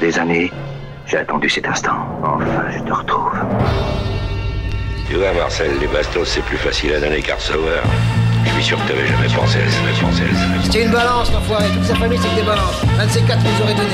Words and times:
des 0.00 0.18
années, 0.18 0.52
j'ai 1.06 1.18
attendu 1.18 1.48
cet 1.48 1.66
instant. 1.66 1.96
Enfin, 2.22 2.64
je 2.70 2.78
te 2.80 2.92
retrouve. 2.92 3.32
Tu 5.08 5.16
vois, 5.16 5.32
Marcel, 5.32 5.70
les 5.80 5.86
bastos, 5.86 6.28
c'est 6.28 6.42
plus 6.42 6.56
facile 6.58 6.92
à 6.94 7.00
donner 7.00 7.20
qu'à 7.22 7.34
recevoir. 7.36 7.82
Je 8.44 8.50
suis 8.52 8.62
sûr 8.62 8.78
que 8.84 8.88
t'avais 8.88 9.06
jamais 9.06 9.28
pensé 9.34 9.58
à 9.58 9.70
ça, 9.70 9.78
pensé 10.06 10.22
à 10.22 10.34
ça. 10.34 10.62
C'était 10.64 10.84
une 10.84 10.90
balance, 10.92 11.32
l'enfoiré. 11.32 11.64
Toute 11.74 11.84
sa 11.84 11.94
famille, 11.94 12.18
c'est 12.22 12.28
que 12.28 12.34
des 12.36 12.42
balances. 12.46 12.82
Un 13.00 13.06
de 13.06 13.10
ces 13.10 13.22
quatre 13.22 13.42
nous 13.42 13.62
aurait 13.64 13.74
donné. 13.74 13.88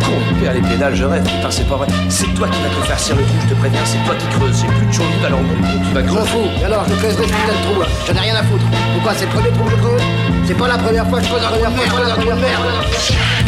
Con, 0.00 0.12
père 0.40 0.54
les 0.54 0.60
pédales, 0.60 0.94
je 0.94 1.04
rêve. 1.04 1.22
Putain, 1.24 1.50
c'est 1.50 1.68
pas 1.68 1.76
vrai. 1.76 1.86
C'est 2.08 2.32
toi 2.34 2.48
qui 2.48 2.60
vas 2.62 2.68
te 2.68 2.86
faire 2.86 2.98
cirer 2.98 3.18
le 3.20 3.26
trou, 3.26 3.36
je 3.42 3.48
te 3.54 3.58
préviens. 3.58 3.80
C'est 3.84 3.98
toi 4.04 4.14
qui 4.14 4.26
creuses. 4.38 4.60
J'ai 4.60 4.68
plus 4.68 4.86
de 4.86 4.92
chaud 4.92 5.02
alors 5.26 5.40
mon 5.42 5.54
tu 5.54 5.94
vas 5.94 6.02
creuser. 6.02 6.28
fous. 6.28 6.48
Et 6.60 6.64
alors, 6.64 6.84
je 6.88 6.94
creuserai 6.94 7.24
ce 7.26 7.28
putain 7.32 7.52
de 7.58 7.72
trou. 7.72 7.80
là. 7.82 7.86
J'en 8.06 8.14
ai 8.14 8.20
rien 8.20 8.36
à 8.36 8.42
foutre. 8.44 8.64
Pourquoi 8.94 9.14
C'est 9.14 9.26
le 9.26 9.30
premier 9.32 9.50
trou 9.50 9.64
que 9.64 9.70
je 9.70 9.76
creuse? 9.76 10.02
C'est 10.46 10.56
pas 10.56 10.68
la 10.68 10.78
première 10.78 11.06
fois 11.08 11.18
que 11.18 11.24
je 11.24 11.30
creuse 11.30 11.44
un 11.44 11.48
trou 11.50 12.24
de 12.24 13.47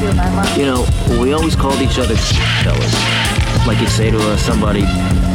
You 0.00 0.64
know, 0.64 0.86
we 1.20 1.34
always 1.34 1.54
called 1.54 1.82
each 1.82 1.98
other 1.98 2.16
fellas. 2.64 3.66
Like 3.66 3.78
you'd 3.80 3.90
say 3.90 4.10
to 4.10 4.16
uh, 4.18 4.36
somebody, 4.38 4.80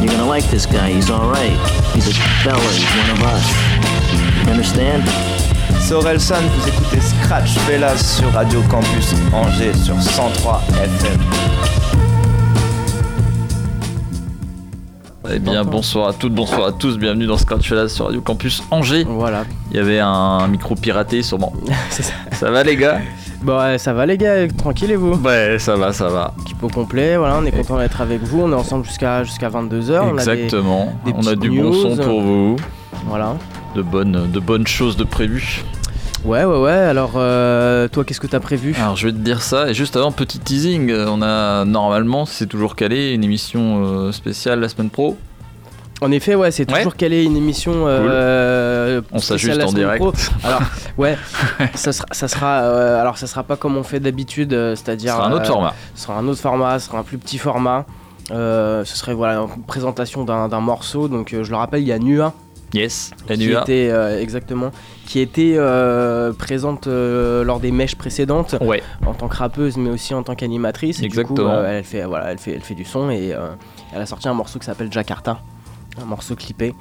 you're 0.02 0.10
gonna 0.10 0.26
like 0.26 0.44
this 0.46 0.66
guy, 0.66 0.90
he's 0.90 1.12
alright. 1.12 1.54
He's 1.94 2.08
a 2.08 2.14
fella, 2.44 2.60
he's 2.74 2.90
one 2.98 3.12
of 3.12 3.22
us. 3.30 3.46
You 4.44 4.52
understand? 4.52 5.04
C'est 5.80 5.94
Orelsan, 5.94 6.41
vous 6.41 6.68
écoutez 6.68 7.00
Scratch 7.00 7.52
Fellas 7.68 8.18
sur 8.18 8.32
Radio 8.32 8.60
Campus 8.64 9.14
Angers 9.34 9.76
sur 9.76 10.02
103 10.02 10.64
FM. 10.82 11.20
Eh 15.32 15.38
bien, 15.38 15.63
bonsoir 15.63 16.08
à 16.08 16.13
toutes, 16.13 16.34
bonsoir 16.34 16.70
à 16.70 16.72
tous, 16.72 16.98
bienvenue 16.98 17.27
dans 17.27 17.38
Scratch 17.38 17.70
Fellas 17.70 17.90
sur 17.90 18.05
Radio 18.05 18.22
Campus 18.22 18.63
Angers. 18.72 19.04
Voilà. 19.08 19.44
Il 19.70 19.77
y 19.77 19.80
avait 19.80 20.00
un 20.00 20.48
micro 20.48 20.74
piraté 20.74 21.22
sûrement. 21.22 21.54
Ça. 21.91 22.13
Ça 22.32 22.50
va 22.50 22.63
les 22.63 22.76
gars? 22.76 23.02
Bon, 23.46 23.60
ouais, 23.60 23.77
ça 23.77 23.93
va 23.93 24.07
les 24.07 24.18
gars, 24.18 24.48
tranquille 24.48 24.90
et 24.90 24.96
vous 24.96 25.13
Ouais, 25.24 25.57
ça 25.60 25.76
va, 25.76 25.93
ça 25.93 26.07
va. 26.07 26.34
Équipe 26.41 26.63
au 26.63 26.68
complet, 26.68 27.15
voilà, 27.15 27.38
on 27.40 27.46
est 27.46 27.51
content 27.51 27.77
d'être 27.77 28.01
avec 28.01 28.24
vous, 28.24 28.41
on 28.41 28.51
est 28.51 28.55
ensemble 28.55 28.85
jusqu'à 28.85 29.24
jusqu'à 29.24 29.49
22h. 29.49 30.13
Exactement. 30.13 30.91
des 31.05 31.13
On 31.15 31.27
a 31.27 31.35
du 31.35 31.51
bon 31.51 31.71
son 31.71 31.96
pour 31.96 32.21
vous. 32.23 32.55
Voilà. 33.05 33.35
De 33.76 33.84
bonnes, 33.84 34.32
de 34.32 34.40
bonnes 34.40 34.66
choses 34.66 34.98
de 34.98 35.04
prévues. 35.04 35.63
Ouais, 36.23 36.43
ouais, 36.43 36.57
ouais, 36.60 36.71
alors 36.71 37.12
euh, 37.18 37.88
toi, 37.88 38.04
qu'est-ce 38.04 38.20
que 38.20 38.26
t'as 38.26 38.40
prévu? 38.40 38.76
Alors 38.82 38.96
je 38.96 39.10
vais 39.10 39.13
te 39.13 39.20
dire 39.20 39.43
ça, 39.43 39.70
et 39.70 39.76
juste 39.76 39.96
avant, 39.96 40.12
petit 40.12 40.40
teasing, 40.40 40.91
on 40.91 41.21
a 41.21 41.66
normalement, 41.66 42.26
c'est 42.26 42.48
toujours 42.48 42.76
calé, 42.76 43.12
une 43.12 43.23
émission 43.23 43.85
euh, 43.85 44.12
spéciale 44.12 44.60
la 44.60 44.70
semaine 44.70 44.90
pro. 44.90 45.18
En 46.01 46.12
effet, 46.12 46.35
ouais, 46.35 46.51
c'est 46.51 46.70
Ouais. 46.70 46.77
toujours 46.79 46.96
calé 46.96 47.24
une 47.24 47.38
émission. 47.38 47.71
euh, 47.88 49.01
On 49.13 49.20
s'ajuste 49.20 49.57
la 49.57 49.65
en 49.68 49.71
direct. 49.71 50.01
pro. 50.04 50.12
Alors, 50.43 50.62
ouais, 50.98 51.18
ça 51.74 51.93
sera, 51.93 52.05
ça 52.12 52.27
sera 52.27 52.63
euh, 52.63 52.99
alors 52.99 53.18
ça 53.18 53.27
sera 53.27 53.43
pas 53.43 53.55
comme 53.55 53.77
on 53.77 53.84
fait 53.84 53.99
d'habitude, 54.01 54.51
euh, 54.54 54.76
Ce 54.76 54.84
c'est-à-dire. 54.84 55.13
sera 55.13 55.27
un 55.27 55.32
autre 55.32 55.46
format. 55.48 55.73
Ce 55.96 56.04
sera 56.04 56.18
un 56.18 56.27
autre 56.27 56.41
format, 56.41 56.79
ce 56.79 56.88
sera 56.88 56.99
un 56.99 57.04
plus 57.04 57.18
petit 57.18 57.38
format. 57.38 57.85
Ce 58.29 58.84
serait 58.85 59.13
voilà 59.13 59.40
une 59.40 59.63
présentation 59.63 60.26
d'un 60.26 60.60
morceau. 60.60 61.07
Donc 61.07 61.29
je 61.41 61.49
le 61.49 61.55
rappelle, 61.55 61.82
il 61.82 61.88
y 61.88 61.93
a 61.93 61.99
Nua 61.99 62.34
Yes, 62.73 63.12
qui 63.27 63.38
NUA. 63.38 63.62
était 63.62 63.90
exactement 64.22 64.72
qui 65.06 65.19
était 65.22 65.57
présente 66.38 66.88
lors 66.88 67.59
des 67.62 67.72
mèches 67.72 67.96
précédentes 67.96 68.56
Ouais, 68.59 68.84
en 69.06 69.13
tant 69.13 69.29
que 69.29 69.38
rappeuse 69.38 69.78
mais 69.78 69.90
aussi 69.91 70.13
en 70.13 70.23
tant 70.23 70.35
qu'animatrice. 70.35 71.00
Et 71.00 71.03
Du 71.03 71.09
coup, 71.09 71.19
Exactement. 71.22 71.63
elle 71.63 71.84
fait 71.85 72.03
voilà, 72.03 72.31
elle 72.31 72.38
fait 72.38 72.51
elle 72.53 72.62
fait 72.62 72.73
du 72.75 72.84
son 72.84 73.09
et 73.12 73.34
elle 73.94 74.01
a 74.01 74.06
sorti 74.06 74.28
un 74.28 74.34
morceau 74.34 74.59
qui 74.59 74.66
s'appelle 74.66 74.91
Jakarta, 74.91 75.40
un 76.01 76.06
morceau 76.06 76.35
clippé. 76.35 76.74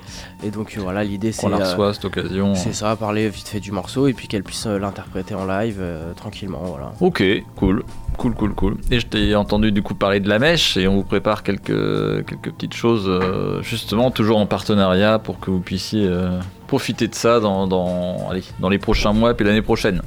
Et 0.44 0.50
donc 0.50 0.74
euh, 0.76 0.80
voilà, 0.80 1.04
l'idée 1.04 1.32
c'est 1.32 1.46
on 1.46 1.48
la 1.48 1.58
euh, 1.58 1.70
reçoit 1.70 1.88
à 1.88 1.94
cette 1.94 2.04
occasion. 2.04 2.54
c'est 2.54 2.72
ça, 2.72 2.96
parler 2.96 3.28
vite 3.28 3.48
fait 3.48 3.60
du 3.60 3.72
morceau 3.72 4.06
et 4.06 4.12
puis 4.12 4.28
qu'elle 4.28 4.42
puisse 4.42 4.66
euh, 4.66 4.78
l'interpréter 4.78 5.34
en 5.34 5.46
live 5.46 5.82
tranquillement, 6.16 6.62
voilà. 6.64 6.92
Ok, 7.00 7.22
cool. 7.56 7.84
Cool, 8.16 8.34
cool, 8.34 8.54
cool. 8.54 8.76
Et 8.90 9.00
je 9.00 9.06
t'ai 9.06 9.34
entendu 9.34 9.72
du 9.72 9.82
coup 9.82 9.94
parler 9.94 10.20
de 10.20 10.28
la 10.28 10.38
mèche 10.38 10.76
et 10.76 10.86
on 10.86 10.94
vous 10.94 11.02
prépare 11.02 11.42
quelques, 11.42 12.24
quelques 12.26 12.52
petites 12.52 12.74
choses, 12.74 13.06
euh, 13.08 13.60
justement, 13.62 14.10
toujours 14.10 14.38
en 14.38 14.46
partenariat 14.46 15.18
pour 15.18 15.40
que 15.40 15.50
vous 15.50 15.60
puissiez 15.60 16.06
euh, 16.06 16.38
profiter 16.66 17.08
de 17.08 17.14
ça 17.14 17.40
dans, 17.40 17.66
dans, 17.66 18.28
allez, 18.30 18.44
dans 18.60 18.68
les 18.68 18.78
prochains 18.78 19.12
mois 19.12 19.34
puis 19.34 19.44
l'année 19.44 19.62
prochaine. 19.62 20.00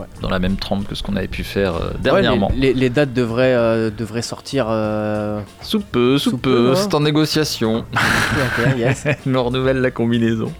Ouais. 0.00 0.06
Dans 0.22 0.30
la 0.30 0.38
même 0.38 0.56
trempe 0.56 0.88
que 0.88 0.94
ce 0.94 1.02
qu'on 1.02 1.14
avait 1.16 1.28
pu 1.28 1.44
faire 1.44 1.74
euh, 1.74 1.90
Ouais, 1.90 1.94
dernièrement. 2.00 2.50
les, 2.54 2.68
les- 2.68 2.74
les 2.74 2.90
dates 2.90 3.12
devraient, 3.12 3.54
euh, 3.54 3.90
devraient 3.90 4.22
sortir. 4.22 4.66
euh, 4.70 5.40
Sous 5.62 5.80
peu, 5.80 6.16
sous, 6.18 6.30
Sous 6.30 6.38
peu, 6.38 6.50
peu, 6.54 6.70
hein. 6.72 6.74
c'est 6.76 6.94
en 6.94 7.00
négociation. 7.00 7.84
yes. 8.78 9.04
Me 9.26 9.38
renouvelle 9.38 9.78
la 9.80 9.90
combinaison. 9.90 10.52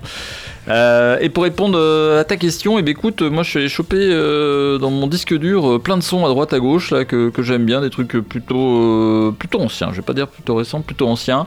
Euh, 0.68 1.16
et 1.20 1.30
pour 1.30 1.44
répondre 1.44 1.78
euh, 1.78 2.20
à 2.20 2.24
ta 2.24 2.36
question, 2.36 2.78
eh 2.78 2.82
ben, 2.82 2.90
écoute, 2.92 3.22
moi 3.22 3.42
je 3.42 3.50
suis 3.60 3.68
choper 3.68 3.96
euh, 3.98 4.78
dans 4.78 4.90
mon 4.90 5.06
disque 5.06 5.36
dur 5.36 5.66
euh, 5.66 5.78
plein 5.78 5.96
de 5.96 6.02
sons 6.02 6.24
à 6.26 6.28
droite 6.28 6.52
à 6.52 6.58
gauche 6.60 6.90
là 6.90 7.04
que, 7.04 7.32
j'aime 7.38 7.64
bien, 7.64 7.80
des 7.80 7.88
trucs 7.90 8.12
plutôt 8.20 9.32
plutôt 9.38 9.60
anciens. 9.60 9.88
Je 9.90 9.96
vais 9.96 10.02
pas 10.02 10.12
dire 10.12 10.28
plutôt 10.28 10.54
récents, 10.56 10.80
plutôt 10.82 11.08
anciens. 11.08 11.46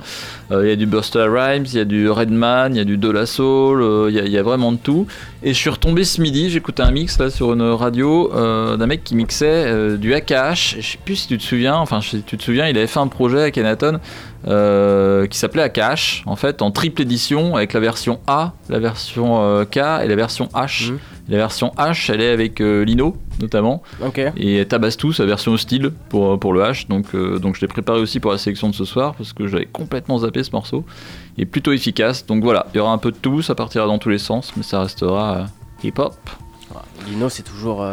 Il 0.52 0.68
y 0.68 0.72
a 0.72 0.76
du 0.76 0.86
Buster 0.86 1.26
Rhymes, 1.30 1.66
il 1.66 1.76
y 1.76 1.80
a 1.80 1.86
du 1.86 2.10
Redman, 2.10 2.74
il 2.74 2.78
y 2.78 2.82
a 2.82 2.84
du 2.84 2.98
De 2.98 3.10
La 3.10 3.26
Soul, 3.26 3.84
il 4.10 4.16
y, 4.16 4.38
a- 4.38 4.44
vraiment 4.44 4.72
de 4.72 4.78
tout. 4.78 5.08
Et 5.42 5.54
je 5.54 5.58
suis 5.58 5.70
retombé 5.70 6.04
ce 6.04 6.22
midi, 6.22 6.50
j'écoutais 6.50 6.84
un 6.84 6.92
mix 6.92 7.18
là 7.18 7.30
sur 7.30 7.54
une 7.54 7.62
radio 7.64 8.30
d'un 8.34 8.86
mec 8.88 9.04
qui 9.04 9.16
mixait 9.16 9.98
du 9.98 10.14
AKH. 10.14 10.76
Je 10.80 10.92
sais 10.92 10.98
plus 11.04 11.16
si 11.16 11.28
tu 11.28 11.38
te 11.38 11.44
souviens, 11.44 11.76
enfin 11.76 12.02
si 12.02 12.22
tu 12.24 12.38
te 12.38 12.44
souviens, 12.44 12.68
il 12.68 12.78
avait 12.78 12.88
fait 12.88 13.00
un 13.00 13.08
projet 13.08 13.44
à 13.44 13.52
Kenaton 13.52 14.00
euh, 14.48 15.26
qui 15.28 15.38
s'appelait 15.38 15.62
Akash, 15.64 16.24
en 16.26 16.36
fait, 16.36 16.62
en 16.62 16.72
triple 16.72 17.02
édition, 17.02 17.56
avec 17.56 17.74
la 17.74 17.80
version 17.80 18.20
A, 18.28 18.54
la 18.70 18.80
version 18.80 19.42
euh, 19.42 19.66
K 19.66 19.78
et 19.78 20.08
la 20.08 20.16
version 20.16 20.50
H. 20.54 20.92
Mhm. 20.92 21.00
La 21.30 21.38
version 21.38 21.72
H, 21.78 22.12
elle 22.12 22.20
est 22.20 22.32
avec 22.32 22.60
euh, 22.60 22.84
Lino, 22.84 23.16
notamment, 23.40 23.82
Ok. 24.06 24.20
et 24.36 24.66
Tabastou, 24.66 25.14
sa 25.14 25.26
version 25.26 25.56
style 25.56 25.92
pour, 26.10 26.38
pour 26.38 26.52
le 26.52 26.62
H. 26.62 26.88
Donc, 26.90 27.16
donc 27.16 27.56
je 27.56 27.62
l'ai 27.62 27.68
préparé 27.68 28.00
aussi 28.00 28.20
pour 28.20 28.32
la 28.32 28.38
sélection 28.38 28.70
de 28.70 28.76
ce 28.76 28.84
soir, 28.84 29.16
parce 29.16 29.32
que 29.32 29.48
j'avais 29.48 29.66
complètement 29.66 30.18
zappé 30.20 30.44
ce 30.44 30.52
morceau. 30.52 30.84
Il 31.38 31.44
est 31.44 31.46
plutôt 31.46 31.72
efficace, 31.72 32.26
donc 32.26 32.44
voilà, 32.44 32.68
il 32.74 32.78
y 32.78 32.80
aura 32.82 32.92
un 32.92 32.98
peu 32.98 33.12
de 33.12 33.18
tout, 33.18 33.42
ça 33.42 33.56
partira 33.56 33.86
dans 33.88 34.00
tous 34.00 34.10
les 34.10 34.18
sens, 34.18 34.52
mais 34.58 34.64
ça 34.64 34.82
restera 34.82 35.46
hip-hop. 35.82 36.14
Lino, 37.08 37.30
c'est 37.30 37.44
toujours. 37.44 37.86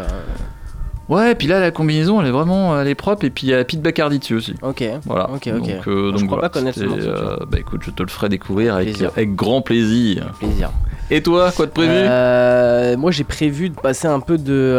Ouais, 1.11 1.33
et 1.33 1.35
puis 1.35 1.49
là, 1.49 1.59
la 1.61 1.71
combinaison, 1.73 2.21
elle 2.21 2.29
est 2.29 2.31
vraiment 2.31 2.81
elle 2.81 2.87
est 2.89 2.95
propre, 2.95 3.25
et 3.25 3.31
puis 3.31 3.49
il 3.49 3.51
y 3.51 3.55
a 3.55 3.65
Pete 3.65 3.83
Bacardi 3.83 4.21
dessus 4.21 4.35
aussi. 4.35 4.55
Ok. 4.63 4.83
Voilà. 5.05 5.29
Ok, 5.31 5.49
ok. 5.49 5.59
Donc, 5.59 5.69
euh, 5.69 5.77
Je 6.07 6.11
donc 6.13 6.27
crois 6.27 6.37
voilà, 6.37 6.43
pas 6.49 6.49
connaître 6.61 6.79
ce 6.79 6.85
morceau, 6.85 7.05
euh, 7.09 7.37
bah 7.51 7.59
écoute, 7.59 7.81
je 7.85 7.91
te 7.91 8.03
le 8.03 8.09
ferai 8.09 8.29
découvrir 8.29 8.77
avec, 8.77 8.89
Plaisir. 8.91 9.11
avec 9.17 9.35
grand 9.35 9.61
plaisir. 9.61 10.33
Plaisir. 10.39 10.71
Et 11.11 11.21
toi, 11.23 11.51
quoi 11.51 11.67
de 11.67 11.73
prévu? 11.73 11.91
Euh, 11.93 12.97
moi, 12.97 13.11
j'ai 13.11 13.25
prévu 13.25 13.71
de 13.71 13.75
passer 13.75 14.07
un 14.07 14.21
peu 14.21 14.39
de 14.39 14.79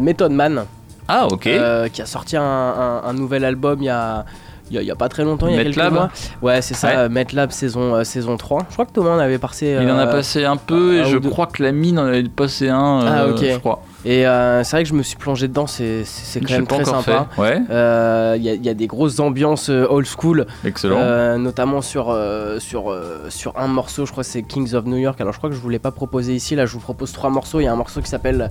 Method 0.00 0.32
Man, 0.32 0.64
Ah, 1.08 1.26
ok. 1.26 1.48
qui 1.92 2.02
a 2.02 2.06
sorti 2.06 2.36
un, 2.36 2.42
un- 2.42 3.02
un 3.04 3.12
nouvel 3.12 3.44
album 3.44 3.78
il 3.80 3.86
y 3.86 3.88
a. 3.90 4.24
Il 4.72 4.76
y, 4.76 4.78
a, 4.78 4.82
il 4.82 4.86
y 4.86 4.90
a 4.90 4.96
pas 4.96 5.10
très 5.10 5.22
longtemps, 5.22 5.48
il 5.48 5.54
y 5.54 5.58
a 5.58 5.62
quelques 5.64 5.76
Metlab 5.76 5.92
mois. 5.92 6.10
Ouais, 6.40 6.62
c'est 6.62 6.72
ça, 6.72 7.02
Ouais. 7.02 7.08
Metlab 7.10 7.50
saison, 7.50 7.94
euh, 7.94 8.04
saison 8.04 8.38
3. 8.38 8.60
Je 8.70 8.72
crois 8.72 8.86
que 8.86 8.92
Thomas 8.92 9.10
en 9.10 9.18
avait 9.18 9.36
passé. 9.36 9.76
Il 9.78 9.90
en 9.90 9.98
a 9.98 10.06
euh, 10.06 10.10
passé 10.10 10.46
un 10.46 10.56
peu, 10.56 10.94
et 11.00 11.04
je 11.04 11.18
deux. 11.18 11.28
crois 11.28 11.46
que 11.46 11.62
la 11.62 11.72
mine 11.72 11.98
en 11.98 12.06
avait 12.06 12.22
passé 12.24 12.70
un, 12.70 13.00
Ah, 13.06 13.22
euh, 13.24 13.32
ok. 13.34 13.44
je 13.52 13.58
crois. 13.58 13.82
Et 14.06 14.26
euh, 14.26 14.64
c'est 14.64 14.76
vrai 14.76 14.82
que 14.84 14.88
je 14.88 14.94
me 14.94 15.02
suis 15.02 15.16
plongé 15.16 15.46
dedans, 15.46 15.66
c'est 15.66 16.04
quand 16.40 16.50
même 16.50 16.66
très 16.66 16.84
sympa. 16.86 17.28
fait. 17.36 17.40
Ouais, 17.40 17.60
Euh, 17.70 18.34
Il 18.38 18.42
y, 18.44 18.48
a- 18.48 18.54
il 18.54 18.64
y 18.64 18.68
a 18.70 18.74
des 18.74 18.86
grosses 18.86 19.20
ambiances 19.20 19.68
old 19.68 20.06
school, 20.06 20.46
excellent. 20.64 20.96
euh, 21.00 21.36
notamment 21.36 21.82
sur, 21.82 22.16
sur, 22.58 22.98
sur 23.28 23.58
un 23.58 23.66
morceau, 23.66 24.06
je 24.06 24.10
crois 24.12 24.24
que 24.24 24.30
c'est 24.30 24.42
Kings 24.42 24.72
of 24.74 24.86
New 24.86 24.96
York. 24.96 25.20
Alors 25.20 25.34
je 25.34 25.38
crois 25.38 25.50
que 25.50 25.54
je 25.56 25.60
vous 25.60 25.68
l'ai 25.68 25.78
pas 25.78 25.90
proposé 25.90 26.34
ici, 26.34 26.56
là 26.56 26.64
je 26.64 26.72
vous 26.72 26.80
propose 26.80 27.12
trois 27.12 27.28
morceaux. 27.28 27.60
Il 27.60 27.64
y 27.64 27.66
a 27.68 27.72
un 27.72 27.76
morceau 27.76 28.00
qui 28.00 28.08
s'appelle 28.08 28.50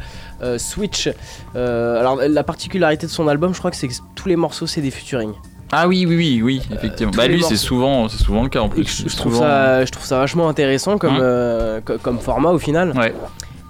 Switch. 0.58 1.10
Alors 1.56 2.20
la 2.28 2.44
particularité 2.44 3.08
de 3.08 3.12
son 3.12 3.28
album, 3.28 3.54
je 3.54 3.60
crois 3.60 3.72
que 3.72 3.78
c'est 3.78 3.88
que 3.88 3.94
tous 4.16 4.30
les 4.30 4.36
morceaux 4.36 4.68
c'est 4.68 4.82
des 4.82 4.92
featuring. 4.92 5.34
Ah 5.72 5.88
oui, 5.88 6.06
oui, 6.08 6.16
oui, 6.16 6.42
oui, 6.44 6.62
effectivement. 6.74 7.12
tous 7.12 7.18
bah 7.18 7.28
lui, 7.28 7.42
c'est 7.44 7.56
souvent, 7.56 8.10
c'est 8.10 8.22
souvent 8.22 8.44
le 8.44 8.50
cas 8.50 8.60
en 8.60 8.70
plus. 8.70 9.04
Je, 9.08 9.16
trouve 9.16 9.34
souvent- 9.36 9.46
ça, 9.46 9.86
je 9.86 9.92
trouve 9.92 10.06
ça 10.06 10.18
vachement 10.18 10.50
intéressant 10.50 10.98
comme, 10.98 11.16
Hum. 11.16 11.20
euh, 11.22 11.82
co- 11.82 11.98
comme 11.98 12.20
format 12.20 12.50
au 12.52 12.60
final. 12.60 12.92
Ouais. 12.98 13.14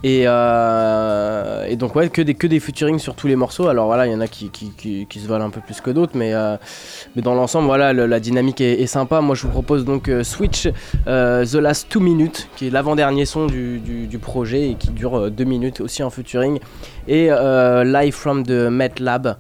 Et, 0.04 0.24
euh, 0.26 1.66
et 1.68 1.76
donc 1.76 1.96
ouais, 1.96 2.10
que 2.10 2.24
des, 2.24 2.34
que 2.34 2.48
des 2.48 2.60
featuring 2.60 2.98
sur 2.98 3.14
tous 3.14 3.28
les 3.28 3.36
morceaux. 3.36 3.68
Alors 3.68 3.86
voilà, 3.86 4.08
il 4.08 4.12
y 4.12 4.16
en 4.16 4.22
a 4.22 4.28
qui, 4.28 4.50
qui, 4.50 4.72
qui- 4.76 5.06
qui 5.08 5.20
se 5.20 5.28
valent 5.28 5.46
un 5.46 5.52
peu 5.52 5.62
plus 5.62 5.80
que 5.80 5.92
d'autres, 5.92 6.14
mais, 6.16 6.34
euh, 6.34 6.58
mais 7.16 7.22
dans 7.22 7.36
l'ensemble, 7.36 7.68
voilà, 7.68 7.94
le- 7.94 8.08
la 8.08 8.20
dynamique 8.20 8.62
est, 8.62 8.82
est 8.82 8.88
sympa. 8.88 9.22
Moi, 9.22 9.36
je 9.36 9.44
vous 9.44 9.50
propose 9.50 9.86
donc 9.86 10.10
euh, 10.10 10.24
Switch 10.24 10.68
euh, 11.06 11.46
The 11.46 11.54
Last 11.56 11.90
Two 11.90 12.00
Minutes, 12.02 12.48
qui 12.56 12.66
est 12.68 12.70
l'avant-dernier 12.72 13.26
son 13.26 13.46
du, 13.46 13.78
du- 13.78 14.08
du 14.08 14.18
projet 14.18 14.72
et 14.72 14.74
qui 14.76 14.90
dure 14.90 15.30
2 15.30 15.44
minutes 15.44 15.82
aussi 15.82 16.02
en 16.02 16.10
featuring. 16.10 16.60
Et 17.08 17.28
euh, 17.32 17.84
Live 17.84 18.14
from 18.14 18.44
the 18.46 18.52
Met 18.70 18.94
Lab, 19.00 19.36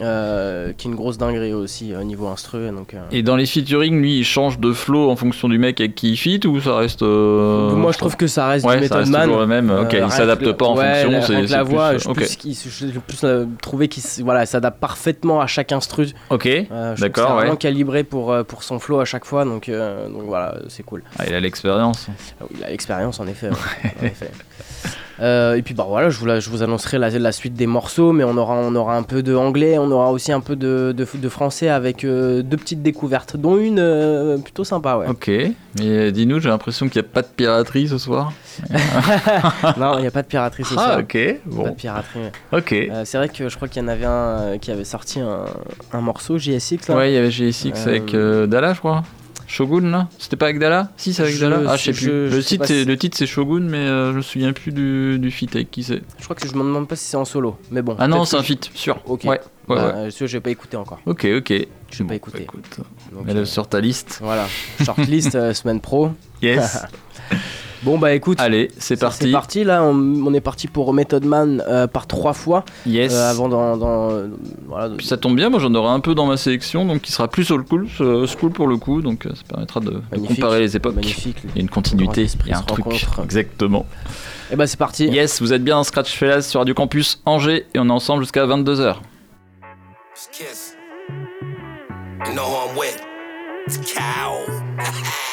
euh, 0.00 0.72
qui 0.76 0.86
est 0.86 0.90
une 0.90 0.94
grosse 0.96 1.18
dinguerie 1.18 1.52
aussi 1.52 1.92
au 1.94 2.04
niveau 2.04 2.28
instru. 2.28 2.70
Donc, 2.70 2.94
euh, 2.94 3.00
Et 3.10 3.22
dans 3.22 3.36
les 3.36 3.46
featuring, 3.46 4.00
lui, 4.00 4.18
il 4.18 4.24
change 4.24 4.58
de 4.60 4.72
flow 4.72 5.10
en 5.10 5.16
fonction 5.16 5.48
du 5.48 5.58
mec 5.58 5.80
avec 5.80 5.94
qui 5.94 6.12
il 6.12 6.16
fit 6.16 6.40
ou 6.46 6.60
ça 6.60 6.76
reste. 6.76 7.02
euh, 7.02 7.70
moi, 7.72 7.90
je 7.92 7.98
trouve 7.98 8.16
que 8.16 8.26
ça 8.26 8.46
reste 8.48 8.64
ouais, 8.66 8.80
du 8.80 8.86
ça 8.86 8.98
reste 8.98 9.10
Man. 9.10 9.22
toujours 9.24 9.40
le 9.40 9.46
même. 9.46 9.70
Ok, 9.70 9.94
Euh, 9.94 10.02
il 10.06 10.10
s'adapte 10.12 10.52
pas 10.52 10.66
en 10.66 10.76
ouais, 10.76 11.02
fonction. 11.02 11.22
c'est 11.46 11.52
la 11.56 11.64
plus- 11.64 11.72
voix, 11.72 11.96
je 11.98 12.08
plus, 12.08 12.36
qu'il- 12.36 12.54
je- 12.54 12.98
plus 13.00 13.24
euh, 13.24 13.46
trouvé 13.60 13.88
qu'il 13.88 14.02
voilà, 14.24 14.46
s'adapte 14.46 14.78
parfaitement 14.78 15.40
à 15.40 15.46
chaque 15.46 15.72
instru. 15.72 16.08
Ok. 16.30 16.46
Euh, 16.46 16.94
D'accord, 16.96 17.30
ouais. 17.30 17.36
vraiment 17.42 17.56
calibré 17.56 18.04
pour, 18.04 18.32
euh, 18.32 18.44
pour 18.44 18.62
son 18.62 18.78
flow 18.78 19.00
à 19.00 19.04
chaque 19.04 19.24
fois, 19.24 19.44
donc, 19.44 19.68
euh, 19.68 20.08
donc 20.08 20.22
voilà, 20.26 20.56
c'est 20.68 20.82
cool. 20.84 21.02
Ah, 21.18 21.24
il 21.26 21.34
a 21.34 21.40
l'expérience. 21.40 22.06
Ah 22.40 22.44
Il 22.56 22.64
a 22.64 22.70
l'expérience 22.70 23.18
en 23.20 23.26
effet. 23.26 23.48
ouais, 23.48 23.92
en 24.02 24.06
effet. 24.06 24.30
Euh, 25.22 25.54
et 25.54 25.62
puis 25.62 25.72
bah 25.72 25.86
voilà, 25.88 26.10
je 26.10 26.18
vous, 26.18 26.26
la- 26.26 26.40
je 26.40 26.50
vous 26.50 26.62
annoncerai 26.64 26.98
la, 26.98 27.08
la 27.10 27.32
suite 27.32 27.54
des 27.54 27.66
morceaux, 27.68 28.10
mais 28.12 28.24
on 28.24 28.36
aura, 28.36 28.54
on 28.56 28.74
aura 28.74 28.96
un 28.96 29.04
peu 29.04 29.22
de 29.22 29.34
anglais, 29.36 29.78
on 29.78 29.90
aura 29.92 30.10
aussi 30.10 30.32
un 30.32 30.40
peu 30.40 30.56
de, 30.56 30.92
de, 30.96 31.06
de 31.14 31.28
français 31.28 31.68
avec 31.68 32.02
euh, 32.04 32.42
deux 32.42 32.56
petites 32.56 32.82
découvertes, 32.82 33.36
dont 33.36 33.56
une 33.56 33.78
euh, 33.78 34.36
plutôt 34.38 34.64
sympa, 34.64 34.96
ouais. 34.96 35.06
Ok, 35.08 35.30
mais 35.78 36.10
dis-nous, 36.10 36.40
j'ai 36.40 36.48
l'impression 36.48 36.88
qu'il 36.88 37.00
n'y 37.00 37.06
a 37.06 37.10
pas 37.10 37.22
de 37.22 37.28
piraterie 37.28 37.86
ce 37.86 37.98
soir. 37.98 38.32
non, 39.78 39.98
il 39.98 40.02
n'y 40.02 40.06
a 40.06 40.10
pas 40.10 40.22
de 40.22 40.26
piraterie 40.26 40.64
ce 40.64 40.74
Ah, 40.76 40.82
soir. 40.84 40.98
ok, 41.00 41.12
Pas 41.12 41.38
bon. 41.46 41.62
de 41.64 41.70
piraterie. 41.70 42.20
Ok. 42.52 42.74
C'est 43.04 43.16
vrai 43.16 43.28
que 43.28 43.48
je 43.48 43.56
crois 43.56 43.68
qu'il 43.68 43.82
y 43.82 43.84
en 43.84 43.88
avait 43.88 44.04
un 44.06 44.58
qui 44.60 44.70
avait 44.70 44.84
sorti 44.84 45.20
un, 45.20 45.44
un 45.92 46.00
morceau 46.00 46.38
JSX. 46.38 46.88
Là. 46.88 46.96
Ouais, 46.96 47.12
il 47.12 47.14
y 47.14 47.18
avait 47.18 47.30
GSX 47.30 47.86
avec 47.86 48.12
Dala, 48.14 48.74
je 48.74 48.78
crois. 48.80 49.02
Shogun 49.52 49.90
là 49.90 50.08
C'était 50.18 50.36
pas 50.36 50.46
avec 50.46 50.58
Dala 50.58 50.90
Si, 50.96 51.12
c'est 51.12 51.22
avec 51.22 51.34
Je- 51.34 51.40
Dala 51.40 51.60
Ah, 51.68 51.76
je 51.76 51.82
sais 51.84 51.92
je- 51.92 51.98
plus. 51.98 52.30
je 52.30 52.36
le, 52.36 52.40
sais 52.42 52.48
titre, 52.48 52.60
pas 52.60 52.66
c'est- 52.68 52.80
si- 52.80 52.84
le 52.86 52.96
titre 52.96 53.16
c'est 53.18 53.26
Shogun, 53.26 53.60
mais 53.60 53.76
euh, 53.76 54.12
je 54.12 54.16
me 54.16 54.22
souviens 54.22 54.52
plus 54.54 54.72
du, 54.72 55.18
du 55.18 55.30
feat 55.30 55.54
avec 55.54 55.70
qui 55.70 55.82
c'est. 55.84 56.00
Je 56.18 56.24
crois 56.24 56.34
que 56.34 56.48
je 56.48 56.54
me 56.54 56.60
demande 56.60 56.88
pas 56.88 56.96
si 56.96 57.04
c'est 57.04 57.18
en 57.18 57.26
solo, 57.26 57.58
mais 57.70 57.82
bon. 57.82 57.94
Ah 57.98 58.08
non, 58.08 58.24
c'est 58.24 58.36
un 58.36 58.40
je- 58.40 58.46
feat, 58.46 58.70
sûr. 58.74 58.98
Ok. 59.04 59.24
Ouais, 59.24 59.28
ouais, 59.30 59.40
Bah, 59.76 59.94
ouais. 60.04 60.10
celui-là, 60.10 60.26
j'ai 60.28 60.40
pas 60.40 60.50
écouté 60.50 60.76
encore. 60.78 61.00
Ok, 61.04 61.26
ok. 61.36 61.48
Je 61.50 61.98
vais 61.98 62.04
Bon, 62.04 62.08
pas 62.08 62.14
écouter. 62.14 62.38
bah, 62.38 62.44
écoute, 62.44 62.80
Donc, 63.12 63.28
euh, 63.28 63.44
sur 63.44 63.68
ta 63.68 63.80
liste. 63.80 64.20
Voilà. 64.22 64.46
Shortlist 64.82 65.34
euh, 65.34 65.52
semaine 65.52 65.80
pro. 65.80 66.10
Yes. 66.40 66.78
Bon 67.82 67.98
bah 67.98 68.12
écoute. 68.14 68.38
Allez, 68.40 68.70
c'est 68.78 68.96
parti. 68.98 69.24
C'est 69.24 69.32
parti 69.32 69.64
là, 69.64 69.82
on, 69.82 69.94
on 70.24 70.32
est 70.34 70.40
parti 70.40 70.68
pour 70.68 70.92
Method 70.94 71.24
Man 71.24 71.62
euh, 71.68 71.86
par 71.86 72.06
trois 72.06 72.32
fois. 72.32 72.64
Yes. 72.86 73.12
euh, 73.12 73.30
avant 73.30 73.48
dans, 73.48 73.76
dans- 73.76 74.10
euh, 74.12 74.28
voilà, 74.68 74.94
Puis 74.96 75.06
ça 75.06 75.16
tombe 75.16 75.34
bien, 75.36 75.50
moi 75.50 75.58
j'en 75.58 75.74
aurai 75.74 75.90
un 75.90 75.98
peu 76.00 76.14
dans 76.14 76.26
ma 76.26 76.36
sélection, 76.36 76.84
donc 76.84 77.00
qui 77.02 77.10
sera 77.12 77.26
plus 77.28 77.50
old 77.50 77.66
school, 77.68 77.88
euh, 78.00 78.26
school 78.26 78.52
pour 78.52 78.68
le 78.68 78.76
coup, 78.76 79.02
donc 79.02 79.26
euh, 79.26 79.30
ça 79.34 79.42
permettra 79.48 79.80
de, 79.80 80.00
comparer 80.28 80.60
les 80.60 80.76
époques. 80.76 80.94
magnifique. 80.94 81.38
Il 81.44 81.56
y 81.56 81.58
a 81.58 81.62
une 81.62 81.68
continuité, 81.70 82.26
il 82.44 82.50
y 82.50 82.52
a 82.52 82.58
un 82.58 82.62
truc. 82.62 82.84
rencontre. 82.84 83.20
Exactement. 83.24 83.84
Et 84.52 84.56
bah 84.56 84.66
c'est 84.66 84.78
parti. 84.78 85.06
Yes, 85.08 85.40
vous 85.40 85.52
êtes 85.52 85.64
bien 85.64 85.78
en 85.78 85.84
Scratch 85.84 86.12
Fellas 86.14 86.42
sur 86.42 86.60
Radio 86.60 86.74
Campus 86.74 87.20
Angers 87.26 87.66
et 87.74 87.78
on 87.78 87.88
est 87.88 87.90
ensemble 87.92 88.22
jusqu'à 88.22 88.46
22h. 88.46 88.96
Kiss. 90.30 90.76
You 92.26 92.32
know 92.34 92.42
who 92.44 92.70
I'm 92.70 92.78
with? 92.78 93.00
It's 93.66 93.78
Cow. 93.78 94.46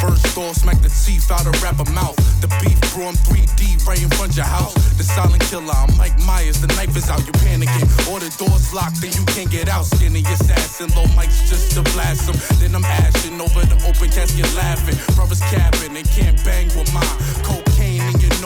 First 0.00 0.26
thought, 0.28 0.54
smack 0.54 0.80
the 0.80 0.88
teeth 0.88 1.30
out 1.30 1.46
of 1.46 1.60
rapper 1.62 1.90
mouth. 1.90 2.16
The 2.40 2.46
beef 2.62 2.78
'em 2.94 3.16
3D 3.26 3.76
right 3.86 4.00
in 4.00 4.10
front 4.10 4.36
your 4.36 4.46
house. 4.46 4.74
The 4.96 5.02
silent 5.02 5.42
killer, 5.50 5.74
I'm 5.74 5.96
Mike 5.96 6.18
Myers. 6.20 6.60
The 6.60 6.68
knife 6.68 6.96
is 6.96 7.08
out, 7.10 7.20
you 7.26 7.32
panicking. 7.42 7.88
Or 8.08 8.20
the 8.20 8.30
door's 8.38 8.72
locked, 8.72 9.00
then 9.00 9.12
you 9.12 9.24
can't 9.34 9.50
get 9.50 9.68
out. 9.68 9.86
Skinny 9.86 10.22
assassin, 10.22 10.90
low 10.94 11.06
mics 11.18 11.48
just 11.48 11.72
to 11.72 11.82
blast. 11.92 12.30
Then 12.60 12.74
I'm 12.74 12.84
ashing 12.84 13.40
over 13.40 13.64
the 13.66 13.76
open 13.88 14.10
casket 14.10 14.54
laughing. 14.54 14.98
Brothers 15.16 15.40
capping, 15.50 15.94
they 15.94 16.04
can't 16.04 16.38
bang 16.44 16.68
with 16.76 16.92
mine. 16.94 17.16
Your 17.48 17.67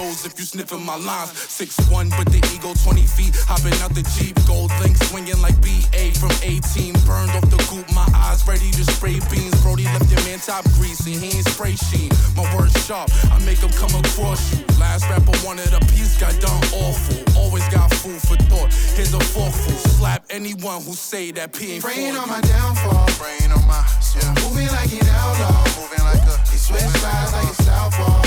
nose 0.03 0.27
if 0.27 0.39
you 0.39 0.45
sniffing 0.45 0.85
my 0.85 0.97
lines. 0.97 1.31
Six 1.33 1.79
one, 1.91 2.09
but 2.11 2.27
the 2.27 2.41
ego 2.55 2.75
20 2.75 3.03
feet. 3.07 3.35
Hopping 3.47 3.75
out 3.83 3.95
the 3.95 4.03
Jeep, 4.15 4.35
gold 4.47 4.71
link 4.83 4.97
swinging 5.09 5.41
like 5.41 5.55
BA 5.63 6.13
from 6.19 6.33
A-Team. 6.43 6.95
Burned 7.07 7.31
off 7.39 7.47
the 7.51 7.61
goop, 7.71 7.87
my 7.95 8.07
eyes 8.15 8.43
ready 8.47 8.71
to 8.73 8.85
spray 8.85 9.19
beans. 9.31 9.55
Brody 9.63 9.85
left 9.95 10.11
your 10.11 10.23
man 10.27 10.39
top 10.39 10.65
greasy, 10.77 11.15
he 11.15 11.39
ain't 11.39 11.47
spray 11.49 11.77
sheen. 11.77 12.11
My 12.37 12.47
words 12.57 12.75
sharp, 12.85 13.11
I 13.31 13.39
make 13.47 13.61
them 13.63 13.73
come 13.79 13.95
across 14.03 14.41
you. 14.53 14.65
Last 14.79 15.07
rapper 15.11 15.37
wanted 15.47 15.73
a 15.73 15.81
piece, 15.93 16.19
got 16.19 16.35
done 16.41 16.63
awful. 16.83 17.19
Always 17.39 17.67
got 17.69 17.93
food 17.95 18.21
for 18.21 18.37
thought. 18.51 18.73
Here's 18.97 19.15
a 19.15 19.21
forkful. 19.21 19.77
Slap 19.99 20.27
anyone 20.31 20.83
who 20.83 20.93
say 20.93 21.31
that 21.33 21.55
P 21.55 21.79
ain't 21.79 21.83
for 21.83 21.91
on 21.91 21.97
you. 21.97 22.27
my 22.27 22.41
downfall. 22.41 23.07
Praying 23.21 23.53
on 23.53 23.63
my, 23.67 23.81
yeah. 24.17 24.35
Moving 24.43 24.69
like 24.69 24.93
an 24.93 25.07
outlaw. 25.09 25.63
Moving 25.79 26.05
like 26.05 26.25
a, 26.27 26.35
they 26.51 26.59
switch 26.59 26.91
sides 26.99 27.33
like 27.33 27.51
a 27.51 27.63
southpaw. 27.63 28.22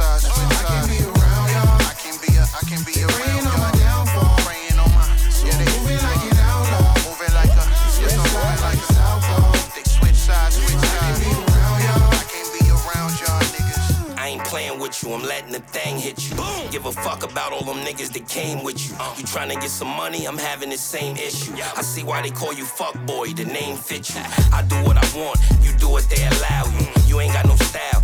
They 0.00 0.16
switch 0.16 0.24
sides, 0.24 0.24
switch. 0.24 0.40
I 0.40 0.64
can't 0.64 0.88
be 0.88 0.98
around 1.04 1.46
y'all. 1.52 1.76
I 1.84 1.94
can't 2.00 2.20
be 2.20 2.30
a, 2.36 2.44
I 2.44 2.62
can 2.64 2.82
be 2.88 2.94
around 3.04 3.20
Praying 3.20 3.46
on 3.46 3.58
my 3.60 3.72
downfall. 3.76 4.36
Praying 4.48 4.78
on 4.80 4.90
my, 4.96 5.04
yeah. 5.44 5.56
They 5.60 5.68
moving 5.76 6.00
like 6.00 6.22
an 6.24 6.38
outlaw. 6.40 6.88
Moving 7.04 7.34
like 7.36 7.52
a, 7.52 7.64
switch 7.92 8.16
sides 8.16 8.62
like 8.62 8.80
a 8.80 8.88
southpaw. 8.96 9.52
They 9.76 9.84
switch 9.84 10.16
sides, 10.16 10.56
switch 10.56 10.80
sides. 10.80 10.96
I 10.96 11.12
can 11.12 11.20
be 11.20 11.30
around 11.36 11.78
y'all. 11.84 12.10
I 12.16 12.24
can 12.32 12.46
be 12.56 12.64
around 12.72 13.12
y'all 13.20 13.44
niggas. 13.52 14.18
I 14.18 14.28
ain't 14.28 14.44
playing 14.44 14.78
with 14.80 15.02
you, 15.02 15.12
I'm 15.12 15.22
letting 15.22 15.52
the 15.52 15.60
thing 15.60 15.98
hit 15.98 16.28
you. 16.28 16.36
Boom. 16.36 16.70
Give 16.70 16.86
a 16.86 16.92
fuck 16.92 17.22
about 17.22 17.52
all 17.52 17.64
them 17.64 17.84
niggas 17.84 18.12
that 18.12 18.28
came 18.28 18.62
with 18.62 18.78
you. 18.88 18.96
Uh. 18.98 19.14
You 19.18 19.24
tryna 19.24 19.60
get 19.60 19.70
some 19.70 19.88
money, 19.88 20.26
I'm 20.26 20.38
having 20.38 20.70
the 20.70 20.78
same 20.78 21.16
issue. 21.16 21.52
I 21.76 21.82
see 21.82 22.04
why 22.04 22.22
they 22.22 22.30
call 22.30 22.52
you 22.52 22.64
fuck 22.64 22.94
boy, 23.06 23.32
the 23.32 23.44
name 23.44 23.76
fits 23.76 24.14
you. 24.14 24.22
I 24.52 24.62
do 24.62 24.76
what 24.86 24.96
I 24.96 25.06
want, 25.18 25.38
you 25.62 25.72
do 25.78 25.88
what 25.88 26.08
they 26.08 26.22
allow 26.24 26.64
you. 26.64 26.86
Mm. 26.86 27.08
You 27.08 27.20
ain't 27.20 27.32
got 27.32 27.46
no 27.46 27.56
style, 27.56 28.00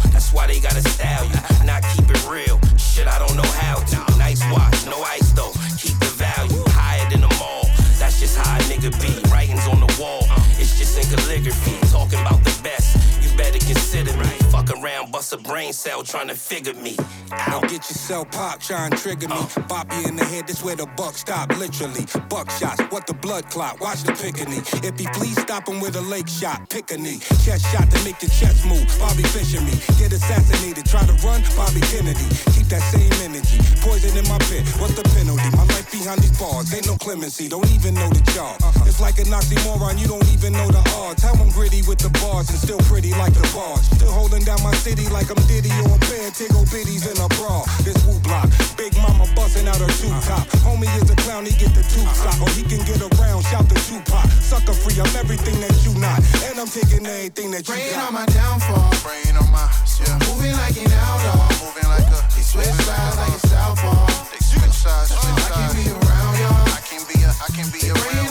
trying 16.07 16.29
to 16.29 16.35
figure 16.35 16.75
me. 16.75 16.97
Now 17.31 17.61
get 17.63 17.83
yourself 17.91 18.31
pop, 18.31 18.61
try 18.61 18.87
and 18.87 18.97
trigger 18.97 19.29
me. 19.29 19.43
Bop 19.69 19.93
you 19.93 20.07
in 20.07 20.17
the 20.17 20.25
head, 20.25 20.47
this 20.47 20.63
where 20.63 20.77
the 20.77 20.87
buck 20.97 21.15
stop, 21.15 21.51
literally. 21.59 22.07
Buck 22.29 22.51
shots, 22.51 22.81
what 22.91 23.07
the 23.07 23.15
blood 23.15 23.51
clot, 23.51 23.81
watch 23.81 24.03
the 24.05 24.13
pickney. 24.13 24.63
If 24.87 24.99
he 24.99 25.07
please 25.19 25.41
stop 25.43 25.69
him 25.69 25.81
with 25.81 25.97
a 25.97 26.01
lake 26.01 26.29
shot, 26.29 26.71
pick 26.71 26.91
a 26.93 26.97
knee. 26.97 27.19
Chest 27.43 27.67
shot 27.73 27.91
to 27.91 27.99
make 28.05 28.23
your 28.23 28.31
chest 28.31 28.65
move, 28.65 28.87
Bobby 28.99 29.25
Fischer 29.35 29.61
me. 29.61 29.75
Get 29.99 30.13
assassinated, 30.13 30.87
try 30.87 31.03
to 31.03 31.15
run, 31.27 31.43
Bobby 31.59 31.83
Kennedy. 31.91 32.29
Keep 32.55 32.71
that 32.71 32.87
same 32.95 33.13
energy, 33.27 33.59
poison 33.83 34.15
in 34.17 34.27
my 34.31 34.39
pit, 34.47 34.63
what's 34.79 34.95
the 34.95 35.03
penalty? 35.19 35.51
My 35.59 35.67
life 35.75 35.91
behind 35.91 36.23
these 36.23 36.39
bars, 36.39 36.73
ain't 36.73 36.87
no 36.87 36.95
clemency, 36.97 37.49
don't 37.49 37.67
even 37.75 37.95
know 37.95 38.09
the 38.11 38.23
charge. 38.31 38.63
It's 38.87 39.01
like 39.01 39.19
an 39.19 39.35
oxymoron, 39.35 39.99
you 39.99 40.07
don't 40.07 40.27
even 40.31 40.53
know 40.53 40.71
the 40.71 40.83
odds. 40.95 41.23
How 41.23 41.35
I'm 41.35 41.51
gritty 41.51 41.83
with 41.83 41.99
the 41.99 42.11
bars 42.23 42.49
and 42.51 42.59
still 42.59 42.79
pretty 42.87 43.11
like 43.19 43.35
the 43.35 43.47
bars. 43.51 43.83
Still 43.99 44.13
holding 44.13 44.45
down 44.45 44.63
my 44.63 44.75
city 44.75 45.09
like 45.11 45.31
I'm 45.31 45.43
Diddy 45.51 45.75
or 45.91 45.96
a 45.97 45.99
band, 46.13 46.33
Tiggle 46.37 46.65
bitties 46.69 47.09
in 47.09 47.17
a 47.17 47.29
bra. 47.41 47.65
This 47.83 47.97
woo 48.05 48.19
block, 48.21 48.49
Big 48.77 48.93
Mama 49.01 49.25
busting 49.35 49.67
out 49.67 49.81
her 49.81 49.93
two 49.97 50.13
top. 50.29 50.45
Homie 50.65 50.91
is 51.01 51.09
a 51.11 51.17
clown, 51.25 51.45
he 51.47 51.53
get 51.57 51.73
the 51.73 51.83
tube 51.89 52.09
sock, 52.13 52.37
or 52.41 52.49
oh, 52.49 52.53
he 52.53 52.63
can 52.63 52.85
get 52.85 53.01
around, 53.01 53.43
shout 53.49 53.69
the 53.69 53.77
Tupac. 53.89 54.29
Sucker 54.45 54.77
free, 54.77 55.01
I'm 55.01 55.09
everything 55.17 55.59
that 55.61 55.75
you 55.85 55.93
not, 55.99 56.21
and 56.45 56.61
I'm 56.61 56.69
taking 56.69 57.05
everything 57.07 57.51
that 57.53 57.67
you 57.69 57.75
Praying 57.75 57.97
got. 57.97 58.09
on 58.09 58.15
my 58.15 58.27
downfall. 58.27 58.91
Praying 59.01 59.37
on 59.37 59.49
my, 59.51 59.65
yeah. 60.01 60.19
Moving 60.29 60.55
like 60.61 60.77
an 60.77 60.93
outlaw. 60.93 61.49
Moving 61.65 61.89
like 61.89 62.09
a, 62.13 62.21
they 62.37 62.45
switch 62.45 62.77
sides 62.85 63.17
like 63.17 63.33
a 63.33 63.41
southpaw. 63.49 64.07
They 64.33 64.43
switch 64.45 64.77
sides, 64.77 65.11
switch 65.17 65.33
uh, 65.33 65.49
sides. 65.49 65.57
I 65.57 65.73
can 65.73 65.73
be 65.81 65.87
around 65.97 66.35
y'all. 66.41 66.77
I 66.77 66.81
can 66.85 67.03
be 67.09 67.19
a, 67.25 67.31
I 67.33 67.49
can 67.57 67.69
be 67.73 67.83
around 67.89 68.26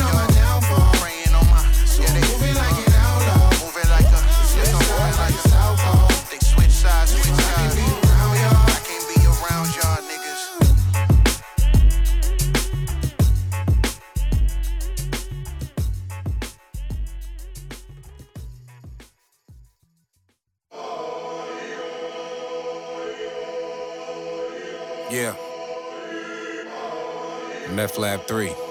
Meth 27.76 27.98
Lab 27.98 28.26
3. 28.26 28.65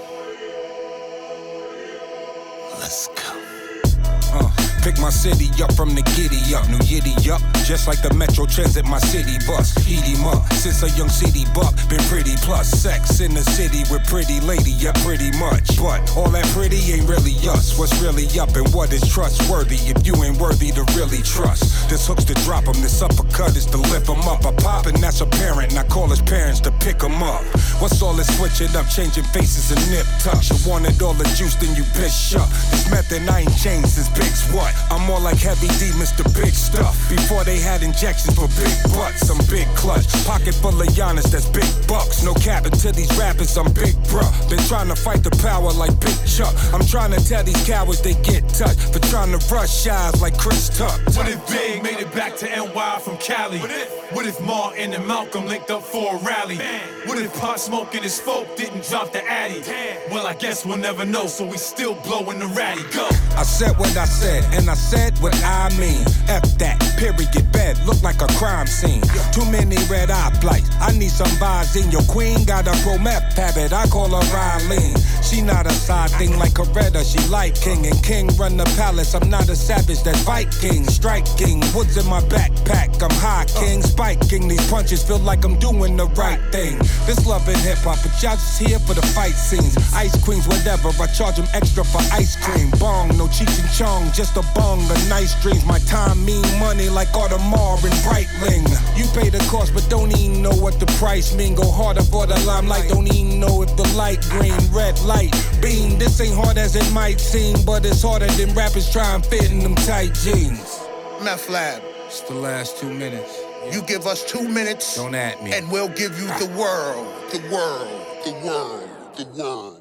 Pick 4.85 5.01
my 5.01 5.09
city 5.09 5.49
up 5.65 5.73
from 5.73 5.97
the 5.97 6.05
giddy 6.13 6.53
up, 6.53 6.69
new 6.69 6.77
yiddy 6.85 7.17
up. 7.33 7.41
Just 7.65 7.89
like 7.89 8.03
the 8.05 8.13
Metro 8.13 8.45
Transit, 8.45 8.85
my 8.85 8.99
city 8.99 9.41
bus. 9.49 9.73
Eat 9.89 10.05
him 10.05 10.29
up. 10.29 10.45
Since 10.53 10.85
a 10.85 10.91
young 10.93 11.09
city 11.09 11.49
buck, 11.57 11.73
been 11.89 12.05
pretty 12.13 12.37
plus 12.45 12.69
sex 12.69 13.21
in 13.21 13.33
the 13.33 13.41
city 13.41 13.81
with 13.89 14.05
pretty 14.05 14.45
lady, 14.45 14.77
yeah, 14.77 14.93
pretty 15.01 15.33
much. 15.41 15.81
But 15.81 16.05
all 16.13 16.29
that 16.37 16.45
pretty 16.53 16.77
ain't 16.93 17.09
really 17.09 17.33
us. 17.49 17.79
What's 17.79 17.97
really 18.05 18.29
up 18.39 18.53
and 18.61 18.69
what 18.77 18.93
is 18.93 19.01
trustworthy 19.09 19.81
if 19.89 20.05
you 20.07 20.13
ain't 20.23 20.37
worthy 20.37 20.69
to 20.77 20.85
really 20.93 21.25
trust? 21.25 21.89
This 21.89 22.07
hook's 22.07 22.29
to 22.29 22.37
drop 22.45 22.69
him, 22.69 22.77
this 22.85 23.01
uppercut 23.01 23.57
is 23.57 23.65
to 23.73 23.81
lift 23.89 24.13
him 24.13 24.21
up. 24.29 24.45
A 24.45 24.53
pop 24.53 24.85
and 24.85 25.01
that's 25.01 25.23
apparent, 25.23 25.73
and 25.73 25.81
I 25.81 25.89
call 25.89 26.09
his 26.13 26.21
parents 26.21 26.61
to 26.61 26.71
pick 26.85 27.01
him 27.01 27.25
up. 27.25 27.41
What's 27.81 28.03
all 28.03 28.13
this 28.13 28.29
switching 28.37 28.77
up, 28.77 28.85
changing 28.93 29.25
faces 29.33 29.73
and 29.73 29.81
nip 29.89 30.05
tucks? 30.21 30.53
You 30.53 30.61
wanted 30.69 31.01
all 31.01 31.15
the 31.15 31.25
juice, 31.33 31.57
then 31.57 31.73
you 31.75 31.85
bitch 31.97 32.37
up. 32.37 32.51
This 32.69 32.91
method 32.91 33.25
I 33.33 33.49
ain't 33.49 33.57
changed 33.57 33.97
since 33.97 34.13
Big's 34.13 34.45
what? 34.53 34.74
I'm 34.91 35.07
more 35.07 35.21
like 35.21 35.39
heavy 35.39 35.69
D, 35.79 35.91
Mr. 35.97 36.25
Big 36.35 36.55
Stuff. 36.55 37.09
Before 37.09 37.45
they 37.45 37.59
had 37.59 37.83
injections 37.83 38.35
for 38.35 38.49
big 38.61 38.75
butts, 38.95 39.29
I'm 39.31 39.39
big 39.47 39.67
clutch. 39.77 40.07
Pocket 40.25 40.55
full 40.55 40.81
of 40.81 40.89
Giannis, 40.89 41.31
that's 41.31 41.49
big 41.49 41.69
bucks. 41.89 42.23
No 42.23 42.35
cap 42.35 42.65
to 42.65 42.93
these 42.93 43.11
rappers, 43.19 43.57
I'm 43.57 43.73
big 43.73 43.95
bruh. 44.11 44.31
Been 44.49 44.59
trying 44.67 44.89
to 44.89 44.97
fight 44.97 45.23
the 45.23 45.31
power 45.43 45.73
like 45.73 45.99
Big 46.01 46.17
Chuck. 46.27 46.55
I'm 46.73 46.85
trying 46.85 47.13
to 47.13 47.21
tell 47.29 47.43
these 47.45 47.63
cowards 47.67 48.01
they 48.01 48.15
get 48.23 48.49
touched 48.49 48.93
for 48.93 48.99
trying 49.11 49.37
to 49.37 49.55
rush 49.55 49.85
shies 49.85 50.21
like 50.21 50.37
Chris 50.39 50.69
Tuck. 50.77 51.01
What 51.17 51.29
if 51.29 51.41
Big 51.49 51.83
made 51.83 52.01
it 52.01 52.13
back 52.15 52.37
to 52.37 52.47
NY 52.47 52.99
from 53.01 53.17
Cali? 53.19 53.59
What 53.59 54.27
if 54.27 54.41
Martin 54.41 54.93
and 54.93 55.07
Malcolm 55.07 55.47
linked 55.47 55.71
up 55.71 55.83
for 55.83 56.17
a 56.17 56.19
rally? 56.19 56.59
What 57.07 57.19
if 57.19 57.35
Pop 57.41 57.59
Smoke 57.59 57.95
and 57.95 58.03
his 58.03 58.21
folk 58.21 58.57
didn't 58.57 58.85
drop 58.89 59.13
the 59.13 59.25
Addy? 59.25 59.63
Well, 60.11 60.27
I 60.27 60.35
guess 60.35 60.65
we'll 60.65 60.79
never 60.79 61.05
know, 61.05 61.27
so 61.27 61.45
we 61.47 61.57
still 61.57 61.95
blowing 62.07 62.39
the 62.39 62.47
ratty. 62.49 62.83
Go. 62.95 63.09
I 63.37 63.43
said 63.43 63.77
what 63.79 63.97
I 63.97 64.05
said, 64.05 64.45
and 64.55 64.64
I 64.69 64.75
said 64.75 65.19
what 65.19 65.35
I 65.45 65.69
mean. 65.79 66.05
F 66.29 66.43
that, 66.59 66.79
period, 66.99 67.31
bed, 67.53 67.79
look 67.87 68.03
like 68.03 68.23
a 68.23 68.27
crime 68.39 68.67
scene. 68.67 69.03
Too 69.33 69.45
many 69.51 69.77
red 69.91 70.11
eye 70.11 70.31
flights. 70.41 70.71
I 70.81 70.93
need 70.93 71.11
some 71.11 71.31
vibes 71.43 71.77
in 71.81 71.91
your 71.91 72.03
queen. 72.03 72.45
Got 72.45 72.67
a 72.67 72.75
pro 72.83 72.99
meth 72.99 73.37
habit, 73.37 73.73
I 73.73 73.87
call 73.87 74.09
her 74.09 74.35
Riley. 74.35 74.95
She 75.23 75.41
not 75.41 75.67
a 75.67 75.73
side 75.73 76.11
thing 76.11 76.39
like 76.39 76.53
Coretta, 76.53 77.03
she 77.03 77.21
like 77.29 77.55
King. 77.55 77.87
And 77.87 78.03
King 78.03 78.29
run 78.37 78.57
the 78.57 78.65
palace, 78.77 79.15
I'm 79.15 79.29
not 79.29 79.49
a 79.49 79.57
savage, 79.57 80.03
that's 80.03 80.21
Viking. 80.23 80.85
Striking, 80.85 81.61
woods 81.75 81.97
in 81.97 82.07
my 82.07 82.21
backpack, 82.23 83.03
I'm 83.03 83.11
high 83.19 83.47
king. 83.61 83.83
Spiking, 83.83 84.49
these 84.49 84.71
punches 84.71 85.03
feel 85.03 85.19
like 85.19 85.45
I'm 85.45 85.59
doing 85.59 85.97
the 85.97 86.07
right 86.17 86.41
thing. 86.53 86.79
This 87.07 87.27
love 87.27 87.47
and 87.49 87.59
hip 87.59 87.79
hop, 87.79 87.99
but 88.03 88.13
y'all 88.23 88.37
just 88.37 88.61
here 88.61 88.79
for 88.79 88.95
the 88.95 89.07
fight 89.15 89.35
scenes. 89.35 89.77
Ice 89.95 90.17
queens, 90.23 90.47
whatever, 90.47 90.89
I 91.01 91.07
charge 91.07 91.37
them 91.37 91.49
extra 91.55 91.85
for 91.85 92.03
ice 92.13 92.37
cream. 92.37 92.71
Bong, 92.79 93.09
no 93.17 93.27
Cheech 93.27 93.59
and 93.61 93.71
Chong, 93.73 94.13
just 94.13 94.37
a 94.37 94.43
bong, 94.55 94.81
a 94.81 95.09
nice 95.09 95.41
dreams. 95.43 95.65
My 95.65 95.79
time 95.81 96.25
mean 96.25 96.45
money 96.59 96.89
like 96.89 97.09
Audemars 97.09 97.85
and 97.85 97.95
Breitling. 98.07 98.67
You 98.97 99.05
pay 99.19 99.31
the 99.31 99.45
cost, 99.51 99.75
but 99.75 99.87
don't 99.89 100.17
even 100.19 100.43
know 100.43 100.55
what 100.55 100.81
the 100.81 100.87
price 100.99 101.35
mean. 101.35 101.55
Go 101.55 101.71
harder 101.71 102.03
for 102.03 102.27
the 102.27 102.39
limelight, 102.47 102.89
don't 102.89 103.13
even 103.13 103.41
know 103.41 103.63
if 103.63 103.77
the 103.77 103.87
light 103.97 104.21
green, 104.31 104.59
red 104.73 104.99
light, 105.03 105.33
beam. 105.61 105.99
This 105.99 106.21
ain't 106.21 106.35
hard 106.35 106.59
as 106.59 106.77
it 106.77 106.91
might 106.93 107.21
seem, 107.21 107.57
but 107.65 107.85
it's 107.85 108.03
harder 108.03 108.27
than 108.27 108.55
rappers 108.55 108.91
try 108.93 109.15
and 109.15 109.25
fit 109.25 109.51
in 109.51 109.61
them 109.61 109.75
tight 109.75 110.15
jeans. 110.15 110.81
Meth 111.23 111.49
Lab. 111.49 111.83
It's 112.07 112.21
the 112.21 112.35
last 112.35 112.79
two 112.79 112.93
minutes. 112.93 113.41
You 113.73 113.83
give 113.83 114.07
us 114.07 114.25
two 114.25 114.47
minutes. 114.47 114.97
Don't 114.97 115.15
at 115.15 115.43
me. 115.43 115.53
And 115.53 115.71
we'll 115.71 115.89
give 115.89 116.17
you 116.21 116.27
the 116.39 116.53
world. 116.57 117.07
The 117.33 117.41
world. 117.51 118.07
The 118.25 118.33
world. 118.47 118.89
The 119.17 119.25
world. 119.37 119.74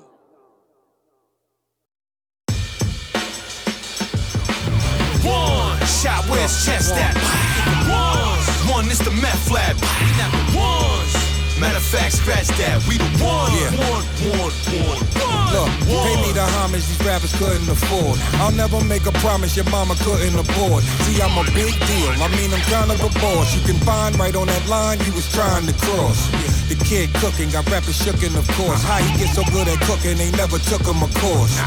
One 5.24 5.80
shot, 5.88 6.27
where's 6.27 6.65
chest 6.65 6.96
at? 6.96 7.15
One, 7.88 8.39
one, 8.68 8.86
it's 8.92 9.00
the 9.00 9.12
meth 9.12 9.50
lab. 9.50 9.75
We 9.80 10.12
not 10.20 10.32
the 10.36 10.58
ones. 10.60 11.13
Matter 11.60 11.77
of 11.77 11.84
fact, 11.84 12.20
scratch 12.20 12.48
that. 12.60 12.84
We 12.92 12.98
the 13.00 13.08
ones. 13.24 13.56
Yeah. 13.56 13.72
One, 13.88 14.03
one, 14.36 14.51
one, 14.84 15.00
one. 15.24 15.48
Look, 15.56 15.72
pay 15.88 16.15
me 16.20 16.36
the 16.36 16.44
homage 16.60 16.84
these 16.92 17.00
rappers 17.08 17.32
couldn't 17.39 17.70
afford. 17.70 18.20
I'll 18.44 18.51
never 18.51 18.84
make 18.84 19.06
a 19.06 19.13
promise 19.24 19.56
your 19.56 19.70
mama 19.72 19.96
couldn't 20.03 20.36
afford. 20.36 20.84
See, 21.08 21.22
I'm 21.22 21.38
a 21.39 21.46
big 21.56 21.72
deal. 21.72 22.12
I 22.20 22.27
mean, 22.36 22.51
I'm 22.51 22.65
kind 22.68 22.92
of 22.92 23.00
a 23.00 23.12
boss. 23.24 23.56
You 23.56 23.63
can 23.63 23.80
find 23.86 24.18
right 24.20 24.36
on 24.36 24.48
that 24.48 24.68
line 24.68 25.00
he 25.00 25.12
was 25.12 25.32
trying 25.32 25.68
to 25.68 25.74
cross. 25.88 26.27
The 26.70 26.75
kid 26.86 27.13
cooking, 27.20 27.51
got 27.51 27.70
rappers 27.70 28.00
shookin', 28.00 28.36
of 28.39 28.48
course. 28.55 28.82
How 28.84 28.98
he 28.98 29.10
get 29.20 29.36
so 29.36 29.43
good 29.51 29.67
at 29.67 29.79
cooking, 29.84 30.17
they 30.17 30.32
never 30.32 30.58
took 30.58 30.82
him 30.82 31.03
a 31.03 31.10
course. 31.20 31.60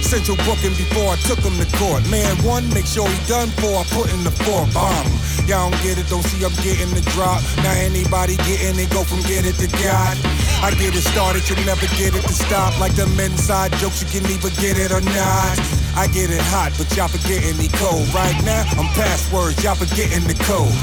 Central 0.00 0.36
booking 0.46 0.72
before 0.78 1.12
I 1.12 1.18
took 1.26 1.40
him 1.42 1.58
to 1.58 1.66
court. 1.76 2.06
Man, 2.08 2.36
one, 2.44 2.68
make 2.70 2.86
sure 2.86 3.08
he 3.08 3.18
done 3.26 3.48
for 3.58 3.74
I 3.74 3.84
put 3.90 4.12
in 4.14 4.22
the 4.22 4.30
four 4.46 4.62
bomb. 4.70 5.10
Y'all 5.50 5.70
don't 5.70 5.82
get 5.82 5.98
it, 5.98 6.06
don't 6.08 6.22
see 6.22 6.44
I'm 6.44 6.54
getting 6.62 6.92
the 6.94 7.02
drop. 7.12 7.42
Now 7.66 7.74
anybody 7.74 8.36
getting 8.46 8.78
it, 8.78 8.90
go 8.90 9.02
from 9.02 9.20
get 9.26 9.44
it 9.44 9.58
to 9.58 9.68
God. 9.82 10.14
I 10.62 10.70
get 10.78 10.94
it 10.94 11.02
started, 11.02 11.42
you'll 11.50 11.64
never 11.66 11.86
get 11.98 12.14
it 12.14 12.22
to 12.22 12.34
stop. 12.34 12.78
Like 12.78 12.94
them 12.94 13.18
inside 13.18 13.72
jokes, 13.82 14.00
you 14.00 14.08
can 14.08 14.24
either 14.30 14.54
get 14.62 14.78
it 14.78 14.92
or 14.92 15.02
not. 15.02 15.83
I 15.96 16.06
get 16.08 16.30
it 16.30 16.42
hot, 16.50 16.74
but 16.76 16.90
y'all 16.96 17.08
forgetting 17.08 17.56
me 17.56 17.68
cold. 17.78 18.02
Right 18.10 18.34
now, 18.44 18.66
I'm 18.74 18.90
past 18.98 19.32
words, 19.32 19.62
y'all 19.62 19.78
forgetting 19.78 20.26
the 20.26 20.34
code. 20.42 20.74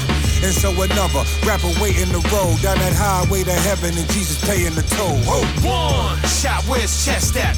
And 0.42 0.50
so 0.50 0.72
another 0.72 1.22
rapper 1.46 1.70
waiting 1.78 2.10
the 2.10 2.18
road 2.34 2.58
down 2.64 2.80
that 2.80 2.96
highway 2.96 3.44
to 3.44 3.52
heaven, 3.52 3.92
and 3.94 4.08
Jesus 4.10 4.40
paying 4.42 4.74
the 4.74 4.82
toll. 4.96 5.20
Whoa. 5.28 5.44
One 5.62 6.18
shot, 6.26 6.64
where's 6.64 7.04
chest 7.04 7.36
at? 7.36 7.54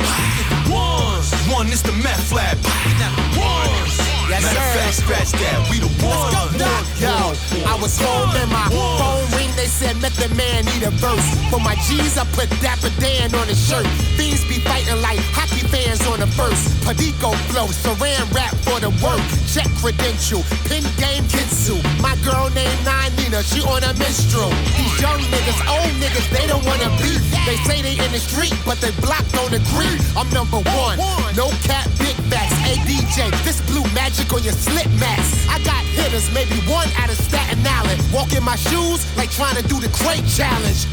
Ones. 0.69 1.33
One, 1.49 1.71
it's 1.71 1.81
the 1.81 1.93
meth 1.93 2.33
lab. 2.33 2.59
We 2.85 2.93
not 2.99 3.15
the 3.17 3.27
ones. 3.41 3.97
Yes, 4.29 4.43
Matter 4.43 4.59
of 4.59 4.75
fact, 4.75 4.95
scratch 4.99 5.33
that. 5.39 5.65
We 5.71 5.79
the 5.79 5.93
ones. 6.03 6.35
Yo, 7.01 7.33
I 7.71 7.79
was 7.81 7.97
home 7.97 8.35
and 8.37 8.51
my 8.51 8.69
phone 8.69 9.39
ring. 9.39 9.44
They 9.65 9.71
said 9.71 9.97
Method 10.03 10.37
Man 10.37 10.67
need 10.67 10.83
a 10.83 10.91
verse. 11.01 11.25
For 11.49 11.59
my 11.59 11.75
G's, 11.89 12.19
I 12.19 12.29
put 12.37 12.53
Dapper 12.61 12.93
Dan 13.01 13.35
on 13.35 13.49
the 13.49 13.55
shirt. 13.57 13.89
Fiends 14.13 14.45
be 14.45 14.61
fighting 14.61 15.01
like 15.01 15.17
hockey 15.33 15.65
fans 15.73 16.05
on 16.05 16.21
the 16.21 16.29
first. 16.37 16.69
Padico 16.85 17.33
flow, 17.49 17.73
Saran 17.73 18.29
rap 18.37 18.53
for 18.61 18.77
the 18.77 18.93
work. 19.01 19.25
Check 19.49 19.65
credential, 19.81 20.45
pin 20.69 20.85
game 21.01 21.25
Kitsu. 21.33 21.81
My 22.05 22.13
girl 22.29 22.53
named 22.53 22.85
Nina, 23.17 23.41
she 23.43 23.65
on 23.65 23.81
a 23.89 23.97
minstrel. 23.97 24.53
These 24.77 25.01
young 25.01 25.25
niggas, 25.33 25.57
old 25.65 25.97
niggas, 25.97 26.29
they 26.29 26.45
don't 26.45 26.65
wanna 26.69 26.93
beef. 27.01 27.25
They 27.49 27.57
say 27.65 27.81
they 27.81 27.97
in 27.97 28.13
the 28.13 28.21
street, 28.21 28.53
but 28.69 28.77
they 28.85 28.93
blocked 29.01 29.33
on 29.41 29.49
the 29.49 29.65
green. 29.73 29.97
I'm 30.13 30.29
number 30.37 30.61
one, 30.61 31.01
no 31.41 31.49
cap, 31.65 31.89
big 31.97 32.17
facts. 32.29 32.53
Hey 32.61 32.77
DJ, 32.85 33.33
this 33.49 33.65
blue 33.65 33.85
magic 33.97 34.29
on 34.33 34.45
your 34.45 34.53
slip 34.53 34.93
mask. 35.01 35.49
I 35.49 35.57
got 35.65 35.83
hitters, 35.97 36.29
maybe 36.37 36.61
one 36.69 36.89
out 37.01 37.09
of 37.09 37.17
Staten 37.17 37.65
Island. 37.65 38.01
Walk 38.13 38.37
in 38.37 38.45
my 38.45 38.57
shoes 38.57 39.01
like 39.17 39.31
trying 39.31 39.54
to 39.55 39.63
do 39.69 39.79
the 39.81 39.89
crate 39.95 40.27
challenge. 40.27 40.87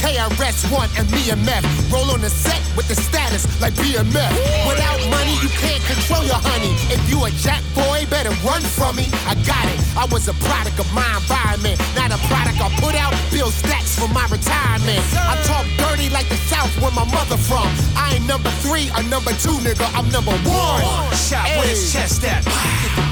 KRS 0.00 0.64
One 0.72 0.88
and 0.96 1.04
me 1.12 1.28
and 1.30 1.44
Meth 1.44 1.64
roll 1.92 2.08
on 2.10 2.20
the 2.24 2.30
set 2.30 2.56
with 2.76 2.88
the 2.88 2.96
status 2.96 3.44
like 3.60 3.74
BMF. 3.76 4.32
Without 4.64 4.96
money, 5.12 5.36
you 5.44 5.50
can't 5.60 5.82
control 5.84 6.24
your 6.24 6.40
honey. 6.40 6.72
If 6.88 7.00
you 7.10 7.20
a 7.24 7.30
jack 7.36 7.60
boy, 7.76 8.08
better 8.08 8.32
run 8.40 8.62
from 8.64 8.96
me. 8.96 9.04
I 9.28 9.36
got 9.44 9.64
it. 9.68 9.78
I 9.96 10.08
was 10.08 10.28
a 10.28 10.34
product 10.40 10.80
of 10.80 10.88
my 10.96 11.04
environment, 11.20 11.76
not 11.92 12.08
a 12.16 12.18
product 12.32 12.56
I 12.64 12.72
put 12.80 12.96
out. 12.96 13.12
Build 13.28 13.52
stacks 13.52 13.98
for 14.00 14.08
my 14.08 14.24
retirement. 14.32 15.04
I 15.20 15.36
talk 15.44 15.68
dirty 15.76 16.08
like 16.08 16.28
the 16.32 16.40
South, 16.48 16.72
where 16.80 16.92
my 16.96 17.04
mother 17.12 17.36
from. 17.36 17.68
I 17.92 18.16
ain't 18.16 18.26
number 18.26 18.48
three 18.64 18.88
or 18.96 19.04
number 19.04 19.36
two, 19.44 19.60
nigga. 19.60 19.84
I'm 19.92 20.08
number 20.08 20.32
one. 20.48 20.80
One 20.80 21.12
shot, 21.12 21.44
Hey. 21.44 21.60
where's 21.60 21.92
chest 21.92 22.24
at? 22.24 22.40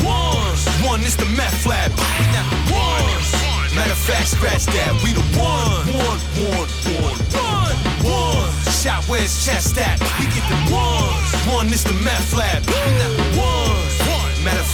Ones. 0.00 0.64
One, 0.88 1.04
it's 1.04 1.16
the 1.20 1.28
meth 1.36 1.66
lab. 1.66 1.92
We 1.92 2.24
not 2.32 2.48
the 2.48 2.58
ones. 2.72 3.37
Matter 3.74 3.92
of 3.92 3.98
fact, 3.98 4.28
scratch 4.28 4.66
that. 4.66 4.92
We 5.04 5.12
the 5.12 5.26
one. 5.38 5.84
One, 5.92 6.20
one, 6.52 6.68
one, 7.02 7.18
one. 7.32 7.76
One 8.04 8.58
shot, 8.78 9.04
where's 9.08 9.44
chest 9.44 9.76
at? 9.78 9.98
We 10.18 10.26
get 10.26 10.46
the 10.48 10.72
ones. 10.72 11.34
One, 11.52 11.66
it's 11.68 11.82
the 11.82 11.94
meth 11.94 12.32
lab. 12.32 12.64
We 12.66 12.72
the 12.72 13.38
ones. 13.38 13.87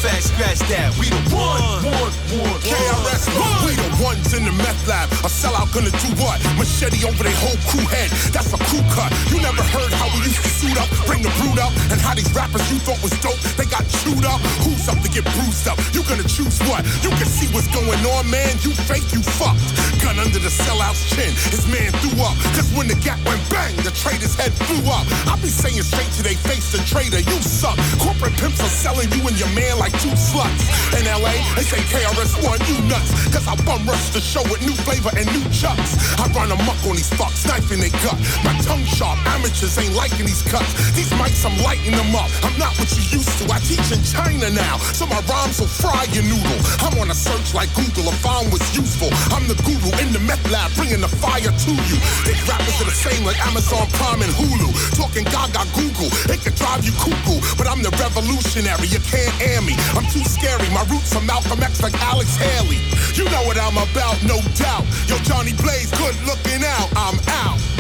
Fact, 0.05 0.21
scratch 0.21 0.61
that. 0.69 0.93
We 1.01 1.09
the 1.09 1.17
one. 1.33 1.65
One, 1.81 2.13
one, 2.37 2.61
KRS 2.61 3.25
One, 3.41 3.57
we 3.65 3.73
the 3.73 3.89
ones 4.05 4.37
in 4.37 4.45
the 4.45 4.53
meth 4.53 4.85
lab. 4.85 5.09
A 5.25 5.33
sellout 5.33 5.73
gonna 5.73 5.89
do 5.89 6.13
what? 6.21 6.37
Machete 6.61 7.09
over 7.09 7.25
their 7.25 7.33
whole 7.41 7.57
crew 7.73 7.89
head. 7.89 8.13
That's 8.29 8.53
a 8.53 8.61
crew 8.69 8.85
cut. 8.93 9.09
You 9.33 9.41
never 9.41 9.65
heard 9.65 9.89
how 9.97 10.13
we 10.13 10.29
used 10.29 10.45
to 10.45 10.53
suit 10.53 10.77
up, 10.77 10.93
bring 11.09 11.25
the 11.25 11.33
brood 11.41 11.57
up, 11.57 11.73
and 11.89 11.97
how 12.05 12.13
these 12.13 12.29
rappers 12.37 12.61
you 12.69 12.77
thought 12.85 13.01
was 13.01 13.17
dope, 13.25 13.41
they 13.57 13.65
got 13.65 13.81
chewed 14.05 14.29
up. 14.29 14.45
Who's 14.61 14.85
up 14.93 15.01
to 15.01 15.09
get 15.09 15.25
bruised 15.41 15.65
up? 15.73 15.81
You 15.97 16.05
gonna 16.05 16.29
choose 16.29 16.61
what? 16.69 16.85
You 17.01 17.09
can 17.17 17.25
see 17.25 17.49
what's 17.57 17.73
going 17.73 18.05
on, 18.05 18.29
man. 18.29 18.61
You 18.61 18.77
fake, 18.85 19.09
you 19.09 19.25
fucked. 19.41 19.65
Gun 20.05 20.21
under 20.21 20.37
the 20.37 20.53
sellout's 20.53 21.01
chin. 21.17 21.33
His 21.49 21.65
man 21.73 21.89
threw 22.05 22.13
up. 22.21 22.37
Cause 22.53 22.69
when 22.77 22.93
the 22.93 22.99
gap 23.01 23.25
went 23.25 23.41
bang, 23.49 23.73
the 23.81 23.95
traitor's 23.97 24.37
head 24.37 24.53
flew 24.69 24.85
up. 24.93 25.09
I 25.25 25.41
be 25.41 25.49
saying 25.49 25.81
straight 25.81 26.13
to 26.21 26.23
they 26.29 26.37
face, 26.45 26.77
the 26.77 26.85
traitor, 26.85 27.25
you 27.25 27.41
suck. 27.41 27.81
Corporate 27.97 28.37
pimps 28.37 28.61
are 28.61 28.69
selling 28.69 29.09
you 29.17 29.25
and 29.25 29.37
your 29.41 29.49
man 29.57 29.81
like 29.81 29.94
two 30.01 30.15
sluts. 30.17 30.65
In 30.99 31.05
LA, 31.07 31.35
they 31.55 31.67
say 31.67 31.83
KRS1, 31.91 32.59
you 32.71 32.79
nuts. 32.89 33.11
Cause 33.31 33.47
I 33.47 33.55
bum 33.67 33.87
rush 33.87 34.11
the 34.11 34.21
show 34.21 34.43
with 34.47 34.63
new 34.63 34.75
flavor 34.87 35.11
and 35.15 35.27
new 35.35 35.45
chucks. 35.51 35.99
I 36.19 36.27
run 36.33 36.51
amok 36.51 36.79
on 36.87 36.97
these 36.97 37.11
fucks, 37.15 37.47
knife 37.47 37.71
in 37.71 37.81
their 37.81 37.95
gut. 38.03 38.19
My 38.47 38.55
tongue 38.63 38.85
sharp, 38.87 39.19
amateurs 39.35 39.77
ain't 39.79 39.95
liking 39.95 40.27
these 40.27 40.43
cuts. 40.47 40.71
These 40.95 41.11
mics, 41.19 41.45
I'm 41.45 41.57
lighting 41.63 41.95
them 41.95 42.15
up. 42.15 42.31
I'm 42.43 42.57
not 42.59 42.75
what 42.79 42.91
you 42.95 43.03
used 43.11 43.31
to. 43.43 43.45
I 43.53 43.59
teach 43.67 43.91
in 43.91 44.03
China 44.03 44.51
now, 44.51 44.79
so 44.95 45.07
my 45.07 45.21
rhymes 45.27 45.61
will 45.61 45.71
fry 45.71 46.07
your 46.15 46.25
noodle. 46.25 46.61
I'm 46.83 46.95
on 46.99 47.11
a 47.11 47.17
search 47.17 47.55
like 47.55 47.71
Google, 47.75 48.09
I 48.11 48.15
found 48.23 48.53
what's 48.53 48.71
useful. 48.75 49.11
I'm 49.35 49.47
the 49.47 49.59
guru 49.67 49.91
in 50.03 50.13
the 50.15 50.23
meth 50.23 50.43
lab, 50.51 50.71
bringing 50.75 51.01
the 51.01 51.11
fire 51.11 51.51
to 51.51 51.73
you. 51.91 51.99
These 52.27 52.43
rappers 52.47 52.77
are 52.83 52.89
the 52.89 52.97
same 52.97 53.25
like 53.25 53.39
Amazon 53.47 53.87
Prime 53.99 54.23
and 54.23 54.33
Hulu. 54.35 54.71
Talking 54.97 55.25
Gaga 55.27 55.67
Google, 55.75 56.11
it 56.31 56.41
could 56.43 56.55
drive 56.55 56.85
you 56.85 56.93
cuckoo, 56.99 57.39
but 57.59 57.67
I'm 57.67 57.83
the 57.83 57.91
revolutionary. 57.99 58.89
You 58.89 59.01
can't 59.01 59.35
air 59.43 59.61
me. 59.63 59.75
I'm 59.93 60.07
too 60.09 60.25
scary. 60.25 60.69
My 60.73 60.85
roots 60.89 61.15
are 61.15 61.23
Malcolm 61.23 61.63
X 61.63 61.83
like 61.83 61.95
Alex 62.01 62.37
Haley. 62.37 62.81
You 63.15 63.25
know 63.31 63.45
what 63.45 63.59
I'm 63.59 63.77
about, 63.77 64.17
no 64.25 64.41
doubt. 64.57 64.85
Yo, 65.09 65.17
Johnny 65.23 65.53
Blaze, 65.53 65.91
good 65.93 66.17
looking 66.25 66.65
out. 66.65 66.89
I'm 66.97 67.19
out. 67.45 67.74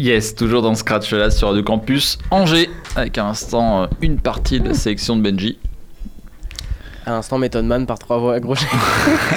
Yes, 0.00 0.34
toujours 0.34 0.62
dans 0.62 0.74
Scratch 0.74 1.12
là 1.12 1.30
sur 1.30 1.48
Radio 1.48 1.62
Campus 1.62 2.16
Angers, 2.30 2.70
avec 2.96 3.18
à 3.18 3.24
l'instant 3.24 3.82
euh, 3.82 3.86
une 4.00 4.18
partie 4.18 4.58
de 4.58 4.68
la 4.68 4.74
sélection 4.74 5.14
de 5.14 5.20
Benji. 5.20 5.58
À 7.04 7.10
l'instant, 7.10 7.36
Method 7.36 7.66
Man 7.66 7.84
par 7.84 7.98
trois 7.98 8.16
voix 8.16 8.36
accrochées. 8.36 8.64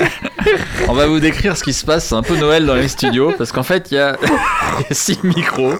On 0.88 0.94
va 0.94 1.06
vous 1.08 1.20
décrire 1.20 1.58
ce 1.58 1.66
qui 1.66 1.74
se 1.74 1.86
passe, 1.86 2.06
c'est 2.06 2.16
un 2.16 2.22
peu 2.22 2.38
Noël 2.38 2.66
dans 2.66 2.76
les 2.76 2.88
studios, 2.88 3.34
parce 3.38 3.52
qu'en 3.52 3.64
fait 3.64 3.92
il 3.92 3.96
y 3.96 3.98
a 3.98 4.16
il 4.80 4.84
y 4.84 4.86
a 4.90 4.94
six 4.94 5.22
micros. 5.26 5.74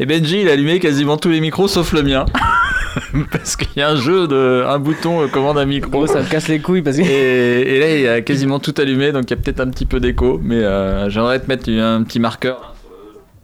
Et 0.00 0.04
Benji 0.06 0.40
il 0.40 0.48
a 0.48 0.54
allumé 0.54 0.80
quasiment 0.80 1.16
tous 1.16 1.28
les 1.28 1.40
micros 1.40 1.68
sauf 1.68 1.92
le 1.92 2.02
mien. 2.02 2.26
Parce 3.30 3.54
qu'il 3.56 3.68
y 3.76 3.82
a 3.82 3.90
un 3.90 3.96
jeu 3.96 4.26
de 4.26 4.64
un 4.66 4.78
bouton 4.80 5.22
euh, 5.22 5.28
commande 5.28 5.58
un 5.58 5.66
micro. 5.66 6.08
Ça 6.08 6.22
me 6.22 6.28
casse 6.28 6.48
les 6.48 6.60
couilles 6.60 6.82
parce 6.82 6.96
que. 6.96 7.02
Et, 7.02 7.76
et 7.76 7.78
là 7.78 7.94
il 7.94 8.00
y 8.00 8.08
a 8.08 8.20
quasiment 8.22 8.58
tout 8.58 8.74
allumé 8.78 9.12
donc 9.12 9.24
il 9.26 9.30
y 9.30 9.34
a 9.34 9.36
peut-être 9.36 9.60
un 9.60 9.68
petit 9.68 9.86
peu 9.86 10.00
d'écho, 10.00 10.40
mais 10.42 10.56
euh, 10.56 11.08
j'aimerais 11.08 11.38
te 11.38 11.46
mettre 11.46 11.70
un 11.70 12.02
petit 12.02 12.18
marqueur. 12.18 12.75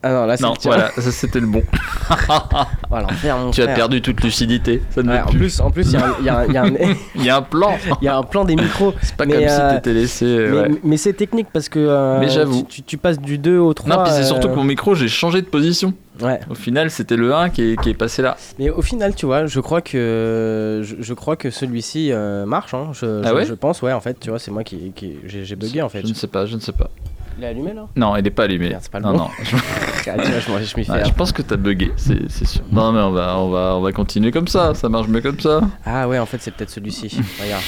Ah 0.05 0.13
non, 0.13 0.27
là 0.27 0.37
c'est 0.37 0.43
Non, 0.43 0.53
le 0.53 0.57
tien. 0.57 0.71
voilà, 0.73 0.91
ça 0.97 1.13
c'était 1.13 1.39
le 1.41 1.47
bon. 1.47 1.63
Mon 2.91 3.51
tu 3.51 3.61
as 3.61 3.65
frère. 3.65 3.75
perdu 3.75 4.03
toute 4.03 4.23
lucidité. 4.23 4.83
Ça 4.91 5.03
ne 5.03 5.09
Ouais, 5.11 5.17
va 5.19 5.25
en 5.27 5.31
plus. 5.31 5.39
plus, 5.39 5.61
en 5.61 5.71
plus, 5.71 5.87
il 5.87 5.93
y 5.93 5.97
a 5.97 6.07
un- 6.07 6.15
il 6.19 6.25
y, 6.25 6.29
a 6.29 6.39
un- 6.39 6.45
il 6.47 6.53
y 6.53 6.57
a 6.57 6.63
un- 6.65 6.95
Il 7.15 7.25
y 7.25 7.31
a 7.31 7.37
un 7.37 7.43
plan. 7.43 7.71
il 8.03 8.05
y 8.05 8.09
a 8.09 8.17
un 8.17 8.23
plan 8.23 8.45
des 8.45 8.57
micros. 8.57 8.95
C'est 9.03 9.17
pas 9.17 9.27
Mais, 9.27 9.35
comme 9.35 9.43
euh, 9.45 9.69
si 9.71 9.77
t'étais 9.77 9.93
laissé. 9.95 10.25
Mais, 10.51 10.59
ouais. 10.61 10.69
mais 10.83 10.97
c'est 10.97 11.13
technique 11.13 11.49
parce 11.53 11.69
que. 11.69 11.79
euh, 11.79 12.19
Mais 12.21 12.29
j'avoue. 12.29 12.67
Tu, 12.87 12.97
passes 12.99 13.19
du 13.21 13.39
2 13.39 13.59
au 13.59 13.73
3. 13.75 13.97
Non, 13.97 14.03
puis 14.03 14.13
c'est 14.13 14.25
surtout 14.25 14.49
euh, 14.49 14.51
que 14.53 14.57
mon 14.57 14.65
micro, 14.65 14.95
j'ai 14.95 15.09
changé 15.09 15.41
de 15.41 15.47
position. 15.47 15.95
Ouais. 16.21 16.41
Au 16.51 16.55
final, 16.55 16.91
c'était 16.91 17.17
le 17.17 17.35
1 17.35 17.49
qui 17.51 17.73
est, 17.73 17.81
qui 17.81 17.91
est 17.91 17.95
passé 17.95 18.21
là. 18.23 18.37
Mais 18.59 18.71
au 18.71 18.83
final, 18.83 19.15
tu 19.15 19.25
vois, 19.27 19.47
je 19.47 19.61
crois 19.61 19.81
que 19.81 20.81
je, 20.85 20.97
je 21.01 21.15
crois 21.15 21.37
que 21.37 21.51
celui-ci 21.51 22.11
euh, 22.13 22.45
marche. 22.45 22.75
Hein. 22.75 22.89
Je, 22.93 23.23
Ah 23.25 23.29
je- 23.31 23.35
ouais 23.35 23.45
je 23.47 23.55
pense, 23.55 23.81
ouais. 23.83 23.93
En 23.93 24.01
fait, 24.01 24.19
tu 24.21 24.29
vois, 24.31 24.39
c'est 24.39 24.51
moi 24.51 24.63
qui, 24.65 24.93
qui- 24.95 25.17
j'ai 25.27 25.45
j'ai 25.45 25.57
bugué 25.57 25.81
en 25.81 25.89
fait. 25.89 26.03
Je 26.03 26.09
ne 26.09 26.15
sais 26.15 26.27
pas, 26.27 26.45
je 26.47 26.55
ne 26.57 26.61
sais 26.61 26.73
pas. 26.73 26.91
Il 27.39 27.45
est 27.45 27.47
allumé 27.49 27.73
là? 27.73 27.87
Non, 27.97 28.17
il 28.17 28.27
est 28.27 28.31
pas 28.31 28.45
allumé. 28.45 28.69
Merde, 28.69 28.81
c'est 28.83 28.93
pas 28.93 28.99
le 29.01 29.05
non, 29.07 29.13
bon. 29.13 29.19
non. 29.19 29.29
Ah, 30.05 30.15
tu 30.21 30.31
vois, 30.51 30.61
je 30.61 30.65
je 30.67 30.77
m'y 30.77 30.85
fais. 30.85 30.93
Ouais, 30.93 31.05
je 31.05 31.13
pense 31.13 31.31
que 31.31 31.43
t'as 31.43 31.57
bugué, 31.57 31.93
c'est 31.97 32.29
c'est 32.29 32.45
sûr. 32.45 32.63
Non, 32.73 32.91
mais 32.93 33.01
on 33.01 33.13
va, 33.13 33.39
on, 33.39 33.51
va, 33.51 33.77
on 33.77 33.81
va 33.81 33.93
continuer 33.93 34.33
comme 34.33 34.49
ça, 34.49 34.75
ça 34.75 34.89
marche 34.89 35.07
mieux 35.07 35.21
comme 35.21 35.39
ça. 35.39 35.61
Ah 35.87 36.09
ouais, 36.09 36.19
en 36.19 36.27
fait, 36.27 36.39
c'est 36.43 36.51
peut-être 36.51 36.71
celui-ci. 36.71 37.21
Regarde. 37.41 37.63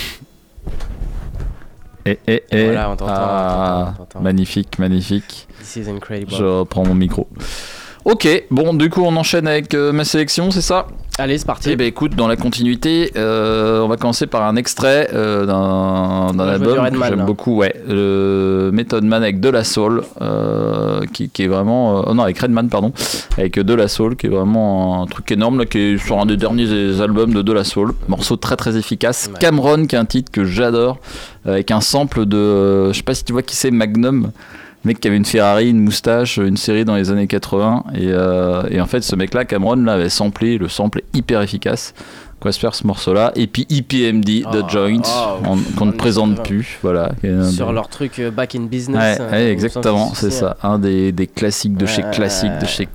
Et, 2.06 2.18
et, 2.26 2.42
et. 2.50 2.64
Voilà, 2.66 2.90
on 2.90 2.96
t'entend, 2.96 3.12
on 3.12 3.16
Ah, 3.16 3.84
t'entend, 3.86 3.90
on 4.02 4.04
t'entend. 4.06 4.20
magnifique, 4.20 4.78
magnifique. 4.78 5.48
This 5.60 5.76
is 5.76 5.88
incredible. 5.88 6.32
Je 6.34 6.44
reprends 6.44 6.84
mon 6.84 6.94
micro. 6.94 7.28
Ok, 8.04 8.28
bon, 8.50 8.74
du 8.74 8.90
coup, 8.90 9.00
on 9.02 9.16
enchaîne 9.16 9.48
avec 9.48 9.72
euh, 9.72 9.90
ma 9.90 10.04
sélection, 10.04 10.50
c'est 10.50 10.60
ça? 10.60 10.88
Allez, 11.16 11.38
c'est 11.38 11.46
parti. 11.46 11.70
Eh 11.70 11.76
ben 11.76 11.86
écoute, 11.86 12.14
dans 12.14 12.28
la 12.28 12.36
continuité, 12.36 13.12
euh, 13.16 13.80
on 13.80 13.88
va 13.88 13.96
commencer 13.96 14.26
par 14.26 14.42
un 14.42 14.56
extrait 14.56 15.08
euh, 15.14 15.46
d'un 15.46 16.38
album 16.38 16.90
que 16.90 16.98
j'aime 17.02 17.24
beaucoup, 17.24 17.56
ouais, 17.56 17.74
le 17.88 18.70
Method 18.74 19.04
Man 19.04 19.22
avec 19.22 19.40
De 19.40 19.48
La 19.48 19.64
Soul, 19.64 20.02
qui, 21.14 21.30
qui 21.30 21.44
est 21.44 21.46
vraiment, 21.46 22.04
oh 22.06 22.12
non 22.12 22.24
avec 22.24 22.38
Redman 22.38 22.68
pardon, 22.68 22.92
avec 23.38 23.58
De 23.58 23.74
La 23.74 23.88
Soul, 23.88 24.16
qui 24.16 24.26
est 24.26 24.30
vraiment 24.30 25.02
un 25.02 25.06
truc 25.06 25.30
énorme 25.32 25.60
là, 25.60 25.64
qui 25.64 25.78
est 25.78 25.98
sur 25.98 26.20
un 26.20 26.26
des 26.26 26.36
derniers 26.36 27.00
albums 27.00 27.32
de 27.32 27.40
De 27.40 27.52
La 27.52 27.64
Soul, 27.64 27.94
morceau 28.08 28.36
très 28.36 28.56
très 28.56 28.76
efficace. 28.76 29.30
Ouais. 29.32 29.38
Cameron, 29.38 29.86
qui 29.86 29.94
est 29.94 29.98
un 29.98 30.04
titre 30.04 30.30
que 30.30 30.44
j'adore, 30.44 30.98
avec 31.46 31.70
un 31.70 31.80
sample 31.80 32.26
de, 32.26 32.88
je 32.88 32.96
sais 32.96 33.02
pas 33.02 33.14
si 33.14 33.24
tu 33.24 33.32
vois 33.32 33.42
qui 33.42 33.56
c'est, 33.56 33.70
Magnum. 33.70 34.30
Mec 34.84 35.00
qui 35.00 35.08
avait 35.08 35.16
une 35.16 35.24
Ferrari, 35.24 35.70
une 35.70 35.80
moustache, 35.80 36.36
une 36.36 36.58
série 36.58 36.84
dans 36.84 36.94
les 36.94 37.10
années 37.10 37.26
80. 37.26 37.84
Et, 37.94 38.08
euh, 38.08 38.64
et 38.70 38.80
en 38.80 38.86
fait, 38.86 39.02
ce 39.02 39.16
mec-là, 39.16 39.46
Cameron, 39.46 39.76
là, 39.76 39.94
avait 39.94 40.10
samplé. 40.10 40.58
Le 40.58 40.68
sample 40.68 40.98
est 40.98 41.16
hyper 41.16 41.40
efficace. 41.40 41.94
On 42.44 42.48
va 42.48 42.52
se 42.52 42.60
faire 42.60 42.74
ce 42.74 42.86
morceau-là. 42.86 43.32
Et 43.36 43.46
puis 43.46 43.66
EPMD 43.70 44.24
de 44.52 44.60
Oh, 44.62 44.68
Joint, 44.68 45.00
oh, 45.06 45.38
on- 45.44 45.56
qu'on 45.78 45.84
on 45.84 45.86
ne 45.86 45.92
présente 45.92 46.42
plus. 46.44 46.78
Voilà. 46.82 47.12
Sur 47.50 47.72
leur 47.72 47.88
truc 47.88 48.18
euh, 48.18 48.30
Back 48.30 48.54
in 48.54 48.64
Business. 48.64 49.18
Ouais, 49.18 49.24
ouais, 49.24 49.30
sans 49.30 49.46
exactement, 49.46 50.12
c'est 50.14 50.30
ça. 50.30 50.56
Un 50.62 50.78
des, 50.78 51.10
des 51.12 51.26
classiques 51.26 51.76
de 51.76 51.86
chez 51.86 52.02
Ouais, 52.04 52.10
classiques 52.10 52.58
de 52.60 52.66
chez 52.66 52.86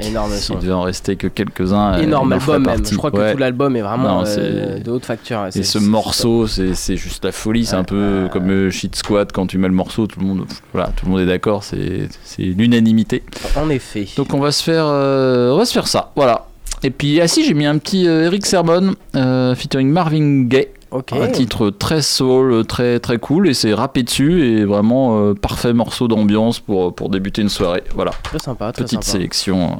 énorme 0.00 0.32
S'il 0.32 0.40
son. 0.40 0.54
devait 0.56 0.72
en 0.72 0.82
rester 0.82 1.14
que 1.14 1.28
quelques-uns. 1.28 1.98
Énorme 1.98 2.30
il 2.30 2.34
album 2.34 2.66
même. 2.66 2.84
Je 2.84 2.96
crois 2.96 3.10
que 3.12 3.32
tout 3.32 3.38
l'album 3.38 3.76
est 3.76 3.80
vraiment 3.82 4.22
Non, 4.22 4.24
euh, 4.26 4.80
de 4.80 4.90
haute 4.90 5.04
facture. 5.06 5.46
Et 5.54 5.62
ce 5.62 5.78
morceau, 5.78 6.46
c'est 6.48 6.96
juste 6.96 7.24
la 7.24 7.32
folie. 7.32 7.64
C'est 7.64 7.76
un 7.76 7.84
peu 7.84 8.28
comme 8.32 8.70
Shit 8.70 8.96
Squad 8.96 9.30
quand 9.32 9.46
tu 9.46 9.58
mets 9.58 9.68
le 9.68 9.74
morceau, 9.74 10.06
tout 10.06 10.18
le 10.20 10.26
monde, 10.26 10.46
voilà, 10.72 10.88
tout 10.96 11.06
le 11.06 11.12
monde 11.12 11.20
est 11.20 11.26
d'accord. 11.26 11.62
C'est 11.62 12.08
c'est 12.24 12.42
l'unanimité. 12.42 13.22
En 13.56 13.68
effet. 13.70 14.08
Donc 14.16 14.34
on 14.34 14.40
va 14.40 14.50
se 14.50 14.62
faire, 14.62 14.84
euh, 14.86 15.50
on 15.52 15.58
va 15.58 15.64
se 15.64 15.72
faire 15.72 15.86
ça. 15.86 16.10
Voilà. 16.16 16.46
Et 16.86 16.90
puis 16.90 17.20
ah 17.20 17.26
si, 17.26 17.44
j'ai 17.44 17.52
mis 17.54 17.66
un 17.66 17.78
petit 17.78 18.06
euh, 18.06 18.26
Eric 18.26 18.46
Sermon 18.46 18.94
euh, 19.16 19.56
featuring 19.56 19.88
Marvin 19.90 20.44
Gaye. 20.44 20.68
Ok. 20.92 21.12
Un 21.14 21.26
titre 21.26 21.70
très 21.70 22.00
soul, 22.00 22.64
très 22.64 23.00
très 23.00 23.18
cool 23.18 23.48
et 23.48 23.54
c'est 23.54 23.74
rappé 23.74 24.04
dessus 24.04 24.44
et 24.46 24.64
vraiment 24.64 25.18
euh, 25.18 25.34
parfait 25.34 25.72
morceau 25.72 26.06
d'ambiance 26.06 26.60
pour 26.60 26.94
pour 26.94 27.08
débuter 27.10 27.42
une 27.42 27.48
soirée. 27.48 27.82
Voilà. 27.96 28.12
Très 28.22 28.38
sympa, 28.38 28.70
très 28.70 28.84
Petite 28.84 29.02
sympa. 29.02 29.12
sélection 29.18 29.78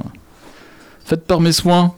faite 1.05 1.25
par 1.25 1.39
mes 1.39 1.53
soins 1.53 1.93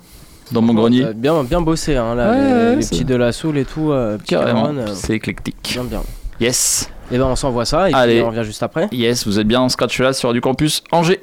dans 0.51 0.61
mon 0.61 0.75
grenier. 0.75 1.05
Euh, 1.05 1.13
Bien, 1.13 1.43
bien 1.43 1.59
bossé, 1.61 1.95
hein, 1.95 2.13
là, 2.13 2.29
Ouais, 2.31 2.75
les, 2.75 2.81
petits 2.85 3.03
de 3.03 3.15
la 3.15 3.31
soul 3.31 3.57
et 3.57 3.65
tout. 3.65 3.91
euh, 3.91 4.19
Carrément. 4.27 4.67
Euh, 4.67 4.85
C'est 4.93 5.13
éclectique. 5.15 5.71
bien, 5.73 5.83
bien. 5.85 6.01
Yes. 6.39 6.87
Et 7.11 7.17
ben 7.17 7.25
on 7.25 7.35
s'envoie 7.35 7.65
ça 7.65 7.89
et 7.89 7.93
Allez. 7.95 8.17
puis 8.17 8.23
on 8.23 8.29
revient 8.29 8.43
juste 8.43 8.61
après. 8.61 8.87
Yes, 8.91 9.25
vous 9.25 9.39
êtes 9.39 9.47
bien 9.47 9.59
en 9.61 9.69
scratch 9.69 9.99
là 9.99 10.13
sur 10.13 10.31
du 10.33 10.39
campus 10.41 10.83
Angers. 10.91 11.19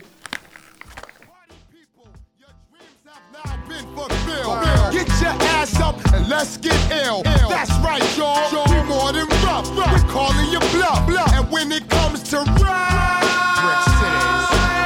And 6.15 6.29
let's 6.29 6.57
get 6.57 6.79
ill. 6.91 7.23
That's 7.25 7.73
right, 7.79 8.03
y'all. 8.17 8.51
We 8.71 8.83
more 8.89 9.13
than 9.13 9.27
rough. 9.45 9.69
We're 9.75 10.09
calling 10.11 10.51
you 10.51 10.61
bluff. 10.71 11.09
And 11.33 11.51
when 11.51 11.73
it 11.73 11.89
comes 11.89 12.23
to 12.31 12.39
rap, 12.61 13.23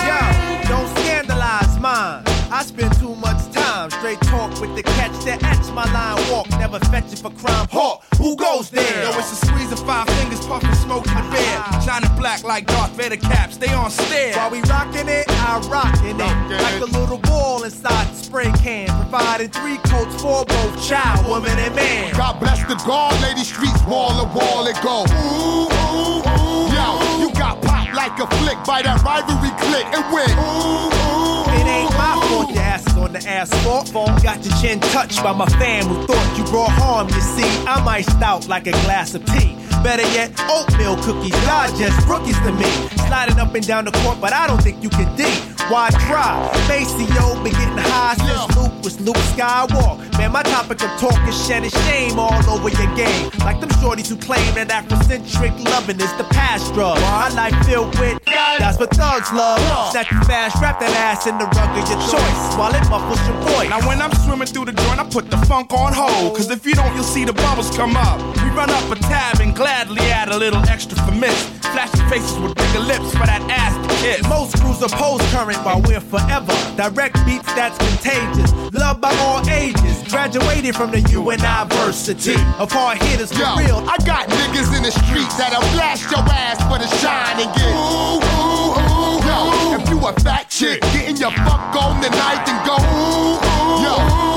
Yo, 0.06 0.68
don't 0.68 0.88
scandalize 0.98 1.78
mine. 1.78 2.22
I 2.52 2.64
spend 2.64 2.92
too 2.98 3.14
much 3.16 3.50
time 3.52 3.90
straight 3.90 4.20
talk 4.22 4.50
with 4.60 4.74
the 4.74 4.82
catch 4.82 5.12
that 5.24 5.42
etch 5.42 5.70
my 5.72 5.84
line 5.92 6.18
walk. 6.30 6.48
Never 6.58 6.78
fetch 6.90 7.12
it 7.12 7.18
for 7.20 7.30
crime. 7.30 7.68
Hawk, 7.70 8.04
who 8.18 8.36
goes 8.36 8.70
there? 8.70 9.02
Yo, 9.04 9.18
it's 9.18 9.32
a 9.32 9.46
squeeze 9.46 9.70
of 9.72 9.80
five 9.86 10.08
fingers, 10.18 10.44
puffing 10.46 10.74
smoke 10.74 11.06
in 11.06 11.14
the 11.14 11.30
bed. 11.30 11.56
Ah. 11.58 11.82
Shining 11.86 12.14
black 12.16 12.42
like 12.42 12.66
Darth 12.66 12.90
Vader 12.92 13.16
caps, 13.16 13.56
they 13.56 13.72
on 13.72 13.90
stare. 13.90 14.36
While 14.36 14.50
we 14.50 14.60
rockin' 14.62 15.08
it, 15.08 15.29
I 15.50 15.58
rockin' 15.66 16.20
it. 16.20 16.62
Like 16.62 16.80
a 16.80 16.84
little 16.96 17.18
ball 17.18 17.64
inside 17.64 18.06
the 18.06 18.14
spray 18.14 18.52
can. 18.62 18.86
Providing 18.86 19.50
three 19.50 19.78
coats 19.78 20.14
for 20.22 20.44
both 20.44 20.88
child, 20.88 21.26
woman, 21.26 21.58
and 21.58 21.74
man. 21.74 22.14
God 22.14 22.38
bless 22.38 22.62
the 22.66 22.76
guard, 22.86 23.20
lady 23.20 23.42
streets 23.42 23.82
wall 23.82 24.10
to 24.10 24.30
wall 24.38 24.68
it 24.68 24.78
go. 24.80 25.02
Ooh, 25.10 25.66
ooh, 25.66 26.22
ooh. 26.22 26.70
Yo, 26.70 27.18
you 27.18 27.34
got 27.34 27.60
popped 27.62 27.94
like 27.94 28.16
a 28.20 28.28
flick 28.38 28.62
by 28.64 28.82
that 28.82 29.02
rivalry 29.02 29.50
click 29.58 29.86
and 29.90 30.06
went. 30.14 30.30
Ooh, 30.38 30.86
ooh, 30.86 31.42
It 31.58 31.66
ain't 31.66 31.90
my 31.98 32.14
fault 32.30 32.54
your 32.54 32.62
ass 32.62 32.86
is 32.86 32.96
on 32.96 33.12
the 33.12 33.28
asphalt. 33.28 33.92
Got 34.22 34.44
your 34.44 34.54
chin 34.62 34.78
touched 34.94 35.20
by 35.20 35.32
my 35.32 35.46
fam 35.58 35.86
who 35.86 36.06
thought 36.06 36.38
you 36.38 36.44
brought 36.44 36.70
harm. 36.70 37.08
You 37.08 37.20
see, 37.20 37.66
I'm 37.66 37.88
iced 37.88 38.22
out 38.22 38.46
like 38.46 38.68
a 38.68 38.72
glass 38.86 39.16
of 39.16 39.26
tea. 39.26 39.56
Better 39.82 40.02
yet, 40.12 40.30
oatmeal 40.50 40.96
cookies, 40.96 41.32
y'all 41.44 41.66
just 41.76 42.06
rookies 42.06 42.38
to 42.40 42.52
me. 42.52 42.70
Sliding 43.08 43.38
up 43.38 43.54
and 43.54 43.66
down 43.66 43.86
the 43.86 43.92
court, 43.92 44.20
but 44.20 44.32
I 44.32 44.46
don't 44.46 44.62
think 44.62 44.82
you 44.82 44.90
can 44.90 45.08
D. 45.16 45.24
Why 45.68 45.88
try? 45.90 46.50
Maseo 46.68 47.42
been 47.42 47.52
getting 47.52 47.78
high 47.78 48.14
since 48.16 48.56
Luke 48.56 48.84
was 48.84 49.00
Luke 49.00 49.16
Skywalk. 49.32 49.96
Man, 50.18 50.32
my 50.32 50.42
topic 50.42 50.82
of 50.82 50.90
talk 51.00 51.16
is 51.26 51.46
shedding 51.46 51.70
shame 51.70 52.18
all 52.18 52.38
over 52.50 52.68
your 52.68 52.94
game. 52.94 53.30
Like 53.40 53.60
them 53.60 53.70
shorties 53.80 54.08
who 54.08 54.16
claim 54.16 54.54
that 54.54 54.68
Afrocentric 54.68 55.64
loving 55.64 56.00
is 56.00 56.12
the 56.16 56.24
past 56.24 56.72
drug. 56.74 57.00
My 57.00 57.28
life 57.30 57.54
filled 57.66 57.98
with 57.98 58.20
that's 58.58 58.78
what 58.78 58.90
thugs 58.90 59.32
love. 59.32 59.58
Snatch 59.90 60.10
you 60.10 60.20
fast, 60.24 60.60
wrap 60.60 60.80
that 60.80 60.92
ass 60.96 61.26
in 61.26 61.38
the 61.38 61.46
rug 61.46 61.70
of 61.74 61.84
your 61.88 62.00
choice 62.12 62.42
while 62.60 62.74
it 62.74 62.84
muffles 62.90 63.20
your 63.26 63.36
voice. 63.56 63.70
Now 63.70 63.80
when 63.88 64.00
I'm 64.02 64.12
swimming 64.24 64.46
through 64.46 64.66
the 64.66 64.72
joint, 64.72 65.00
I 65.00 65.04
put 65.08 65.30
the 65.30 65.38
funk 65.48 65.72
on 65.72 65.92
hold. 65.92 66.36
Cause 66.36 66.50
if 66.50 66.66
you 66.66 66.74
don't, 66.74 66.94
you'll 66.94 67.04
see 67.04 67.24
the 67.24 67.32
bubbles 67.32 67.70
come 67.76 67.96
up. 67.96 68.20
We 68.44 68.50
run 68.50 68.70
up 68.70 68.84
a 68.90 68.96
tab 68.96 69.40
and 69.40 69.56
gladly 69.56 70.02
add 70.12 70.28
a 70.28 70.36
little 70.36 70.62
extra 70.68 70.98
for 70.98 71.12
miss. 71.12 71.48
Flashing 71.72 72.06
faces 72.08 72.38
with 72.38 72.54
bigger 72.54 72.80
lips 72.80 73.10
for 73.12 73.26
that 73.26 73.42
ass 73.48 73.74
to 73.80 73.88
kiss. 74.02 74.22
Most 74.28 74.60
crews 74.60 74.82
oppose 74.82 75.22
current 75.32 75.58
while 75.64 75.80
we're 75.82 76.00
forever. 76.00 76.52
Direct 76.76 77.16
beats 77.24 77.48
that's 77.54 77.78
contagious. 77.78 78.52
Loved 78.72 79.00
by 79.00 79.14
all 79.24 79.40
ages. 79.48 80.04
Graduated 80.10 80.74
from 80.76 80.90
the 80.90 81.00
university 81.08 82.34
of 82.58 82.70
hard 82.72 83.00
hitters 83.02 83.30
for 83.40 83.48
Yo, 83.48 83.56
real. 83.56 83.80
I 83.88 83.96
got 84.04 84.28
niggas 84.28 84.76
in 84.76 84.82
the 84.84 84.92
streets 84.92 85.36
that'll 85.36 85.64
blast 85.72 86.04
your 86.12 86.20
ass 86.28 86.60
for 86.68 86.76
the 86.76 86.88
shine 87.00 87.40
and 87.40 87.50
get 87.56 87.72
ooh, 87.72 88.20
ooh, 88.20 88.76
ooh. 88.76 89.18
Yo, 89.24 89.80
if 89.80 89.88
you 89.88 89.98
a 90.04 90.12
fat 90.20 90.50
chick, 90.50 90.80
getting 90.92 91.16
your 91.16 91.32
fuck 91.32 91.72
on 91.76 92.00
tonight 92.04 92.44
and 92.44 92.60
go 92.68 92.76
ooh, 92.76 93.40
ooh. 93.40 93.84
Yo, 93.84 93.94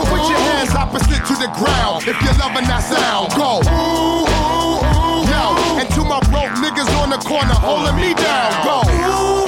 put 0.08 0.24
your 0.32 0.40
hands 0.40 0.72
opposite 0.76 1.24
to 1.28 1.36
the 1.36 1.52
ground 1.60 2.08
if 2.08 2.16
you're 2.24 2.38
loving 2.40 2.68
that 2.68 2.84
sound. 2.84 3.36
Go 3.36 3.60
ooh, 3.68 4.24
ooh, 4.24 4.80
ooh. 4.80 5.28
Yo, 5.28 5.44
and 5.80 5.88
to 5.96 6.02
my 6.08 6.20
broke 6.32 6.56
niggas 6.64 6.90
on 7.04 7.10
the 7.12 7.20
corner 7.20 7.58
holding 7.60 7.96
me 8.00 8.14
down. 8.16 8.52
Go 8.64 8.88
ooh, 8.88 9.44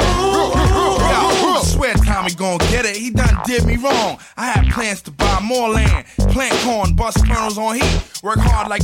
Yo, 1.05 1.55
I 1.55 1.61
swear 1.63 1.93
Tommy 1.95 2.33
gon' 2.33 2.57
get 2.69 2.85
it. 2.85 2.97
He 2.97 3.09
done 3.09 3.39
did 3.45 3.63
me 3.65 3.77
wrong. 3.77 4.19
I 4.35 4.51
had 4.51 4.71
plans 4.73 5.01
to 5.03 5.11
buy 5.11 5.39
more 5.41 5.69
land, 5.69 6.05
plant 6.29 6.53
corn, 6.63 6.95
bust 6.95 7.25
kernels 7.25 7.57
on 7.57 7.75
heat, 7.75 8.21
work 8.23 8.39
hard 8.39 8.67
like 8.67 8.81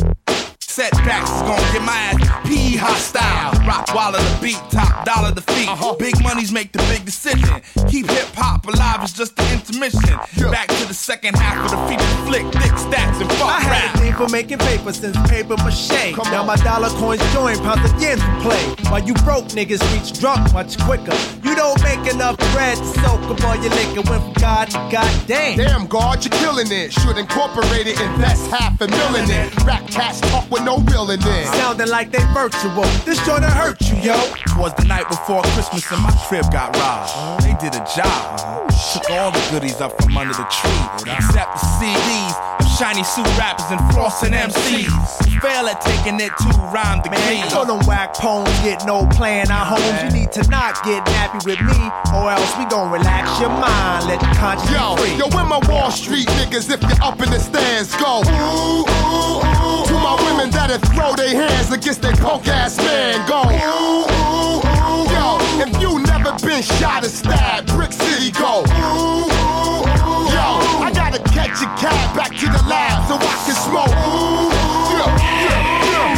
Setbacks 0.72 1.30
is 1.30 1.42
gonna 1.42 1.74
get 1.74 1.82
my 1.84 1.92
ass 1.92 2.48
PE 2.48 2.78
hostile. 2.80 3.68
Rock 3.68 3.94
while 3.94 4.14
the 4.14 4.24
beat, 4.42 4.56
top 4.72 5.04
dollar 5.04 5.32
the 5.32 5.42
feet. 5.42 5.68
Uh-huh. 5.68 5.96
Big 6.00 6.16
money's 6.24 6.54
make 6.54 6.72
the 6.72 6.80
big 6.88 7.04
decision. 7.04 7.62
Keep 7.90 8.10
hip 8.10 8.32
hop 8.34 8.66
alive 8.66 9.04
is 9.04 9.12
just 9.12 9.36
the 9.36 9.44
intermission. 9.52 10.16
Back 10.50 10.70
to 10.70 10.88
the 10.88 10.94
second 10.94 11.36
half 11.36 11.66
of 11.66 11.72
the 11.72 11.80
feature 11.92 12.16
flick, 12.24 12.48
thick 12.56 12.78
stacks 12.80 13.20
and 13.20 13.30
fuck 13.34 13.52
I 13.52 13.60
had 13.60 13.96
a 13.96 14.00
thing 14.00 14.14
for 14.14 14.30
making 14.30 14.60
paper 14.60 14.94
since 14.94 15.18
paper 15.30 15.58
mache. 15.58 16.16
now 16.32 16.46
my 16.46 16.56
dollar 16.64 16.88
coins 16.96 17.20
join 17.34 17.58
pounds 17.60 17.92
of 17.92 18.02
yen 18.02 18.18
to 18.18 18.40
play. 18.40 18.64
While 18.88 19.04
you 19.04 19.14
broke 19.28 19.52
niggas 19.52 19.84
reach 19.92 20.18
drunk 20.22 20.54
much 20.54 20.80
quicker. 20.88 21.12
You 21.44 21.54
don't 21.54 21.84
make 21.84 22.08
enough 22.08 22.38
bread 22.56 22.78
to 22.78 22.86
soak 23.04 23.20
up 23.28 23.44
all 23.44 23.60
your 23.60 23.76
liquor. 23.76 24.08
Went 24.10 24.24
from 24.24 24.34
God 24.40 24.72
to 24.72 24.80
goddamn. 24.90 25.58
Damn, 25.58 25.88
God, 25.88 26.24
you're 26.24 26.40
killing 26.40 26.72
it. 26.72 26.94
Should 26.94 27.18
incorporate 27.18 27.88
it, 27.88 28.00
invest 28.00 28.50
half 28.50 28.80
a 28.80 28.88
million 28.88 29.26
in 29.26 29.52
it. 29.52 29.64
Rap 29.66 29.86
cats 29.88 30.22
talk 30.22 30.50
with 30.50 30.61
no 30.66 30.78
real 30.90 31.10
in 31.12 31.22
uh, 31.24 31.28
it. 31.28 31.46
Sounding 31.58 31.90
like 31.90 32.12
they 32.12 32.24
virtual. 32.34 32.84
This 33.06 33.24
joint 33.26 33.44
hurt 33.44 33.82
you, 33.82 33.96
yo. 34.02 34.18
Twas 34.48 34.74
the 34.76 34.86
night 34.86 35.08
before 35.10 35.44
Christmas 35.54 35.90
and 35.92 36.02
my 36.02 36.12
crib 36.28 36.46
got 36.52 36.76
robbed. 36.78 37.44
They 37.44 37.54
did 37.60 37.76
a 37.76 37.84
job. 37.96 38.70
Took 38.94 39.10
all 39.10 39.32
the 39.32 39.42
goodies 39.52 39.80
up 39.80 39.96
from 40.02 40.18
under 40.18 40.34
the 40.34 40.46
tree, 40.50 40.84
except 41.06 41.54
the 41.54 41.64
CDs 41.80 42.34
of 42.60 42.68
shiny 42.78 43.04
suit 43.04 43.28
rappers 43.38 43.70
and 43.70 43.80
flossing 43.92 44.34
MCs. 44.34 45.42
Fail 45.42 45.66
at 45.66 45.82
taking 45.82 46.20
it 46.20 46.32
to 46.38 46.50
rhyme 46.70 47.02
the 47.02 47.10
game. 47.10 47.48
So 47.50 47.66
them 47.66 47.80
whack 47.88 48.14
poems 48.14 48.50
get 48.62 48.86
no 48.86 49.08
plan 49.08 49.50
our 49.50 49.66
homes. 49.66 50.04
You 50.04 50.22
need 50.22 50.32
to 50.34 50.48
not 50.50 50.84
get 50.84 51.04
nappy 51.06 51.42
with 51.46 51.62
me, 51.62 51.80
or 52.14 52.30
else 52.30 52.52
we 52.58 52.66
gon' 52.66 52.92
relax 52.92 53.40
your 53.40 53.50
mind. 53.50 54.06
Let 54.06 54.20
the 54.20 54.30
conscience 54.38 54.70
Yo, 54.70 54.96
free. 54.98 55.16
yo, 55.18 55.28
where 55.30 55.46
my 55.46 55.60
Wall 55.70 55.90
Street 55.90 56.28
niggas, 56.38 56.70
if 56.70 56.82
you're 56.82 57.04
up 57.04 57.20
in 57.22 57.30
the 57.32 57.40
stands, 57.40 57.96
go. 57.98 58.22
Ooh, 58.22 58.86
ooh, 58.86 59.42
ooh. 59.42 59.86
To 59.88 59.94
my 59.98 60.16
women 60.30 60.51
that'll 60.52 60.78
throw 60.94 61.14
their 61.16 61.36
hands 61.36 61.72
against 61.72 62.02
their 62.02 62.16
punk 62.16 62.48
ass 62.48 62.78
man, 62.78 63.26
go. 63.28 63.42
Ooh, 63.44 64.06
ooh, 64.12 64.62
ooh. 64.62 65.08
Yo, 65.12 65.40
if 65.64 65.72
you 65.82 66.00
never 66.04 66.32
been 66.46 66.62
shot 66.62 67.04
or 67.04 67.10
stabbed, 67.10 67.68
Brick 67.70 67.92
City, 67.92 68.32
go. 68.32 68.64
Ooh, 68.64 68.68
ooh, 68.68 69.82
ooh. 69.82 70.30
Yo, 70.32 70.46
I 70.84 70.92
gotta 70.94 71.20
catch 71.32 71.62
a 71.62 71.68
cab 71.80 72.16
back 72.16 72.32
to 72.38 72.46
the 72.48 72.62
lab 72.68 73.08
so 73.08 73.16
I 73.16 73.20
can 73.46 73.56
smoke. 73.56 73.90
Ooh, 73.90 74.52
yeah, 74.96 75.10
yeah, 75.46 75.64
yeah. 75.92 76.12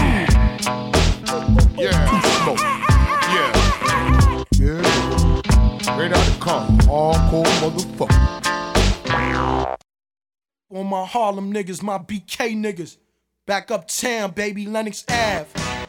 Yeah, 1.76 2.22
smoke. 2.44 2.62
Yeah. 3.34 3.50
Yeah. 4.60 4.82
Right 5.98 6.12
out 6.14 6.26
the 6.26 6.36
car. 6.40 6.64
Motherfucker. 7.62 8.22
On 10.70 10.86
my 10.88 11.06
Harlem 11.06 11.52
niggas, 11.54 11.82
my 11.84 11.98
BK 11.98 12.56
niggas. 12.56 12.98
Back 13.46 13.72
uptown, 13.72 14.32
baby, 14.32 14.66
Lenox 14.66 15.04
Ave. 15.10 15.48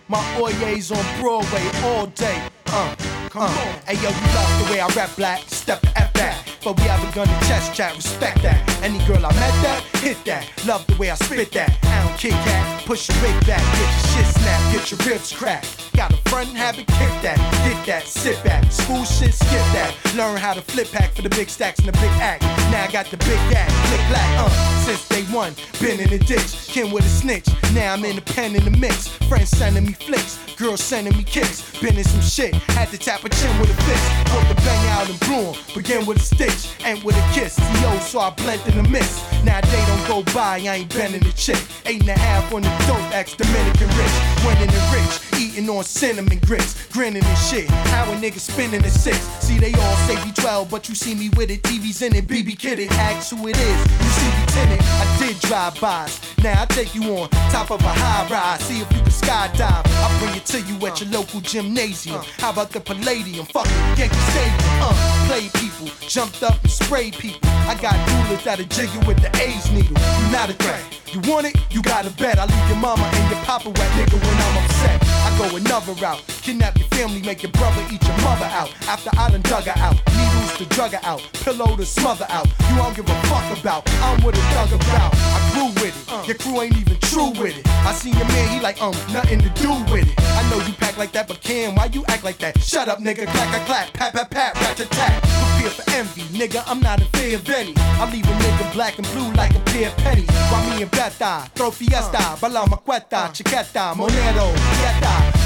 My 0.09 0.19
Oyes 0.40 0.90
on 0.90 1.21
Broadway 1.23 1.71
all 1.85 2.07
day. 2.09 2.43
Uh, 2.67 2.97
come 3.31 3.43
on. 3.43 3.49
Hey 3.87 3.95
yo, 3.95 4.11
you 4.11 4.35
love 4.35 4.67
the 4.67 4.73
way 4.73 4.81
I 4.81 4.88
rap 4.97 5.14
black, 5.14 5.38
step 5.43 5.79
F 5.95 6.12
that. 6.14 6.43
But 6.64 6.79
we 6.79 6.85
have 6.85 7.07
a 7.07 7.14
gun 7.14 7.27
to 7.27 7.46
chest 7.46 7.74
chat, 7.74 7.94
respect 7.94 8.40
that. 8.40 8.59
Any 8.83 8.98
girl 9.07 9.18
I 9.18 9.33
met 9.35 9.53
that, 9.61 9.83
hit 10.00 10.16
that. 10.24 10.48
Love 10.66 10.87
the 10.87 10.96
way 10.96 11.11
I 11.11 11.14
spit 11.14 11.53
that. 11.53 11.77
I 11.83 12.09
don't 12.09 12.16
kick 12.16 12.33
that, 12.33 12.83
push 12.87 13.11
wig 13.20 13.46
back, 13.46 13.61
get 13.61 13.81
your 13.81 14.24
shit 14.24 14.27
snapped, 14.35 14.72
get 14.72 14.90
your 14.90 15.00
ribs 15.07 15.31
cracked. 15.31 15.92
Got 15.94 16.12
a 16.12 16.16
front 16.31 16.48
habit, 16.48 16.87
kick 16.87 17.12
that, 17.20 17.37
get 17.68 17.87
that, 17.87 18.05
sit 18.05 18.42
back. 18.42 18.72
School 18.72 19.05
shit, 19.05 19.35
skip 19.35 19.64
that. 19.77 19.94
Learn 20.16 20.38
how 20.38 20.55
to 20.55 20.62
flip 20.62 20.90
pack 20.90 21.12
for 21.12 21.20
the 21.20 21.29
big 21.29 21.50
stacks 21.50 21.81
and 21.81 21.88
the 21.88 21.92
big 21.92 22.11
act. 22.16 22.42
Now 22.72 22.85
I 22.85 22.90
got 22.90 23.07
the 23.07 23.18
big 23.18 23.38
act, 23.53 23.70
click 23.88 24.00
black, 24.09 24.38
uh. 24.40 24.48
Since 24.85 25.07
day 25.09 25.22
one, 25.35 25.53
been 25.81 26.00
in 26.00 26.09
the 26.09 26.18
ditch, 26.18 26.68
kin 26.68 26.90
with 26.90 27.05
a 27.05 27.09
snitch. 27.09 27.46
Now 27.74 27.92
I'm 27.92 28.05
in 28.07 28.16
the 28.16 28.22
pen 28.22 28.57
in 28.57 28.64
the 28.64 28.70
mix. 28.70 29.09
Friends 29.29 29.50
sending 29.50 29.85
me 29.85 29.92
flicks, 29.92 30.38
girls 30.57 30.83
sending 30.83 31.16
me 31.16 31.24
kicks. 31.24 31.61
Been 31.81 31.96
in 31.96 32.05
some 32.05 32.22
shit, 32.22 32.55
had 32.72 32.88
to 32.88 32.98
tap 32.98 33.22
a 33.24 33.29
chin 33.29 33.61
with 33.61 33.70
a 33.70 33.83
fist. 33.83 34.05
Put 34.33 34.48
the 34.48 34.55
bang 34.62 34.88
out 34.88 35.09
and 35.11 35.20
bloom, 35.20 35.57
begin 35.74 36.07
with 36.07 36.16
a 36.16 36.20
stitch, 36.55 36.87
end 36.87 37.03
with 37.03 37.17
a 37.17 37.33
kiss. 37.33 37.59
Yo, 37.83 37.99
so 37.99 38.21
I 38.21 38.31
blend 38.31 38.62
in 38.67 38.83
the 38.83 38.88
mist. 38.88 39.23
Now 39.45 39.61
day 39.61 39.85
don't 39.87 40.09
go 40.09 40.33
by, 40.33 40.59
I 40.59 40.77
ain't 40.77 40.95
bending 40.95 41.23
the 41.23 41.33
chick. 41.33 41.59
Eight 41.87 42.01
and 42.01 42.09
a 42.09 42.19
half 42.19 42.53
on 42.53 42.62
the 42.62 42.69
dope, 42.87 43.14
ex 43.14 43.35
Dominican 43.35 43.88
rich. 43.88 44.14
Winning 44.45 44.69
the 44.69 44.83
rich, 44.93 45.40
eating 45.40 45.69
on 45.69 45.85
cinnamon 45.85 46.38
grits, 46.47 46.87
grinning 46.88 47.25
and 47.25 47.38
shit. 47.38 47.69
How 47.93 48.11
a 48.11 48.17
nigga 48.17 48.38
spinning 48.38 48.83
the 48.83 48.90
six. 48.90 49.19
See, 49.45 49.59
they 49.59 49.73
all 49.75 49.97
say 50.07 50.14
B12, 50.17 50.71
but 50.71 50.88
you 50.88 50.95
see 50.95 51.14
me 51.14 51.31
with 51.37 51.51
it. 51.51 51.62
TV's 51.62 52.03
in 52.03 52.14
it, 52.14 52.27
BB 52.27 52.59
Kid 52.59 52.79
it. 52.79 52.90
Ask 52.93 53.35
who 53.35 53.49
it 53.49 53.57
is, 53.57 53.79
you 54.03 54.11
see 54.11 54.29
me 54.29 54.47
tenant. 54.47 54.83
I 54.83 55.17
did 55.19 55.38
drive 55.40 55.81
bys. 55.81 56.21
Now 56.43 56.62
I 56.62 56.67
take 56.67 56.95
you 56.95 57.03
on 57.17 57.29
top 57.51 57.71
of 57.71 57.81
a 57.81 57.88
high 57.88 58.29
rise. 58.31 58.61
See 58.64 58.81
if 58.81 58.93
you 58.93 58.99
can 58.99 59.11
skydive. 59.11 59.87
I'll 59.87 60.19
bring 60.21 60.37
it 60.37 60.45
to 60.47 60.61
you 60.61 60.87
at 60.87 61.01
your 61.01 61.11
local 61.11 61.40
gymnasium. 61.40 62.23
How 62.38 62.51
about 62.51 62.71
the 62.71 62.81
Palladium? 62.81 63.47
Fuck 63.47 63.67
it, 63.67 63.99
Yankee 63.99 64.17
Stadium. 64.31 64.61
Uh, 64.81 65.25
play 65.27 65.49
people, 65.61 65.88
jumped 66.09 66.43
up 66.44 66.61
and 66.62 66.70
sprayed 66.70 67.14
people. 67.14 67.40
I 67.66 67.74
got 67.80 67.96
rulers 68.12 68.44
that'll 68.44 68.66
jiggle 68.66 69.02
with 69.07 69.20
the 69.20 69.30
AIDS 69.40 69.70
needle. 69.72 69.96
You 69.96 70.30
not 70.30 70.50
a 70.50 70.52
threat. 70.52 70.85
You 71.12 71.20
want 71.30 71.46
it? 71.46 71.57
You 71.70 71.83
gotta 71.83 72.11
bet. 72.11 72.38
I 72.38 72.44
leave 72.44 72.68
your 72.68 72.78
mama 72.78 73.02
and 73.02 73.30
your 73.30 73.40
papa 73.44 73.70
wet 73.70 73.90
nigga 73.96 74.20
when 74.20 74.37
I'm 74.37 74.64
upset. 74.64 75.02
I 75.02 75.30
go 75.38 75.57
another 75.57 75.92
route. 75.94 76.22
Kidnap 76.42 76.78
your 76.78 76.88
family, 76.88 77.22
make 77.22 77.42
your 77.42 77.52
brother 77.52 77.83
eat 77.90 78.02
your 78.02 78.18
mother 78.18 78.46
out. 78.46 78.70
After 78.87 79.11
I 79.18 79.30
done 79.30 79.42
dug 79.42 79.64
her 79.64 79.78
out. 79.80 79.96
Needles 80.44 80.59
to 80.59 80.66
drug 80.74 80.92
her 80.92 81.00
out. 81.02 81.22
Pillow 81.33 81.76
to 81.76 81.87
smother 81.87 82.26
out. 82.28 82.46
You 82.68 82.76
don't 82.76 82.94
give 82.94 83.09
a 83.09 83.14
fuck 83.28 83.59
about. 83.59 83.88
I'm 84.02 84.22
what 84.22 84.37
a 84.37 84.40
thug 84.52 84.72
about. 84.72 85.14
I 85.14 85.50
grew 85.52 85.68
with 85.83 85.96
it. 85.96 86.26
Your 86.26 86.37
crew 86.37 86.61
ain't 86.61 86.76
even 86.76 86.98
true 87.00 87.30
with 87.30 87.57
it. 87.57 87.66
I 87.68 87.92
seen 87.92 88.14
your 88.14 88.26
man, 88.26 88.48
he 88.48 88.61
like, 88.61 88.80
um, 88.83 88.92
nothing 89.12 89.40
to 89.40 89.48
do 89.50 89.72
with 89.90 90.07
it. 90.07 90.14
I 90.18 90.48
know 90.50 90.59
you 90.66 90.72
pack 90.74 90.98
like 90.98 91.12
that, 91.12 91.28
but 91.28 91.40
Cam, 91.40 91.74
why 91.76 91.87
you 91.87 92.04
act 92.09 92.24
like 92.24 92.38
that? 92.38 92.61
Shut 92.61 92.88
up, 92.88 92.98
nigga. 92.98 93.26
Clack, 93.26 93.48
clack, 93.48 93.66
clap. 93.66 93.92
Pat, 93.94 94.12
pat, 94.12 94.30
pat. 94.30 94.54
Rat, 94.57 94.76
tat, 94.76 94.90
tat. 94.90 95.22
Prepare 95.22 95.70
for 95.70 95.90
envy, 95.92 96.22
nigga. 96.38 96.62
I'm 96.66 96.80
not 96.80 97.00
in 97.00 97.07
fear 97.09 97.37
of 97.37 97.48
any. 97.48 97.72
I 97.76 98.11
leave 98.11 98.24
a 98.24 98.33
nigga 98.33 98.72
black 98.72 98.98
and 98.98 99.07
blue 99.12 99.33
like 99.33 99.54
a 99.54 99.61
pair 99.61 99.88
of 99.88 99.96
pennies. 99.98 100.28
Why 100.50 100.76
me 100.76 100.83
and 100.83 100.90
Beta? 100.90 101.48
Throw 101.54 101.70
fiesta. 101.70 102.37
Bala 102.40 102.66
maqueta. 102.66 103.33
Chiqueta. 103.33 103.94
Monero. 103.94 104.74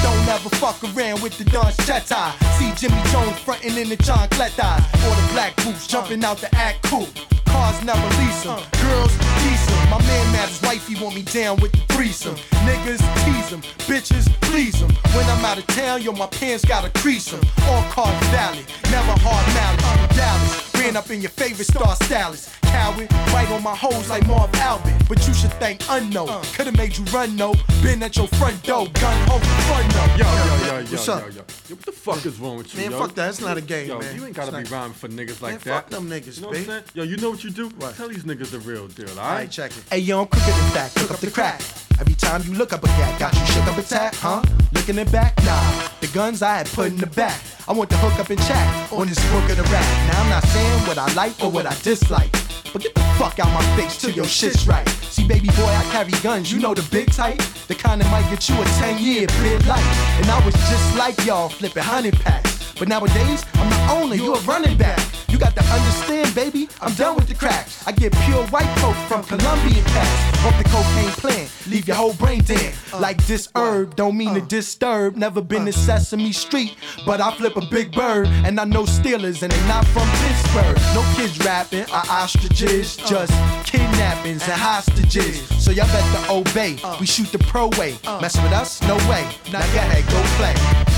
Don't 0.02 0.28
ever 0.28 0.48
fuck 0.56 0.82
around 0.84 1.22
with 1.22 1.36
the 1.38 1.44
Don 1.44 1.72
Cheta. 1.84 2.32
See 2.58 2.72
Jimmy 2.76 3.02
Jones 3.10 3.38
frontin' 3.40 3.76
in 3.76 3.88
the 3.88 3.96
chancletas. 3.96 4.80
Or 5.06 5.14
the 5.14 5.32
black 5.32 5.56
boots 5.56 5.86
jumping 5.86 6.24
out 6.24 6.38
the 6.38 6.54
act 6.54 6.82
cool. 6.84 7.08
Cars 7.46 7.82
never 7.82 8.08
lease. 8.20 8.44
Girls 8.44 9.12
tease. 9.40 9.66
My 9.90 9.98
man 9.98 10.32
mad 10.32 10.48
his 10.48 10.60
wifey 10.62 11.02
want 11.02 11.14
me 11.14 11.22
down 11.22 11.58
with 11.60 11.72
the 11.72 11.80
threesome. 11.94 12.36
Niggas 12.66 13.00
tease 13.24 13.48
tease 13.48 13.52
'em. 13.52 13.62
Bitches 13.88 14.28
please 14.42 14.58
please 14.72 14.82
'em. 14.82 14.90
When 15.14 15.26
I'm 15.30 15.44
out 15.44 15.58
of 15.58 15.66
town, 15.68 16.02
yo, 16.02 16.12
my 16.12 16.26
pants 16.26 16.64
gotta 16.64 16.90
crease 17.00 17.32
'em. 17.32 17.40
All 17.68 17.82
cars 17.90 18.26
valid. 18.28 18.66
Never 18.90 19.14
hard 19.24 19.46
malice. 19.54 19.84
I'm 19.84 20.16
Dallas. 20.16 20.67
Ran 20.78 20.96
up 20.96 21.10
in 21.10 21.20
your 21.20 21.30
favorite 21.30 21.66
star 21.66 21.94
stylist. 21.96 22.50
Coward, 22.62 23.10
right 23.32 23.48
on 23.50 23.62
my 23.62 23.74
hoes 23.74 24.08
like 24.10 24.26
Marv 24.26 24.54
Albert. 24.56 24.92
But 25.08 25.26
you 25.26 25.34
should 25.34 25.52
thank 25.54 25.80
unknown. 25.88 26.28
Uh. 26.28 26.42
Could've 26.54 26.76
made 26.76 26.96
you 26.96 27.04
run, 27.06 27.34
no. 27.34 27.54
Been 27.82 28.02
at 28.02 28.16
your 28.16 28.28
front 28.28 28.62
door, 28.62 28.86
gun 28.92 29.28
home 29.28 29.40
front 29.40 29.88
no. 29.94 30.04
Yo, 30.16 30.24
yo, 30.24 30.44
yo, 30.66 30.78
yo, 30.78 30.84
What's 30.90 31.06
yo, 31.06 31.12
up? 31.14 31.22
yo. 31.22 31.28
Yo, 31.30 31.42
what 31.76 31.80
the 31.86 31.92
fuck 31.92 32.26
is 32.26 32.38
wrong 32.38 32.58
with 32.58 32.74
you, 32.74 32.82
Man, 32.82 32.90
yo? 32.92 32.98
fuck 32.98 33.14
that. 33.14 33.30
It's 33.30 33.40
not 33.40 33.56
a 33.56 33.60
game, 33.62 33.88
yo, 33.88 33.98
man. 33.98 34.14
You 34.14 34.26
ain't 34.26 34.34
gotta 34.36 34.56
It's 34.58 34.68
be 34.68 34.74
not- 34.74 34.80
rhyming 34.80 34.94
for 34.94 35.08
niggas 35.08 35.40
like 35.40 35.52
Man, 35.52 35.60
that. 35.64 35.64
fuck 35.64 35.88
them 35.90 36.08
niggas, 36.10 36.36
You 36.36 36.42
know 36.42 36.48
what 36.48 36.54
B. 36.54 36.60
I'm 36.60 36.66
saying? 36.66 36.84
Yo, 36.94 37.02
you 37.04 37.16
know 37.16 37.30
what 37.30 37.42
you 37.44 37.50
do? 37.50 37.70
Tell 37.70 38.08
these 38.08 38.24
niggas 38.24 38.50
the 38.50 38.60
real 38.60 38.86
deal, 38.88 39.08
alright? 39.10 39.24
Alright, 39.24 39.50
check 39.50 39.70
it. 39.72 39.82
Hey, 39.90 39.98
yo, 39.98 40.20
I'm 40.20 40.26
quicker 40.26 40.46
than 40.46 40.74
that. 40.74 40.92
Cook 40.94 41.10
up 41.10 41.18
the 41.20 41.30
crack. 41.30 41.60
Every 42.00 42.14
time 42.14 42.42
you 42.44 42.54
look 42.54 42.72
up 42.72 42.84
a 42.84 42.86
cat, 42.86 43.18
got 43.18 43.34
you 43.34 43.46
shook 43.46 43.66
up 43.66 43.76
a 43.76 43.82
tap, 43.82 44.14
huh? 44.16 44.42
Looking 44.72 44.98
it 44.98 45.10
back? 45.10 45.36
Nah. 45.44 45.88
The 46.00 46.06
guns 46.08 46.42
I 46.42 46.58
had 46.58 46.66
put 46.68 46.88
in 46.88 46.96
the 46.96 47.06
back. 47.06 47.40
I 47.66 47.72
want 47.72 47.90
to 47.90 47.96
hook 47.96 48.18
up 48.20 48.30
and 48.30 48.40
chat 48.42 48.92
on 48.92 49.08
this 49.08 49.18
book 49.32 49.50
of 49.50 49.56
the 49.56 49.64
rap. 49.64 49.84
Now 50.12 50.22
I'm 50.22 50.30
not 50.30 50.44
saying 50.44 50.86
what 50.86 50.96
I 50.96 51.12
like 51.14 51.42
or 51.42 51.50
what 51.50 51.66
I 51.66 51.74
dislike. 51.82 52.30
But 52.72 52.82
get 52.82 52.94
the 52.94 53.00
fuck 53.18 53.38
out 53.40 53.52
my 53.52 53.64
face 53.76 53.96
till 54.00 54.10
your 54.10 54.26
shit's 54.26 54.68
right. 54.68 54.88
See, 54.88 55.26
baby 55.26 55.48
boy, 55.48 55.66
I 55.66 55.82
carry 55.90 56.12
guns, 56.22 56.52
you 56.52 56.60
know 56.60 56.72
the 56.72 56.86
big 56.90 57.10
type? 57.10 57.38
The 57.66 57.74
kind 57.74 58.00
that 58.00 58.10
might 58.10 58.28
get 58.30 58.48
you 58.48 58.54
a 58.60 58.64
10 58.64 58.98
year 59.02 59.26
bid 59.42 59.66
life. 59.66 60.20
And 60.20 60.30
I 60.30 60.44
was 60.44 60.54
just 60.54 60.96
like 60.96 61.18
y'all, 61.26 61.48
flipping 61.48 61.82
honey 61.82 62.12
packs. 62.12 62.74
But 62.78 62.86
nowadays, 62.86 63.44
I'm 63.54 63.68
the 63.68 63.92
owner, 63.92 64.14
you 64.14 64.34
a 64.34 64.40
running 64.42 64.76
back. 64.76 65.00
You 65.28 65.36
got 65.36 65.56
to 65.56 65.64
understand, 65.64 66.34
baby, 66.34 66.68
I'm 66.80 66.94
done 66.94 67.16
with 67.16 67.26
the 67.26 67.34
crack. 67.34 67.68
I 67.86 67.92
get 67.92 68.12
pure 68.24 68.46
white 68.46 68.70
coke 68.78 68.96
from 69.08 69.24
Colombian 69.24 69.84
packs. 69.84 70.44
Off 70.46 70.56
the 70.56 70.64
cocaine 70.64 71.10
plant, 71.18 71.50
leave 71.66 71.86
your 71.88 71.96
whole 71.96 72.12
brain 72.14 72.42
dead. 72.42 72.74
Like 72.92 73.24
this 73.26 73.48
herb, 73.56 73.96
don't 73.96 74.16
mean 74.16 74.34
to 74.34 74.42
disturb. 74.42 75.16
Never 75.16 75.40
been 75.40 75.64
to 75.64 75.72
Sesame 75.72 76.32
Street, 76.32 76.76
but 77.06 77.20
I 77.20 77.34
flip 77.34 77.56
a 77.56 77.62
big 77.62 77.92
bird. 77.92 78.28
And 78.44 78.60
I 78.60 78.64
know 78.64 78.84
Steelers, 78.84 79.42
and 79.42 79.50
they 79.50 79.68
not 79.68 79.86
from 79.86 80.08
Pittsburgh. 80.20 80.76
No 80.94 81.02
kids 81.16 81.38
rapping, 81.40 81.90
are 81.90 82.04
ostriches, 82.10 82.96
just 82.96 83.32
kidnappings 83.64 84.42
and 84.42 84.52
hostages. 84.52 85.48
So 85.64 85.70
y'all 85.70 85.86
better 85.86 86.32
obey. 86.32 86.78
We 87.00 87.06
shoot 87.06 87.32
the 87.32 87.38
pro 87.38 87.68
way. 87.78 87.96
Mess 88.20 88.36
with 88.42 88.52
us? 88.52 88.82
No 88.82 88.96
way. 89.10 89.26
Now 89.50 89.60
go 89.72 89.78
ahead, 89.78 90.04
go 90.10 90.22
play. 90.36 90.97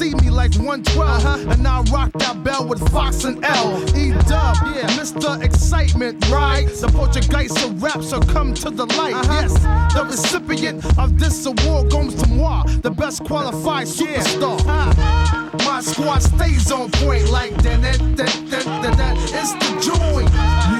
see 0.00 0.14
me 0.14 0.30
like 0.30 0.54
112. 0.54 1.50
And 1.50 1.68
I 1.68 1.82
rock 1.92 2.10
that 2.14 2.42
bell 2.42 2.66
with 2.66 2.80
Fox 2.90 3.24
and 3.24 3.44
L. 3.44 3.82
E 3.94 4.12
Dub, 4.30 4.56
yeah, 4.72 4.88
Mr. 4.96 5.42
Excitement, 5.42 6.26
right? 6.30 6.66
The 6.68 6.88
Portuguese 6.88 7.52
of 7.62 7.82
rap, 7.82 8.02
so 8.02 8.18
come 8.20 8.54
to 8.54 8.70
the 8.70 8.86
light. 8.96 9.18
Yes, 9.28 9.52
the 9.94 10.04
recipient 10.06 10.82
of 10.98 11.18
this 11.18 11.44
award 11.44 11.90
goes 11.90 12.14
to 12.14 12.28
moi, 12.30 12.62
the 12.80 12.90
best 12.90 13.24
qualified 13.24 13.86
superstar. 13.86 14.58
Ah, 14.66 15.50
My 15.66 15.80
squad 15.82 16.22
stays 16.22 16.72
on 16.72 16.90
point 16.92 17.28
like 17.28 17.54
that. 17.62 17.82
that, 17.82 17.98
that, 18.16 18.34
that, 18.50 18.64
that, 18.82 18.96
that. 18.96 19.16
It's 19.38 19.52
the 19.60 19.70
joint. 19.88 20.30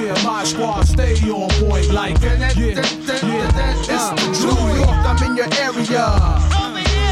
Yeah, 0.01 0.17
my 0.25 0.43
squad 0.43 0.81
stay 0.87 1.13
on 1.29 1.49
point 1.61 1.91
like 1.91 2.19
that. 2.21 2.39
that, 2.39 2.57
Yeah, 2.57 2.73
that, 2.73 2.89
that, 3.05 3.53
that, 3.53 3.75
It's 3.95 4.09
the 4.17 4.47
joint. 4.47 4.77
York, 4.77 4.89
I'm 4.89 5.23
in 5.29 5.37
your 5.37 5.49
area. 5.61 6.60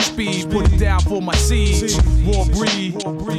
Mock 0.00 0.06
speed, 0.06 0.50
put 0.50 0.72
it 0.72 0.78
down 0.78 1.00
for 1.00 1.20
my 1.20 1.34
siege. 1.34 1.94
Raw 2.24 2.44
breed, 2.46 2.96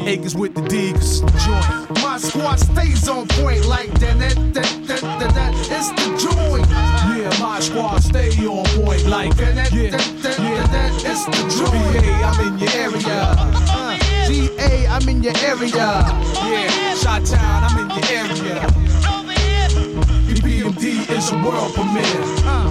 acres 0.08 0.36
with 0.36 0.54
the 0.54 0.62
D, 0.62 0.94
'cause 0.94 1.22
it's 1.22 1.22
the 1.22 1.40
joint. 1.40 2.04
My 2.04 2.18
squad 2.20 2.60
stays 2.60 3.10
on 3.10 3.26
point 3.30 3.66
like 3.66 3.92
that. 4.00 4.20
that, 4.20 4.36
that, 4.54 4.88
that, 4.88 5.02
that, 5.02 5.34
that. 5.34 5.54
It's 5.72 5.90
the 5.90 6.08
joint. 6.22 6.70
Yeah, 6.70 7.34
my 7.42 7.60
squad 7.62 8.04
stay 8.04 8.30
on 8.46 8.64
point 8.78 9.06
like 9.08 9.36
that. 9.38 9.56
that, 9.56 9.72
Yeah, 9.74 9.90
that, 9.90 10.22
that, 10.22 10.40
yeah. 10.40 10.68
that, 10.68 10.72
that. 10.72 11.06
It's 11.12 11.26
the 11.26 11.42
joint. 11.58 12.06
GA, 12.06 12.14
I'm 12.30 12.48
in 12.48 12.60
your 12.60 12.72
area. 12.78 13.20
Uh, 13.74 13.98
GA, 14.28 14.88
I'm 14.88 15.10
in 15.10 15.24
your 15.24 15.38
area. 15.38 15.74
Yeah, 15.74 16.94
Shot 16.96 17.26
Town, 17.26 17.64
I'm 17.64 17.80
in 17.80 17.90
your 17.90 18.06
area. 18.22 18.62
EPMD 20.30 21.10
is 21.10 21.32
a 21.32 21.38
world 21.44 21.74
premiere. 21.74 22.06
Uh, 22.46 22.71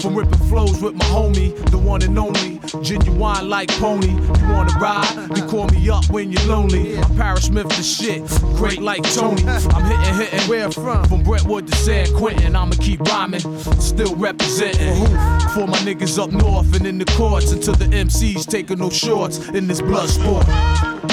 from 0.00 0.14
ripping 0.14 0.48
flows 0.48 0.80
with 0.82 0.94
my 0.94 1.04
homie, 1.06 1.54
the 1.70 1.78
one 1.78 2.02
and 2.02 2.18
only, 2.18 2.60
genuine 2.82 3.48
like 3.48 3.68
pony. 3.78 4.10
You 4.10 4.48
wanna 4.48 4.78
ride? 4.78 5.28
You 5.36 5.42
call 5.44 5.66
me 5.68 5.88
up 5.90 6.08
when 6.10 6.30
you're 6.32 6.46
lonely. 6.46 6.98
I'm 6.98 7.16
Parrish 7.16 7.44
Smith 7.44 7.68
the 7.68 7.82
shit, 7.82 8.26
great 8.56 8.80
like 8.80 9.02
Tony. 9.14 9.42
I'm 9.46 9.84
hitting, 9.84 10.14
hitting. 10.14 10.48
Where 10.48 10.70
from? 10.70 11.04
From 11.04 11.22
Brentwood 11.22 11.66
to 11.68 11.76
San 11.76 12.06
Quentin, 12.14 12.54
I'ma 12.54 12.74
keep 12.80 13.00
rhyming, 13.00 13.40
still 13.80 14.14
representing. 14.16 15.06
For 15.54 15.66
my 15.66 15.78
niggas 15.78 16.18
up 16.18 16.30
north 16.30 16.74
and 16.76 16.86
in 16.86 16.98
the 16.98 17.06
courts 17.16 17.52
until 17.52 17.74
the 17.74 17.86
MCs 17.86 18.46
taking 18.46 18.78
no 18.78 18.90
shorts 18.90 19.48
in 19.48 19.66
this 19.66 19.80
blood 19.80 20.08
sport. 20.08 20.46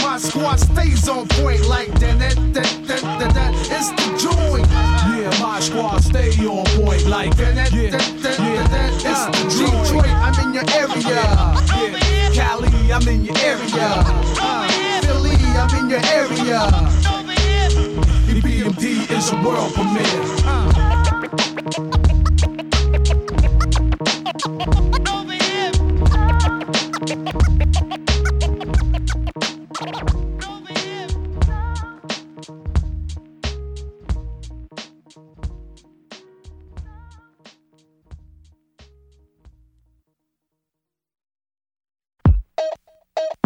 My 0.01 0.17
squad 0.17 0.59
stays 0.59 1.07
on 1.09 1.27
point 1.27 1.65
like 1.67 1.91
that. 1.99 2.19
that, 2.19 2.35
that, 2.53 2.87
that, 2.87 3.01
that, 3.19 3.33
that. 3.33 3.53
It's 3.71 3.89
the 3.91 4.29
joint. 4.29 4.67
Yeah, 4.69 5.41
my 5.41 5.59
squad 5.59 5.99
stay 5.99 6.31
on 6.45 6.65
point 6.81 7.05
like 7.05 7.35
that. 7.37 7.71
Yeah, 7.71 7.91
yeah. 8.21 8.74
That, 8.75 9.05
Uh, 9.05 9.09
It's 9.09 9.57
the 9.57 9.65
Detroit. 9.65 10.07
I'm 10.25 10.37
in 10.43 10.53
your 10.53 10.67
area. 10.81 11.23
Cali, 12.35 12.69
I'm 12.93 13.07
in 13.07 13.25
your 13.25 13.37
area. 13.39 13.89
Uh, 14.41 14.67
Philly, 15.05 15.37
I'm 15.61 15.73
in 15.79 15.89
your 15.89 16.03
area. 16.21 16.61
EPMD 18.27 18.83
is 19.11 19.31
a 19.31 19.37
world 19.43 19.73
premiere. 19.75 20.25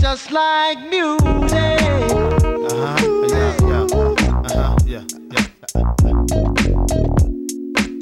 Just 0.09 0.31
like 0.31 0.79
music. 0.89 1.21
Uh-huh. 1.53 2.97
Yeah, 3.29 3.53
yeah. 3.61 3.85
Uh-huh. 3.93 4.75
Yeah, 4.83 5.03
yeah. 5.29 5.45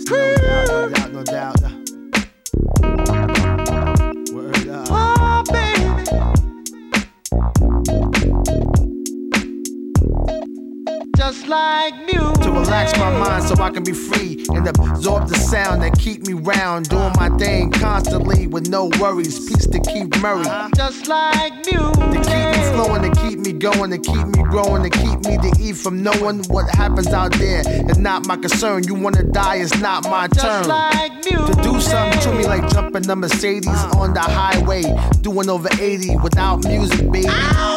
No 0.08 0.20
doubt, 0.38 0.68
no 0.70 0.88
doubt, 0.88 1.12
no 1.12 1.24
doubt. 1.26 1.77
Like 11.48 11.96
music. 12.06 12.44
To 12.44 12.52
relax 12.52 12.98
my 12.98 13.12
mind 13.12 13.44
so 13.44 13.56
I 13.62 13.70
can 13.70 13.84
be 13.84 13.94
free 13.94 14.46
and 14.50 14.68
absorb 14.68 15.28
the 15.30 15.36
sound 15.36 15.82
that 15.82 15.98
keep 15.98 16.26
me 16.28 16.34
round, 16.34 16.90
doing 16.90 17.12
my 17.16 17.30
thing 17.38 17.72
constantly 17.72 18.48
with 18.48 18.68
no 18.70 18.90
worries. 19.00 19.48
Peace 19.48 19.68
to 19.68 19.80
Keith 19.80 20.22
Murray. 20.22 20.46
Just 20.76 21.08
like 21.08 21.54
music. 21.66 21.94
To 21.94 22.20
keep 22.24 22.48
me 22.56 22.62
flowing, 22.74 23.02
to 23.04 23.22
keep 23.22 23.40
me 23.40 23.54
going, 23.54 23.92
to 23.92 23.98
keep 23.98 24.28
me 24.28 24.44
growing, 24.44 24.84
to 24.84 24.90
keep 24.90 25.20
me 25.26 25.38
to 25.38 25.52
eat 25.62 25.76
from 25.76 26.04
knowing 26.04 26.44
what 26.46 26.70
happens 26.76 27.08
out 27.08 27.34
there. 27.34 27.64
It's 27.66 27.98
not 27.98 28.26
my 28.26 28.38
concern. 28.38 28.84
You 28.84 28.96
wanna 28.96 29.24
die, 29.24 29.58
it's 29.58 29.78
not 29.80 30.04
my 30.04 30.28
turn. 30.28 30.68
like 30.68 31.14
music. 31.26 31.56
To 31.56 31.62
do 31.62 31.80
something 31.80 32.20
to 32.22 32.32
me 32.34 32.46
like 32.46 32.68
jumping 32.70 33.10
a 33.10 33.16
Mercedes 33.16 33.84
on 33.96 34.14
the 34.14 34.22
highway, 34.22 34.84
doing 35.22 35.50
over 35.50 35.70
80 35.80 36.18
without 36.18 36.64
music, 36.66 37.12
baby. 37.12 37.28
Crazy. 37.28 37.77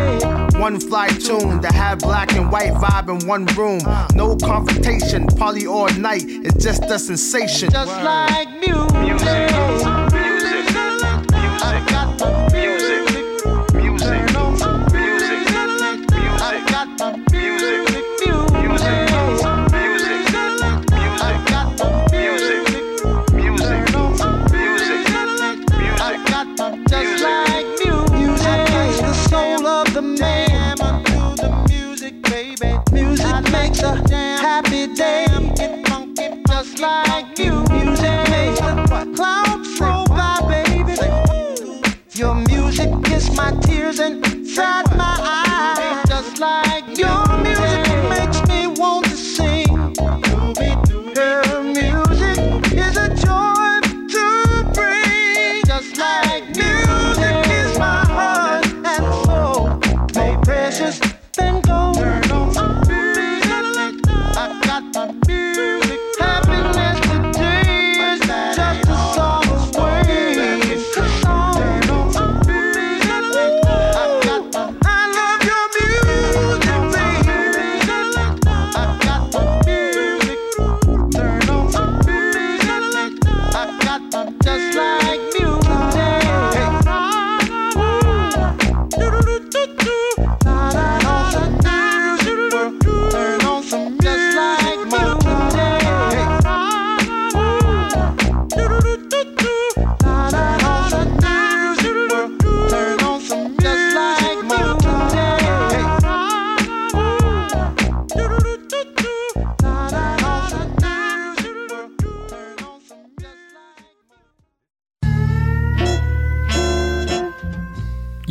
One 0.61 0.79
fly 0.79 1.07
tune 1.07 1.59
to 1.63 1.73
have 1.73 1.97
black 1.97 2.33
and 2.33 2.51
white 2.51 2.73
vibe 2.73 3.09
in 3.09 3.27
one 3.27 3.47
room. 3.57 3.81
No 4.13 4.35
confrontation, 4.35 5.25
party 5.25 5.65
all 5.65 5.89
night. 5.93 6.23
It's 6.27 6.63
just 6.63 6.83
a 6.83 6.99
sensation. 6.99 7.71
Just 7.71 8.03
like 8.03 8.47
music. 8.59 9.09
Just 9.09 10.21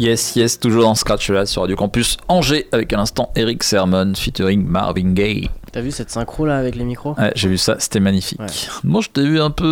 Yes, 0.01 0.35
yes, 0.35 0.59
toujours 0.59 0.85
dans 0.85 0.95
Scratch 0.95 1.29
là 1.29 1.45
sur 1.45 1.61
Radio 1.61 1.77
Campus 1.77 2.17
Angers 2.27 2.67
avec 2.73 2.91
à 2.95 2.97
l'instant 2.97 3.31
Eric 3.37 3.63
Sermon 3.63 4.15
featuring 4.15 4.65
Marvin 4.65 5.13
Gaye. 5.13 5.51
T'as 5.73 5.83
vu 5.83 5.91
cette 5.91 6.09
synchro 6.09 6.47
là 6.47 6.57
avec 6.57 6.75
les 6.75 6.85
micros? 6.85 7.15
Ouais, 7.19 7.33
j'ai 7.35 7.51
vu 7.51 7.59
ça, 7.59 7.77
c'était 7.79 8.01
magnifique. 8.01 8.41
Moi, 8.83 9.03
je 9.03 9.11
t'ai 9.11 9.27
vu 9.27 9.39
un 9.43 9.51
peu 9.51 9.67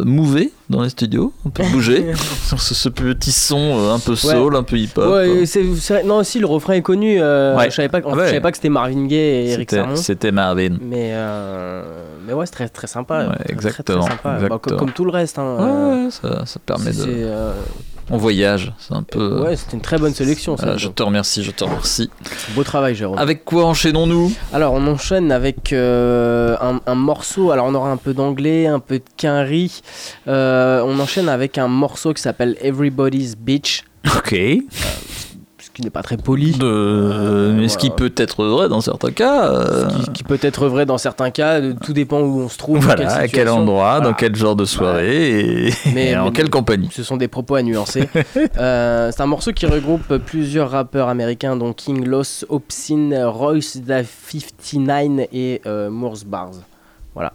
euh, 0.00 0.04
mouvé 0.04 0.50
dans 0.68 0.82
les 0.82 0.88
studios, 0.88 1.32
un 1.46 1.50
peu 1.50 1.62
bouger 1.70 2.06
ce, 2.56 2.74
ce 2.74 2.88
petit 2.88 3.32
son 3.32 3.58
euh, 3.78 3.94
un 3.94 3.98
peu 3.98 4.16
soul, 4.16 4.56
un 4.56 4.62
peu 4.62 4.76
hip-hop. 4.76 5.12
Ouais, 5.12 5.46
c'est, 5.46 5.64
c'est- 5.76 6.02
non, 6.02 6.16
aussi 6.18 6.38
le 6.40 6.46
refrain 6.46 6.74
est 6.74 6.82
connu. 6.82 7.18
euh, 7.20 7.56
Ouais. 7.56 7.70
Je 7.70 7.74
savais 7.76 7.88
pas, 7.88 7.98
en 7.98 8.10
Ah 8.10 8.14
fait, 8.14 8.16
ouais. 8.16 8.22
je 8.24 8.28
savais 8.30 8.40
pas 8.40 8.50
que 8.50 8.56
c'était 8.58 8.68
Marvin 8.68 9.06
Gaye 9.06 9.18
et 9.46 9.50
Eric 9.52 9.70
Sermon. 9.70 9.96
C'était 9.96 10.32
Marvin. 10.32 10.76
Mais, 10.80 11.10
euh, 11.12 11.82
mais 12.26 12.32
ouais, 12.32 12.46
c'est 12.46 12.52
très, 12.52 12.68
très 12.68 12.86
sympa. 12.86 13.24
Très, 13.26 13.44
très, 13.44 13.52
exactement. 13.52 14.06
Bah, 14.24 14.34
exactement. 14.34 14.58
comme, 14.58 14.76
comme 14.78 14.92
tout 14.92 15.04
le 15.04 15.10
reste. 15.12 15.38
Hein, 15.38 15.56
euh, 15.60 16.10
ça, 16.10 16.44
ça 16.46 16.58
permet 16.64 16.92
c'est- 16.92 17.06
de. 17.06 17.30
On 18.08 18.18
voyage, 18.18 18.72
c'est 18.78 18.94
un 18.94 19.02
peu. 19.02 19.42
Ouais, 19.42 19.56
c'était 19.56 19.74
une 19.74 19.82
très 19.82 19.98
bonne 19.98 20.14
sélection. 20.14 20.56
ça. 20.56 20.62
Voilà, 20.62 20.78
je 20.78 20.86
te 20.86 21.02
remercie, 21.02 21.42
je 21.42 21.50
te 21.50 21.64
remercie. 21.64 22.08
Beau 22.54 22.62
travail, 22.62 22.94
Jérôme. 22.94 23.18
Avec 23.18 23.44
quoi 23.44 23.64
enchaînons-nous? 23.64 24.32
Alors, 24.52 24.74
on 24.74 24.86
enchaîne 24.86 25.32
avec 25.32 25.72
un, 25.72 26.80
un 26.86 26.94
morceau. 26.94 27.50
Alors, 27.50 27.66
on 27.66 27.74
aura 27.74 27.90
un 27.90 27.96
peu 27.96 28.14
d'anglais, 28.14 28.68
un 28.68 28.78
peu 28.78 28.98
de 29.00 29.04
quinri. 29.16 29.82
Euh, 30.28 30.55
on 30.84 30.98
enchaîne 31.00 31.28
avec 31.28 31.58
un 31.58 31.68
morceau 31.68 32.12
qui 32.12 32.22
s'appelle 32.22 32.56
Everybody's 32.60 33.36
Beach. 33.36 33.84
Ok. 34.16 34.34
Ce 35.58 35.70
qui 35.72 35.82
n'est 35.82 35.90
pas 35.90 36.02
très 36.02 36.16
poli. 36.16 36.56
Euh, 36.62 37.52
mais 37.52 37.68
ce 37.68 37.76
qui 37.76 37.90
peut 37.90 38.12
être 38.16 38.44
vrai 38.46 38.68
dans 38.68 38.80
certains 38.80 39.10
cas. 39.10 39.50
euh, 39.52 39.88
Qui, 39.88 40.12
qui 40.12 40.22
peut 40.24 40.38
être 40.40 40.68
vrai 40.68 40.86
dans 40.86 40.96
certains 40.96 41.30
cas. 41.30 41.60
Tout 41.84 41.92
dépend 41.92 42.20
où 42.20 42.40
on 42.40 42.48
se 42.48 42.56
trouve. 42.56 42.78
Voilà, 42.78 43.04
quelle 43.06 43.18
à 43.24 43.28
quel 43.28 43.48
endroit, 43.50 44.00
dans 44.00 44.14
quel 44.14 44.34
genre 44.36 44.56
de 44.56 44.64
soirée 44.64 45.66
et, 45.68 45.72
Mais- 45.94 46.10
et 46.12 46.16
en 46.16 46.26
mais- 46.26 46.32
quelle 46.32 46.48
compagnie. 46.48 46.88
Ce 46.92 47.02
sont 47.02 47.16
des 47.18 47.28
propos 47.28 47.56
à 47.56 47.62
nuancer. 47.62 48.08
Euh, 48.58 49.10
c'est 49.14 49.20
un 49.22 49.26
morceau 49.26 49.52
qui 49.52 49.66
regroupe 49.66 50.16
plusieurs 50.18 50.70
rappeurs 50.70 51.08
américains, 51.08 51.56
dont 51.56 51.72
King 51.74 52.06
Los, 52.06 52.44
Obscene, 52.48 53.14
Royce 53.24 53.76
da 53.78 54.02
59 54.02 55.26
et 55.32 55.60
euh, 55.66 55.90
Moors 55.90 56.16
Bars. 56.26 56.52
Voilà. 57.16 57.32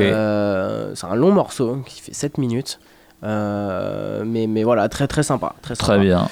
Euh, 0.00 0.92
c'est 0.94 1.06
un 1.06 1.14
long 1.14 1.30
morceau 1.30 1.78
qui 1.86 2.00
fait 2.02 2.12
7 2.12 2.36
minutes. 2.38 2.80
Euh, 3.24 4.24
mais, 4.26 4.46
mais 4.48 4.64
voilà, 4.64 4.88
très 4.88 5.06
très 5.06 5.22
sympa. 5.22 5.54
Très, 5.62 5.74
Très 5.76 5.86
sympa. 5.94 5.98
bien. 6.02 6.28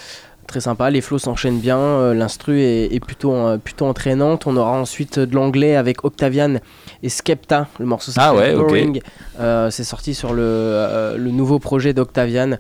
Très 0.48 0.61
sympa, 0.61 0.90
les 0.90 1.00
flows 1.00 1.20
s'enchaînent 1.20 1.61
bien, 1.61 1.79
euh, 1.79 2.12
l'instru 2.12 2.59
est, 2.61 2.92
est 2.92 2.98
plutôt, 2.98 3.57
plutôt 3.59 3.87
entraînante. 3.87 4.48
On 4.48 4.57
aura 4.57 4.72
ensuite 4.72 5.20
de 5.20 5.33
l'anglais 5.37 5.76
avec 5.76 6.05
Octavian 6.05 6.57
et 7.05 7.09
Skepta. 7.09 7.68
Le 7.79 7.87
morceau 7.87 8.11
Ah 8.16 8.33
s'appelle 8.33 8.57
ouais, 8.57 8.61
ok. 8.61 8.66
Boring. 8.66 9.00
Euh, 9.38 9.70
c'est 9.70 9.85
sorti 9.85 10.12
sur 10.12 10.33
le, 10.35 11.14
le 11.16 11.31
nouveau 11.31 11.61
projet 11.61 11.92
d'Octavian. 11.92 12.57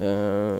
Euh, 0.00 0.56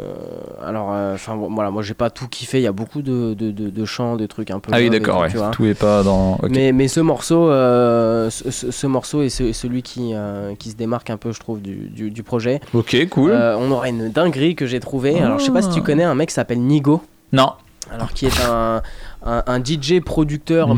alors, 0.64 0.92
euh, 0.92 1.14
enfin 1.14 1.37
voilà, 1.37 1.70
moi 1.70 1.83
j'ai 1.83 1.94
pas 1.94 2.11
tout 2.11 2.27
kiffé. 2.29 2.59
Il 2.59 2.62
y 2.64 2.66
a 2.66 2.72
beaucoup 2.72 3.03
de, 3.03 3.35
de, 3.35 3.51
de- 3.53 3.70
de 3.70 3.85
chants, 3.85 4.16
de 4.16 4.27
trucs 4.27 4.51
un 4.51 4.59
peu. 4.59 4.72
Ah 4.74 4.79
oui, 4.79 4.90
d'accord, 4.90 5.27
tout, 5.29 5.38
ouais. 5.38 5.51
Tout 5.53 5.64
est 5.66 5.79
pas 5.79 6.03
dans. 6.03 6.38
Mais, 6.51 6.72
mais 6.72 6.88
ce 6.88 7.01
morceau, 7.01 7.48
euh, 7.48 8.31
ce, 8.31 8.51
ce- 8.51 8.70
ce 8.72 8.87
morceau 8.87 9.22
est 9.22 9.29
ce- 9.29 9.53
celui 9.53 9.83
qui, 9.83 10.12
qui 10.59 10.70
se 10.70 10.77
démarque 10.77 11.11
un 11.11 11.16
peu, 11.16 11.33
je 11.33 11.38
trouve, 11.40 11.61
du, 11.62 11.74
du, 11.88 12.11
du 12.11 12.22
projet. 12.22 12.61
Ok, 12.74 12.96
cool. 13.11 13.33
On 13.33 13.70
aura 13.70 13.88
une 13.88 14.11
dinguerie 14.11 14.57
que 14.57 14.66
j'ai 14.66 14.81
trouvé. 14.81 15.20
Alors, 15.20 15.38
je 15.38 15.44
sais 15.44 15.53
pas 15.53 15.62
si 15.62 15.70
tu 15.70 15.81
Ah. 15.83 15.87
connais 15.87 16.05
un 16.05 16.14
mec 16.14 16.29
qui 16.31 16.35
s'appelle 16.35 16.61
Nigo. 16.61 17.01
Non. 17.33 17.53
Alors, 17.92 18.12
qui 18.12 18.27
est 18.27 18.44
un, 18.46 18.83
un, 19.24 19.42
un 19.46 19.59
DJ 19.62 20.00
producteur, 20.00 20.74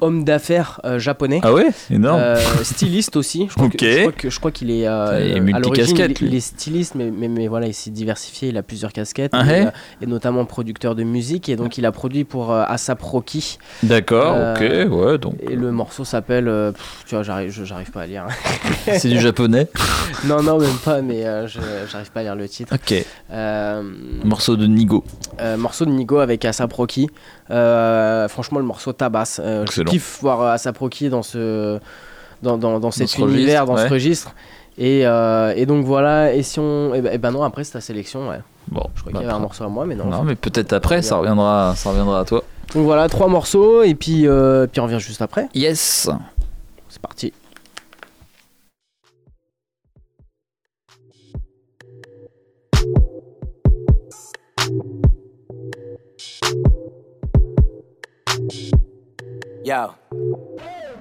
homme 0.00 0.24
d'affaires 0.24 0.80
euh, 0.84 0.98
japonais. 0.98 1.40
Ah 1.42 1.52
ouais 1.52 1.68
Énorme. 1.90 2.20
Euh, 2.20 2.36
styliste 2.62 3.16
aussi. 3.16 3.46
Je 3.48 3.54
crois 3.54 3.68
que- 4.16 4.30
je 4.30 4.38
crois 4.38 4.50
qu'il 4.50 4.70
est. 4.70 4.86
euh, 4.86 5.20
Il 5.36 5.48
est 5.48 5.54
à 5.54 5.58
l'origine, 5.60 5.96
il, 6.20 6.34
est 6.34 6.40
styliste, 6.40 6.94
mais, 6.96 7.10
mais, 7.10 7.28
mais 7.28 7.46
voilà, 7.48 7.66
il 7.66 7.74
s'est 7.74 7.90
diversifié. 7.90 8.48
Il 8.48 8.56
a 8.56 8.62
plusieurs 8.62 8.92
casquettes. 8.92 9.30
Ah 9.34 9.44
et, 9.46 9.66
euh, 9.66 9.70
et 10.02 10.06
notamment 10.06 10.44
producteur 10.44 10.94
de 10.94 11.04
musique. 11.04 11.48
Et 11.48 11.56
donc, 11.56 11.78
il 11.78 11.86
a 11.86 11.92
produit 11.92 12.24
pour 12.24 12.52
Asap 12.52 13.00
Rocky. 13.02 13.58
D'accord, 13.82 14.36
ok, 14.56 14.60
ouais, 14.90 15.18
donc. 15.18 15.34
Et 15.48 15.54
le 15.54 15.70
morceau 15.70 16.04
s'appelle. 16.04 16.50
tu 17.06 17.14
vois, 17.14 17.22
j'arrive, 17.22 17.64
j'arrive 17.64 17.90
pas 17.90 18.02
à 18.02 18.06
lire. 18.06 18.26
C'est 18.98 19.08
du 19.08 19.20
japonais 19.20 19.68
non, 20.26 20.42
non, 20.42 20.58
même 20.58 20.76
pas, 20.84 21.00
mais 21.00 21.22
je- 21.46 21.60
j'arrive 21.90 22.10
pas 22.10 22.20
à 22.20 22.22
lire 22.24 22.34
le 22.36 22.48
titre. 22.48 22.74
Ok. 22.74 23.04
Morceau 24.24 24.56
de 24.56 24.66
Nigo. 24.66 25.04
morceau 25.58 25.84
de 25.84 25.90
Nigo 25.90 26.18
avec 26.18 26.44
Asap 26.44 26.72
Rocky. 26.72 27.08
Euh, 27.50 28.28
franchement, 28.28 28.58
le 28.58 28.64
morceau 28.64 28.92
tabasse. 28.92 29.40
Euh, 29.42 29.64
je 29.70 29.82
kiffe 29.82 30.18
voir 30.20 30.40
euh, 30.40 30.52
Asap 30.52 30.78
Rocky 30.78 31.08
dans, 31.08 31.22
ce, 31.22 31.78
dans, 32.42 32.56
dans, 32.56 32.80
dans 32.80 32.90
cet 32.90 33.08
ce 33.08 33.20
univers, 33.20 33.62
registre, 33.62 33.66
dans 33.66 33.74
ouais. 33.74 33.88
ce 33.88 33.92
registre. 33.92 34.34
Et, 34.76 35.06
euh, 35.06 35.52
et 35.54 35.66
donc 35.66 35.84
voilà, 35.84 36.32
et 36.34 36.42
si 36.42 36.58
on. 36.58 36.94
Et 36.94 37.00
ben, 37.00 37.18
ben 37.18 37.30
non, 37.30 37.42
après 37.42 37.64
c'est 37.64 37.72
ta 37.72 37.80
sélection, 37.80 38.28
ouais. 38.28 38.40
Bon, 38.68 38.82
Je 38.94 39.00
crois 39.02 39.12
qu'il 39.12 39.20
y 39.20 39.24
avait 39.24 39.32
un 39.32 39.38
morceau 39.38 39.64
à 39.64 39.68
moi, 39.68 39.84
mais 39.86 39.94
non. 39.94 40.06
Non, 40.06 40.22
mais 40.22 40.34
peut-être 40.34 40.72
après, 40.72 41.02
ça 41.02 41.16
reviendra, 41.16 41.74
ça 41.76 41.90
reviendra 41.90 42.20
à 42.20 42.24
toi. 42.24 42.42
Donc 42.74 42.84
voilà, 42.84 43.08
trois 43.08 43.28
morceaux 43.28 43.82
et 43.82 43.94
puis, 43.94 44.26
puis 44.72 44.80
on 44.80 44.84
revient 44.84 45.00
juste 45.00 45.22
après. 45.22 45.48
Yes. 45.54 46.08
C'est 46.88 47.00
parti. 47.02 47.32
Yo. 59.64 59.94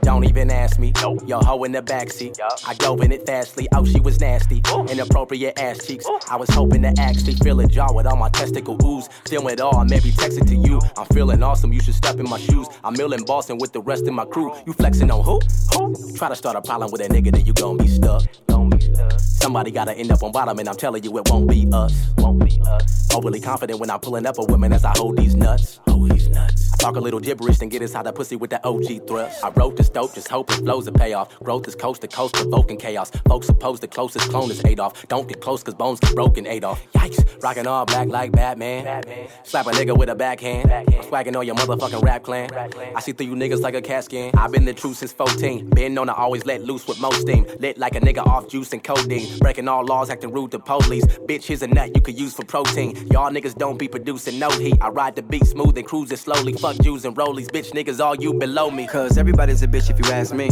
Don't 0.03 0.23
even 0.23 0.49
ask 0.49 0.79
me. 0.79 0.93
Yo, 1.27 1.39
hoe 1.39 1.63
in 1.65 1.73
the 1.73 1.81
backseat. 1.81 2.39
I 2.65 2.73
dove 2.75 3.01
in 3.01 3.11
it 3.11 3.25
fastly. 3.25 3.67
Oh, 3.73 3.83
she 3.83 3.99
was 3.99 4.21
nasty. 4.21 4.61
Inappropriate 4.89 5.59
ass 5.59 5.85
cheeks. 5.85 6.05
I 6.29 6.37
was 6.37 6.49
hoping 6.49 6.81
to 6.83 6.93
actually 6.97 7.35
fill 7.35 7.59
a 7.59 7.67
jar 7.67 7.93
with 7.93 8.05
all 8.05 8.15
my 8.15 8.29
testicle 8.29 8.77
ooze. 8.85 9.09
Still 9.25 9.49
it 9.49 9.59
all, 9.59 9.83
maybe 9.83 10.11
text 10.11 10.37
it 10.37 10.47
to 10.47 10.55
you. 10.55 10.79
I'm 10.97 11.07
feeling 11.07 11.43
awesome. 11.43 11.73
You 11.73 11.81
should 11.81 11.95
step 11.95 12.21
in 12.21 12.29
my 12.29 12.39
shoes. 12.39 12.67
I'm 12.85 12.95
ill 12.95 13.11
in 13.11 13.25
Boston 13.25 13.57
with 13.57 13.73
the 13.73 13.81
rest 13.81 14.07
of 14.07 14.13
my 14.13 14.23
crew. 14.23 14.53
You 14.65 14.71
flexing 14.71 15.11
on 15.11 15.25
who? 15.25 15.41
Who? 15.73 16.15
Try 16.15 16.29
to 16.29 16.35
start 16.35 16.55
a 16.55 16.61
problem 16.61 16.89
with 16.89 17.01
a 17.01 17.09
nigga, 17.09 17.33
then 17.33 17.45
you 17.45 17.51
gon' 17.51 17.75
be 17.75 17.87
stuck. 17.87 18.23
Don't 18.47 18.69
be 18.69 18.79
stuck. 18.79 19.32
Somebody 19.43 19.71
gotta 19.71 19.91
end 19.91 20.09
up 20.09 20.23
on 20.23 20.31
bottom, 20.31 20.57
and 20.57 20.69
I'm 20.69 20.77
telling 20.77 21.03
you 21.03 21.17
it 21.17 21.29
won't 21.29 21.49
be 21.49 21.67
us. 21.73 21.93
Won't 22.17 22.39
be 22.45 22.61
us. 22.65 23.13
Overly 23.13 23.41
confident 23.41 23.77
when 23.77 23.89
I'm 23.89 23.99
pulling 23.99 24.25
up 24.25 24.37
a 24.37 24.45
woman 24.45 24.71
as 24.71 24.85
I 24.85 24.93
hold 24.95 25.17
these 25.17 25.35
nuts. 25.35 25.81
Hold 25.89 26.11
these 26.11 26.29
nuts. 26.29 26.71
I 26.71 26.77
talk 26.77 26.95
a 26.95 26.99
little 27.01 27.19
gibberish, 27.19 27.59
and 27.59 27.69
get 27.69 27.81
inside 27.81 28.05
the 28.05 28.13
pussy 28.13 28.37
with 28.37 28.51
that 28.51 28.63
OG 28.63 29.05
thrust. 29.05 29.43
I 29.43 29.49
wrote 29.49 29.75
this 29.75 29.89
dope, 29.89 30.15
just 30.15 30.29
hope 30.29 30.49
it 30.49 30.59
flows 30.59 30.87
a 30.87 30.93
payoff. 30.93 31.37
Growth 31.39 31.67
is 31.67 31.75
coast 31.75 32.01
to 32.03 32.07
coast, 32.07 32.35
provoking 32.35 32.77
chaos. 32.77 33.11
Folks 33.27 33.47
suppose 33.47 33.81
the 33.81 33.87
closest 33.89 34.29
clone 34.29 34.49
is 34.49 34.63
Adolf. 34.63 35.05
Don't 35.09 35.27
get 35.27 35.41
close, 35.41 35.61
cause 35.61 35.73
bones 35.73 35.99
get 35.99 36.15
broken, 36.15 36.47
Adolf. 36.47 36.81
Yikes, 36.93 37.43
rocking 37.43 37.67
all 37.67 37.85
black 37.85 38.07
like 38.07 38.31
Batman. 38.31 39.03
Slap 39.43 39.67
a 39.67 39.71
nigga 39.71 39.97
with 39.97 40.07
a 40.07 40.15
backhand. 40.15 40.71
I'm 40.71 40.85
swagging 41.03 41.35
on 41.37 41.45
your 41.45 41.55
motherfucking 41.55 42.01
rap 42.01 42.23
clan. 42.23 42.49
I 42.95 43.01
see 43.01 43.11
through 43.11 43.27
you 43.27 43.35
niggas 43.35 43.59
like 43.59 43.75
a 43.75 43.81
cat 43.81 44.05
skin. 44.05 44.31
I've 44.35 44.53
been 44.53 44.63
the 44.63 44.73
truth 44.73 44.97
since 44.97 45.11
14. 45.11 45.69
Been 45.71 45.93
known 45.93 46.07
to 46.07 46.13
always 46.13 46.45
let 46.45 46.63
loose 46.63 46.87
with 46.87 47.01
most 47.01 47.19
steam. 47.19 47.45
Lit 47.59 47.77
like 47.77 47.95
a 47.95 47.99
nigga 47.99 48.25
off 48.25 48.47
juice 48.47 48.71
and 48.71 48.81
codeine. 48.81 49.32
Breaking 49.39 49.67
all 49.67 49.85
laws, 49.85 50.09
acting 50.09 50.31
rude 50.31 50.51
to 50.51 50.59
police. 50.59 51.05
Bitch, 51.27 51.45
here's 51.45 51.61
a 51.61 51.67
nut 51.67 51.95
you 51.95 52.01
could 52.01 52.19
use 52.19 52.33
for 52.33 52.45
protein. 52.45 52.95
Y'all 53.07 53.31
niggas 53.31 53.55
don't 53.55 53.77
be 53.77 53.87
producing 53.87 54.39
no 54.39 54.49
heat. 54.49 54.77
I 54.81 54.89
ride 54.89 55.15
the 55.15 55.21
beat 55.21 55.45
smooth 55.45 55.77
and 55.77 55.85
cruise 55.85 56.11
it 56.11 56.19
slowly. 56.19 56.53
Fuck 56.53 56.77
Jews 56.79 57.05
and 57.05 57.15
rollies. 57.15 57.47
Bitch, 57.47 57.71
niggas, 57.71 57.99
all 57.99 58.15
you 58.15 58.33
below 58.33 58.69
me. 58.69 58.87
Cause 58.87 59.17
everybody's 59.17 59.63
a 59.63 59.67
bitch 59.67 59.89
if 59.89 59.99
you 59.99 60.11
ask 60.11 60.33
me. 60.33 60.49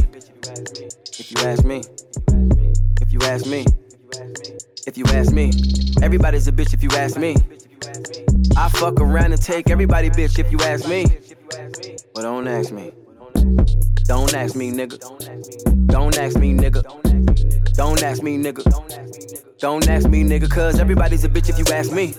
If 1.19 1.31
you 1.31 1.47
ask 1.47 1.65
me. 1.65 1.81
If 3.01 3.13
you 3.13 3.19
ask 3.23 3.45
me. 3.45 3.65
If 4.87 4.97
you 4.97 5.05
ask 5.05 5.31
me. 5.31 5.51
Everybody's 6.01 6.47
a 6.47 6.51
bitch 6.51 6.73
if 6.73 6.83
you 6.83 6.89
ask 6.91 7.17
me. 7.17 7.35
I 8.57 8.69
fuck 8.69 8.99
around 8.99 9.33
and 9.33 9.41
take 9.41 9.69
everybody 9.69 10.09
bitch 10.09 10.39
if 10.39 10.51
you 10.51 10.59
ask 10.59 10.87
me. 10.87 11.05
But 12.13 12.21
don't 12.21 12.47
ask 12.47 12.71
me. 12.71 12.91
Don't 14.05 14.33
ask 14.33 14.55
me, 14.55 14.71
nigga. 14.71 14.99
Don't 15.87 16.17
ask 16.17 16.37
me, 16.37 16.53
nigga. 16.53 16.83
Don't 17.73 18.03
ask 18.03 18.21
me, 18.21 18.37
nigga. 18.37 18.63
Don't 19.59 19.87
ask 19.89 20.07
me, 20.09 20.23
nigga, 20.23 20.49
cause 20.49 20.79
everybody's 20.79 21.23
a 21.23 21.29
bitch 21.29 21.49
if 21.49 21.57
you 21.59 21.65
ask 21.73 21.91
me. 21.91 22.15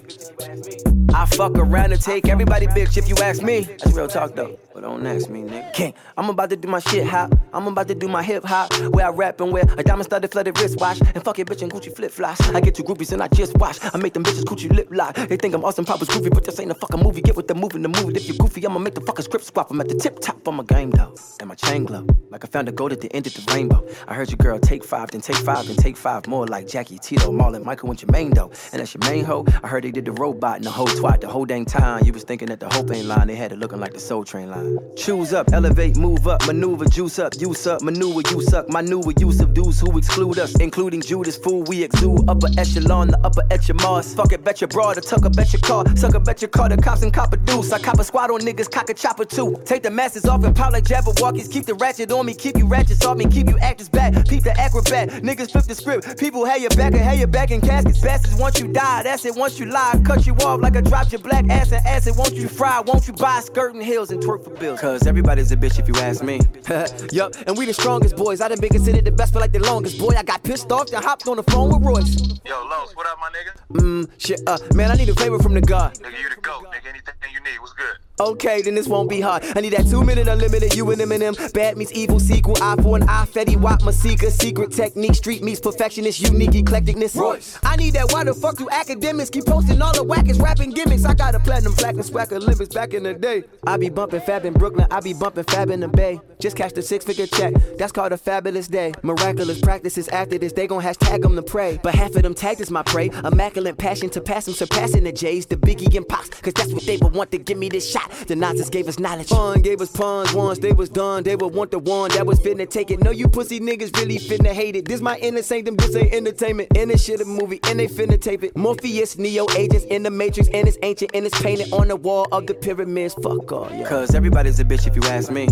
I 1.15 1.27
fuck 1.27 1.57
around 1.57 1.93
and 1.93 2.01
take 2.01 2.29
everybody 2.29 2.67
bitch 2.69 2.97
if 2.97 3.09
you 3.09 3.17
ask 3.17 3.43
me. 3.43 3.63
That's 3.63 3.93
real 3.93 4.09
talk 4.09 4.35
though. 4.35 4.59
But 4.75 4.83
don't 4.83 5.07
ask 5.07 5.29
me, 5.29 5.43
nigga. 5.43 5.73
King, 5.75 5.95
I'm 6.17 6.31
about 6.31 6.51
to 6.51 6.57
do 6.57 6.69
my 6.69 6.79
shit 6.79 7.07
hop. 7.07 7.35
I'm 7.53 7.67
about 7.67 7.89
to 7.89 7.95
do 7.95 8.09
my 8.09 8.23
hip 8.23 8.45
hop. 8.45 8.73
Where 8.95 9.07
I 9.07 9.11
rap 9.11 9.41
and 9.41 9.53
wear 9.53 9.65
a 9.77 9.83
diamond 9.83 10.07
studded 10.07 10.33
flooded 10.33 10.59
wristwatch. 10.59 11.01
And 11.01 11.23
fuck 11.23 11.39
it, 11.39 11.47
bitch, 11.47 11.63
and 11.63 11.71
Gucci 11.71 11.95
flip 11.95 12.11
flops. 12.11 12.41
I 12.49 12.61
get 12.61 12.75
two 12.75 12.83
groupies 12.83 13.13
and 13.13 13.23
I 13.23 13.29
just 13.29 13.57
watch. 13.59 13.79
I 13.83 13.99
make 13.99 14.15
them 14.15 14.25
bitches 14.25 14.45
Gucci 14.45 14.75
lip 14.75 14.89
lock. 14.91 15.17
They 15.17 15.37
think 15.37 15.55
I'm 15.55 15.65
Austin 15.65 15.85
Powers 15.85 16.09
goofy, 16.09 16.31
but 16.31 16.45
this 16.45 16.59
ain't 16.59 16.71
a 16.71 16.75
fucking 16.75 17.03
movie. 17.03 17.21
Get 17.21 17.37
with 17.37 17.49
the 17.49 17.55
movie, 17.55 17.81
the 17.81 17.89
movie. 17.89 18.15
If 18.17 18.27
you're 18.27 18.37
goofy, 18.37 18.65
I'ma 18.65 18.79
make 18.79 18.95
the 18.95 19.03
fucking 19.03 19.25
script 19.25 19.45
swap. 19.45 19.71
I'm 19.71 19.81
at 19.81 19.89
the 19.89 19.95
tip 19.95 20.19
top 20.21 20.47
of 20.47 20.55
my 20.55 20.65
game 20.65 20.91
though. 20.91 21.15
And 21.41 21.49
my 21.49 21.55
chain 21.55 21.85
glow. 21.85 22.07
Like 22.31 22.45
I 22.45 22.49
found 22.49 22.69
a 22.69 22.73
gold 22.73 22.93
at 22.93 23.01
the 23.01 23.15
end 23.15 23.27
of 23.27 23.35
the 23.35 23.53
rainbow. 23.53 23.87
I 24.09 24.15
heard 24.15 24.31
you, 24.31 24.37
girl, 24.39 24.59
take 24.59 24.85
five, 24.85 25.11
then 25.11 25.21
take 25.21 25.37
five, 25.37 25.67
then 25.67 25.77
take 25.77 25.97
five 25.97 26.27
more. 26.27 26.47
Like 26.47 26.67
Jackie, 26.67 26.99
Tito, 26.99 27.31
Marlon, 27.31 27.65
Michael, 27.65 27.91
and 27.91 27.99
Jermaine 27.99 28.35
though. 28.35 28.51
And 28.73 28.81
that's 28.81 28.95
your 28.95 29.05
main 29.11 29.25
hoe. 29.25 29.45
I 29.63 29.69
heard 29.69 29.85
they 29.85 29.91
did 29.91 30.07
the 30.07 30.13
robot 30.13 30.57
and 30.57 30.65
the 30.65 30.71
whole 30.71 30.87
twat 30.87 31.21
the 31.21 31.29
whole 31.29 31.45
dang 31.45 31.67
time. 31.67 32.05
You 32.07 32.13
was 32.13 32.25
thinking 32.25 32.49
that 32.49 32.61
the 32.61 32.69
hope 32.71 32.91
ain't 32.91 33.07
line. 33.07 33.27
They 33.27 33.37
had 33.37 33.53
it 33.53 33.59
looking 33.59 33.81
like 33.81 33.93
the 33.93 34.01
soul 34.01 34.25
train 34.25 34.51
line. 34.51 34.62
Choose 34.97 35.33
up, 35.33 35.53
elevate, 35.53 35.97
move 35.97 36.29
up, 36.29 36.47
maneuver, 36.47 36.85
juice 36.85 37.19
up, 37.19 37.33
use 37.39 37.67
up, 37.67 37.83
maneuver, 37.83 38.23
you 38.31 38.43
suck. 38.43 38.69
My 38.69 38.81
newer 38.81 39.13
use 39.19 39.41
of 39.41 39.55
dudes 39.55 39.81
who 39.81 39.97
exclude 39.99 40.39
us, 40.39 40.55
including 40.61 41.01
Judas, 41.01 41.37
fool. 41.37 41.63
We 41.65 41.83
exude 41.83 42.29
upper 42.29 42.49
echelon, 42.59 43.09
the 43.09 43.19
upper 43.21 43.43
echelon. 43.51 44.03
Fuck 44.03 44.33
it, 44.33 44.45
bet 44.45 44.61
your 44.61 44.69
broad, 44.69 44.97
the 44.97 45.01
tucker, 45.01 45.31
bet 45.31 45.53
your 45.53 45.61
car, 45.63 45.85
sucker, 45.97 46.21
bet 46.21 46.43
your 46.43 46.49
car, 46.51 46.69
the 46.69 46.77
cops 46.77 47.03
and 47.03 47.13
cop 47.13 47.33
a 47.33 47.37
deuce. 47.37 47.73
I 47.73 47.79
cop 47.79 47.99
a 47.99 48.05
squad 48.05 48.31
on 48.31 48.41
niggas, 48.41 48.71
cock 48.71 48.89
a 48.91 48.95
chopper 48.95 49.25
too. 49.25 49.61
Take 49.65 49.83
the 49.83 49.91
masses 49.91 50.27
off 50.27 50.45
and 50.45 50.55
pop 50.55 50.73
like 50.73 50.85
Jabberwockies. 50.85 51.51
Keep 51.51 51.67
the 51.67 51.75
ratchet 51.75 52.13
on 52.13 52.27
me, 52.27 52.35
keep 52.35 52.57
you 52.57 52.67
ratchets 52.67 53.05
off 53.05 53.17
me, 53.17 53.27
keep 53.27 53.49
you 53.49 53.59
actors 53.59 53.89
back. 53.89 54.13
Peep 54.29 54.45
the 54.45 54.59
acrobat, 54.61 55.09
niggas 55.23 55.51
flip 55.51 55.65
the 55.65 55.75
script. 55.75 56.19
People 56.19 56.45
have 56.45 56.61
your 56.61 56.71
back 56.71 56.93
and 56.93 57.03
have 57.03 57.19
your 57.19 57.29
back 57.29 57.51
in 57.51 57.61
caskets. 57.61 58.01
Bastards, 58.01 58.37
once 58.37 58.61
you 58.61 58.69
die, 58.69 59.03
that's 59.03 59.25
it. 59.25 59.35
Once 59.35 59.59
you 59.59 59.67
lie, 59.67 60.01
cut 60.05 60.27
you 60.27 60.35
off 60.37 60.61
like 60.61 60.77
I 60.77 60.81
dropped 60.81 61.13
your 61.13 61.21
black 61.21 61.49
ass 61.49 61.73
and 61.73 61.85
acid. 61.87 62.15
Won't 62.17 62.35
you 62.35 62.49
fry? 62.49 62.81
Won't 62.81 63.07
you 63.07 63.13
buy 63.13 63.41
skirting 63.41 63.81
heels 63.81 64.11
and 64.11 64.23
twerk 64.23 64.45
for 64.45 64.52
bills? 64.59 64.81
Cause 64.81 65.07
everybody's 65.07 65.53
a 65.53 65.57
bitch 65.57 65.79
if 65.79 65.89
you 65.89 65.95
ask 65.97 66.23
me. 66.23 66.41
yup, 67.13 67.35
and 67.47 67.57
we 67.57 67.67
the 67.67 67.75
strongest 67.75 68.17
boys. 68.17 68.41
I 68.41 68.49
done 68.49 68.61
been 68.61 68.71
considered 68.71 69.05
the 69.05 69.13
best 69.13 69.33
for 69.33 69.41
like 69.41 69.53
the 69.53 69.61
longest. 69.61 69.99
Boy, 69.99 70.15
I 70.17 70.23
got 70.23 70.43
pissed 70.43 70.71
off, 70.73 70.89
then 70.91 71.03
hopped 71.03 71.27
on 71.29 71.37
the 71.37 71.43
phone 71.45 71.69
with 71.69 71.85
Royce. 71.85 72.17
Yo, 72.45 72.65
Los, 72.67 72.95
what 72.97 73.07
up, 73.07 73.19
my 73.21 73.31
nigga? 73.31 73.81
Mmm, 73.81 74.11
shit, 74.19 74.41
uh, 74.47 74.59
man, 74.75 74.91
I 74.91 74.95
need 74.95 75.09
a 75.09 75.15
favor 75.15 75.39
from 75.39 75.55
the 75.55 75.61
God. 75.61 75.95
Nigga, 75.95 76.21
you 76.21 76.29
the 76.29 76.41
GOAT, 76.41 76.65
nigga. 76.67 76.89
Anything 76.89 77.15
you 77.33 77.41
need, 77.41 77.59
what's 77.61 77.73
good? 77.73 77.97
Okay, 78.23 78.63
then 78.63 78.77
this 78.77 78.87
won't 78.87 79.11
be 79.11 79.21
hard. 79.21 79.43
I 79.57 79.61
need 79.61 79.73
that 79.73 79.89
two 79.89 80.05
minute 80.05 80.29
unlimited, 80.29 80.77
you 80.77 80.89
and 80.93 81.01
Eminem. 81.01 81.53
Bad 81.53 81.77
meets 81.77 81.91
evil 81.93 82.21
sequel, 82.21 82.57
eye 82.63 82.77
for 82.81 82.97
an 82.97 83.03
eye, 83.09 83.27
Fetty 83.27 83.57
Wap, 83.57 83.83
Masika. 83.83 84.31
Secret 84.31 84.71
technique, 84.71 85.17
street 85.17 85.43
meets 85.43 85.59
perfectionist, 85.59 86.21
unique 86.21 86.51
eclecticness. 86.51 87.17
Royce. 87.17 87.59
I 87.65 87.75
need 87.75 87.95
that, 87.95 88.13
why 88.13 88.23
the 88.23 88.33
fuck 88.33 88.61
you 88.61 88.71
academics 88.71 89.29
keep 89.29 89.47
posting 89.47 89.83
all 89.83 89.93
the 89.93 90.05
wackest 90.05 90.41
rapping 90.41 90.71
gimmicks? 90.71 91.05
I 91.05 91.15
got 91.15 91.35
a 91.35 91.41
platinum 91.41 91.73
plaque 91.73 91.97
and 91.97 92.05
swag 92.05 92.33
Olympics 92.33 92.73
back 92.73 92.95
in 92.95 93.03
the 93.03 93.15
day. 93.15 93.43
I 93.67 93.77
be 93.77 93.89
bumping 93.89 94.21
fab 94.21 94.45
in 94.45 94.53
Brooklyn, 94.53 94.87
I 94.93 95.01
be 95.01 95.15
bumping 95.15 95.45
fab 95.45 95.71
in 95.71 95.81
the 95.81 95.89
Bay. 95.89 96.21
Just 96.39 96.57
catch 96.57 96.75
the 96.75 96.83
six 96.83 97.05
figure 97.05 97.27
check, 97.27 97.55
that's 97.77 97.91
called 97.91 98.13
a 98.13 98.17
fabulous 98.17 98.69
day. 98.69 98.93
Miraculous 99.03 99.61
practices 99.61 100.07
after 100.09 100.39
this, 100.39 100.53
they 100.53 100.69
gon' 100.69 100.81
hashtag 100.81 101.23
them 101.23 101.35
to 101.35 101.43
pray. 101.43 101.81
But 101.83 101.97
half 101.97 102.15
of 102.15 102.23
them 102.23 102.35
tagged 102.35 102.61
as 102.61 102.71
my 102.71 102.85
prey. 102.85 103.11
Immaculate 103.25 103.79
passion 103.79 104.11
to 104.11 104.21
pass 104.21 104.45
them, 104.45 104.55
surpassing 104.55 105.03
the 105.03 105.13
J's, 105.13 105.47
the 105.47 105.57
Biggie 105.57 105.97
and 105.97 106.07
Pops. 106.07 106.29
Cause 106.29 106.53
that's 106.55 106.73
what 106.73 106.85
they 106.85 106.99
would 106.99 107.15
want 107.15 107.33
to 107.33 107.39
give 107.39 107.59
me 107.59 107.69
this 107.69 107.91
shot. 107.91 108.12
The 108.27 108.37
Nazis 108.37 108.71
gave 108.71 108.89
us 108.89 108.99
knowledge. 108.99 109.29
Fun 109.29 109.63
gave 109.63 109.81
us 109.81 109.91
pawns 109.91 110.33
once 110.33 110.59
they 110.59 110.73
was 110.73 110.89
done. 110.89 111.23
They 111.23 111.37
would 111.37 111.55
want 111.55 111.71
the 111.71 111.79
one 111.79 112.11
that 112.11 112.27
was 112.27 112.39
finna 112.41 112.69
take 112.69 112.91
it. 112.91 113.03
No, 113.03 113.11
you 113.11 113.29
pussy 113.29 113.61
niggas 113.61 113.97
really 113.97 114.19
finna 114.19 114.53
hate 114.53 114.77
it. 114.77 114.87
This 114.87 115.01
my 115.01 115.19
inner 115.19 115.43
sanctum, 115.43 115.77
this 115.77 115.95
ain't 115.97 116.13
entertainment. 116.13 116.77
And 116.77 116.91
this 116.91 117.05
shit 117.05 117.21
a 117.21 117.25
movie, 117.25 117.61
and 117.65 117.79
they 117.79 117.89
finna 117.89 118.21
tape 118.21 118.45
it. 118.45 118.57
Morpheus, 118.57 119.19
Neo 119.19 119.47
agents 119.57 119.85
in 119.87 120.03
the 120.03 120.11
Matrix, 120.11 120.49
and 120.53 120.69
it's 120.69 120.79
ancient, 120.83 121.11
and 121.15 121.27
it's 121.27 121.41
painted 121.43 121.73
on 121.73 121.89
the 121.89 121.97
wall 121.97 122.27
of 122.33 122.47
the 122.47 122.55
pyramids. 122.55 123.15
Fuck 123.15 123.53
all, 123.53 123.69
yeah. 123.73 123.89
Cause 123.89 124.15
everybody's 124.15 124.61
a 124.61 124.65
bitch 124.65 124.87
if 124.87 124.97
you 124.97 125.03
ask 125.05 125.31
me. 125.31 125.49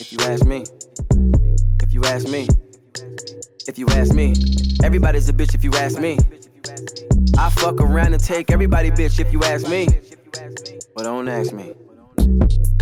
If 0.00 0.12
you 0.12 0.18
ask 0.20 0.44
me. 0.44 0.64
If 1.82 1.92
you 1.92 2.02
ask 2.04 2.28
me. 2.28 2.48
If 3.66 3.78
you 3.78 3.86
ask 3.88 4.12
me. 4.12 4.34
Everybody's 4.82 5.28
a 5.28 5.32
bitch 5.32 5.54
if 5.54 5.64
you 5.64 5.72
ask 5.74 5.98
me. 5.98 6.18
I 7.38 7.50
fuck 7.50 7.80
around 7.80 8.14
and 8.14 8.22
take 8.22 8.50
everybody 8.50 8.90
bitch 8.90 9.20
if 9.20 9.32
you 9.32 9.42
ask 9.42 9.68
me. 9.68 9.88
But 10.94 11.02
don't 11.02 11.28
ask 11.28 11.52
me. 11.52 11.74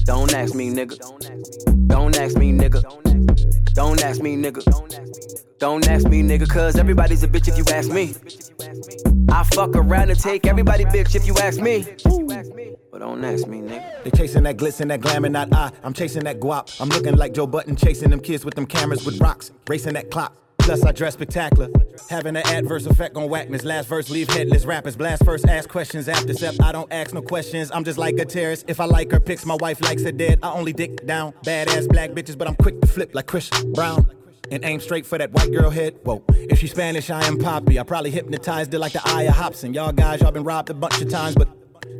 Don't 0.04 0.34
ask 0.34 0.54
me, 0.54 0.70
nigga. 0.70 0.98
Don't 1.88 2.16
ask 2.18 2.36
me, 2.36 2.52
nigga. 2.52 2.82
Don't 3.74 4.04
ask 4.04 4.20
me, 4.20 4.36
nigga. 4.36 5.58
Don't 5.58 5.88
ask 5.88 6.06
me, 6.06 6.22
nigga, 6.22 6.46
cause 6.48 6.76
everybody's 6.76 7.22
a 7.22 7.28
bitch 7.28 7.48
if 7.48 7.56
you 7.56 7.64
ask 7.72 7.90
me. 7.90 8.14
I 9.30 9.44
fuck 9.44 9.74
around 9.74 10.10
and 10.10 10.18
take 10.18 10.46
everybody 10.46 10.84
bitch 10.84 11.14
if 11.14 11.26
you 11.26 11.34
ask 11.36 11.58
me. 11.60 11.86
But 12.90 12.98
don't 12.98 13.24
ask 13.24 13.46
me, 13.46 13.60
nigga. 13.60 14.04
They 14.04 14.10
chasing 14.10 14.42
that 14.42 14.58
glitz 14.58 14.80
and 14.80 14.90
that 14.90 15.00
glamour, 15.00 15.30
not 15.30 15.50
I. 15.54 15.70
I'm 15.82 15.94
chasing 15.94 16.24
that 16.24 16.38
guap. 16.38 16.78
I'm 16.82 16.90
looking 16.90 17.16
like 17.16 17.32
Joe 17.32 17.46
Budden, 17.46 17.76
chasing 17.76 18.10
them 18.10 18.20
kids 18.20 18.44
with 18.44 18.54
them 18.54 18.66
cameras 18.66 19.06
with 19.06 19.20
rocks, 19.20 19.52
racing 19.68 19.94
that 19.94 20.10
clock. 20.10 20.36
Plus, 20.62 20.84
I 20.84 20.92
dress 20.92 21.14
spectacular. 21.14 21.68
Having 22.08 22.36
an 22.36 22.46
adverse 22.46 22.86
effect 22.86 23.16
on 23.16 23.28
whackness. 23.28 23.64
Last 23.64 23.88
verse, 23.88 24.10
leave 24.10 24.28
headless 24.30 24.64
rappers. 24.64 24.96
Blast 24.96 25.24
first, 25.24 25.48
ask 25.48 25.68
questions 25.68 26.08
after 26.08 26.32
step. 26.34 26.54
I 26.62 26.72
don't 26.72 26.90
ask 26.92 27.12
no 27.12 27.20
questions. 27.20 27.70
I'm 27.72 27.84
just 27.84 27.98
like 27.98 28.16
a 28.18 28.24
terrorist. 28.24 28.66
If 28.68 28.80
I 28.80 28.84
like 28.84 29.10
her 29.10 29.20
pics, 29.20 29.44
my 29.44 29.56
wife 29.56 29.80
likes 29.80 30.02
her 30.04 30.12
dead. 30.12 30.38
I 30.42 30.52
only 30.52 30.72
dick 30.72 31.04
down 31.06 31.32
badass 31.44 31.88
black 31.88 32.10
bitches, 32.10 32.38
but 32.38 32.48
I'm 32.48 32.54
quick 32.54 32.80
to 32.80 32.86
flip 32.86 33.14
like 33.14 33.26
Chris 33.26 33.50
Brown. 33.74 34.06
And 34.50 34.64
aim 34.64 34.80
straight 34.80 35.06
for 35.06 35.16
that 35.18 35.32
white 35.32 35.50
girl 35.50 35.70
head. 35.70 35.98
Whoa. 36.04 36.22
If 36.28 36.58
she's 36.58 36.72
Spanish, 36.72 37.08
I 37.08 37.24
am 37.24 37.38
Poppy. 37.38 37.78
I 37.78 37.84
probably 37.84 38.10
hypnotized 38.10 38.72
her 38.72 38.78
like 38.78 38.92
the 38.92 39.02
Aya 39.08 39.32
Hobson. 39.32 39.72
Y'all 39.72 39.92
guys, 39.92 40.20
y'all 40.20 40.30
been 40.30 40.44
robbed 40.44 40.68
a 40.68 40.74
bunch 40.74 41.00
of 41.00 41.08
times, 41.08 41.34
but 41.34 41.48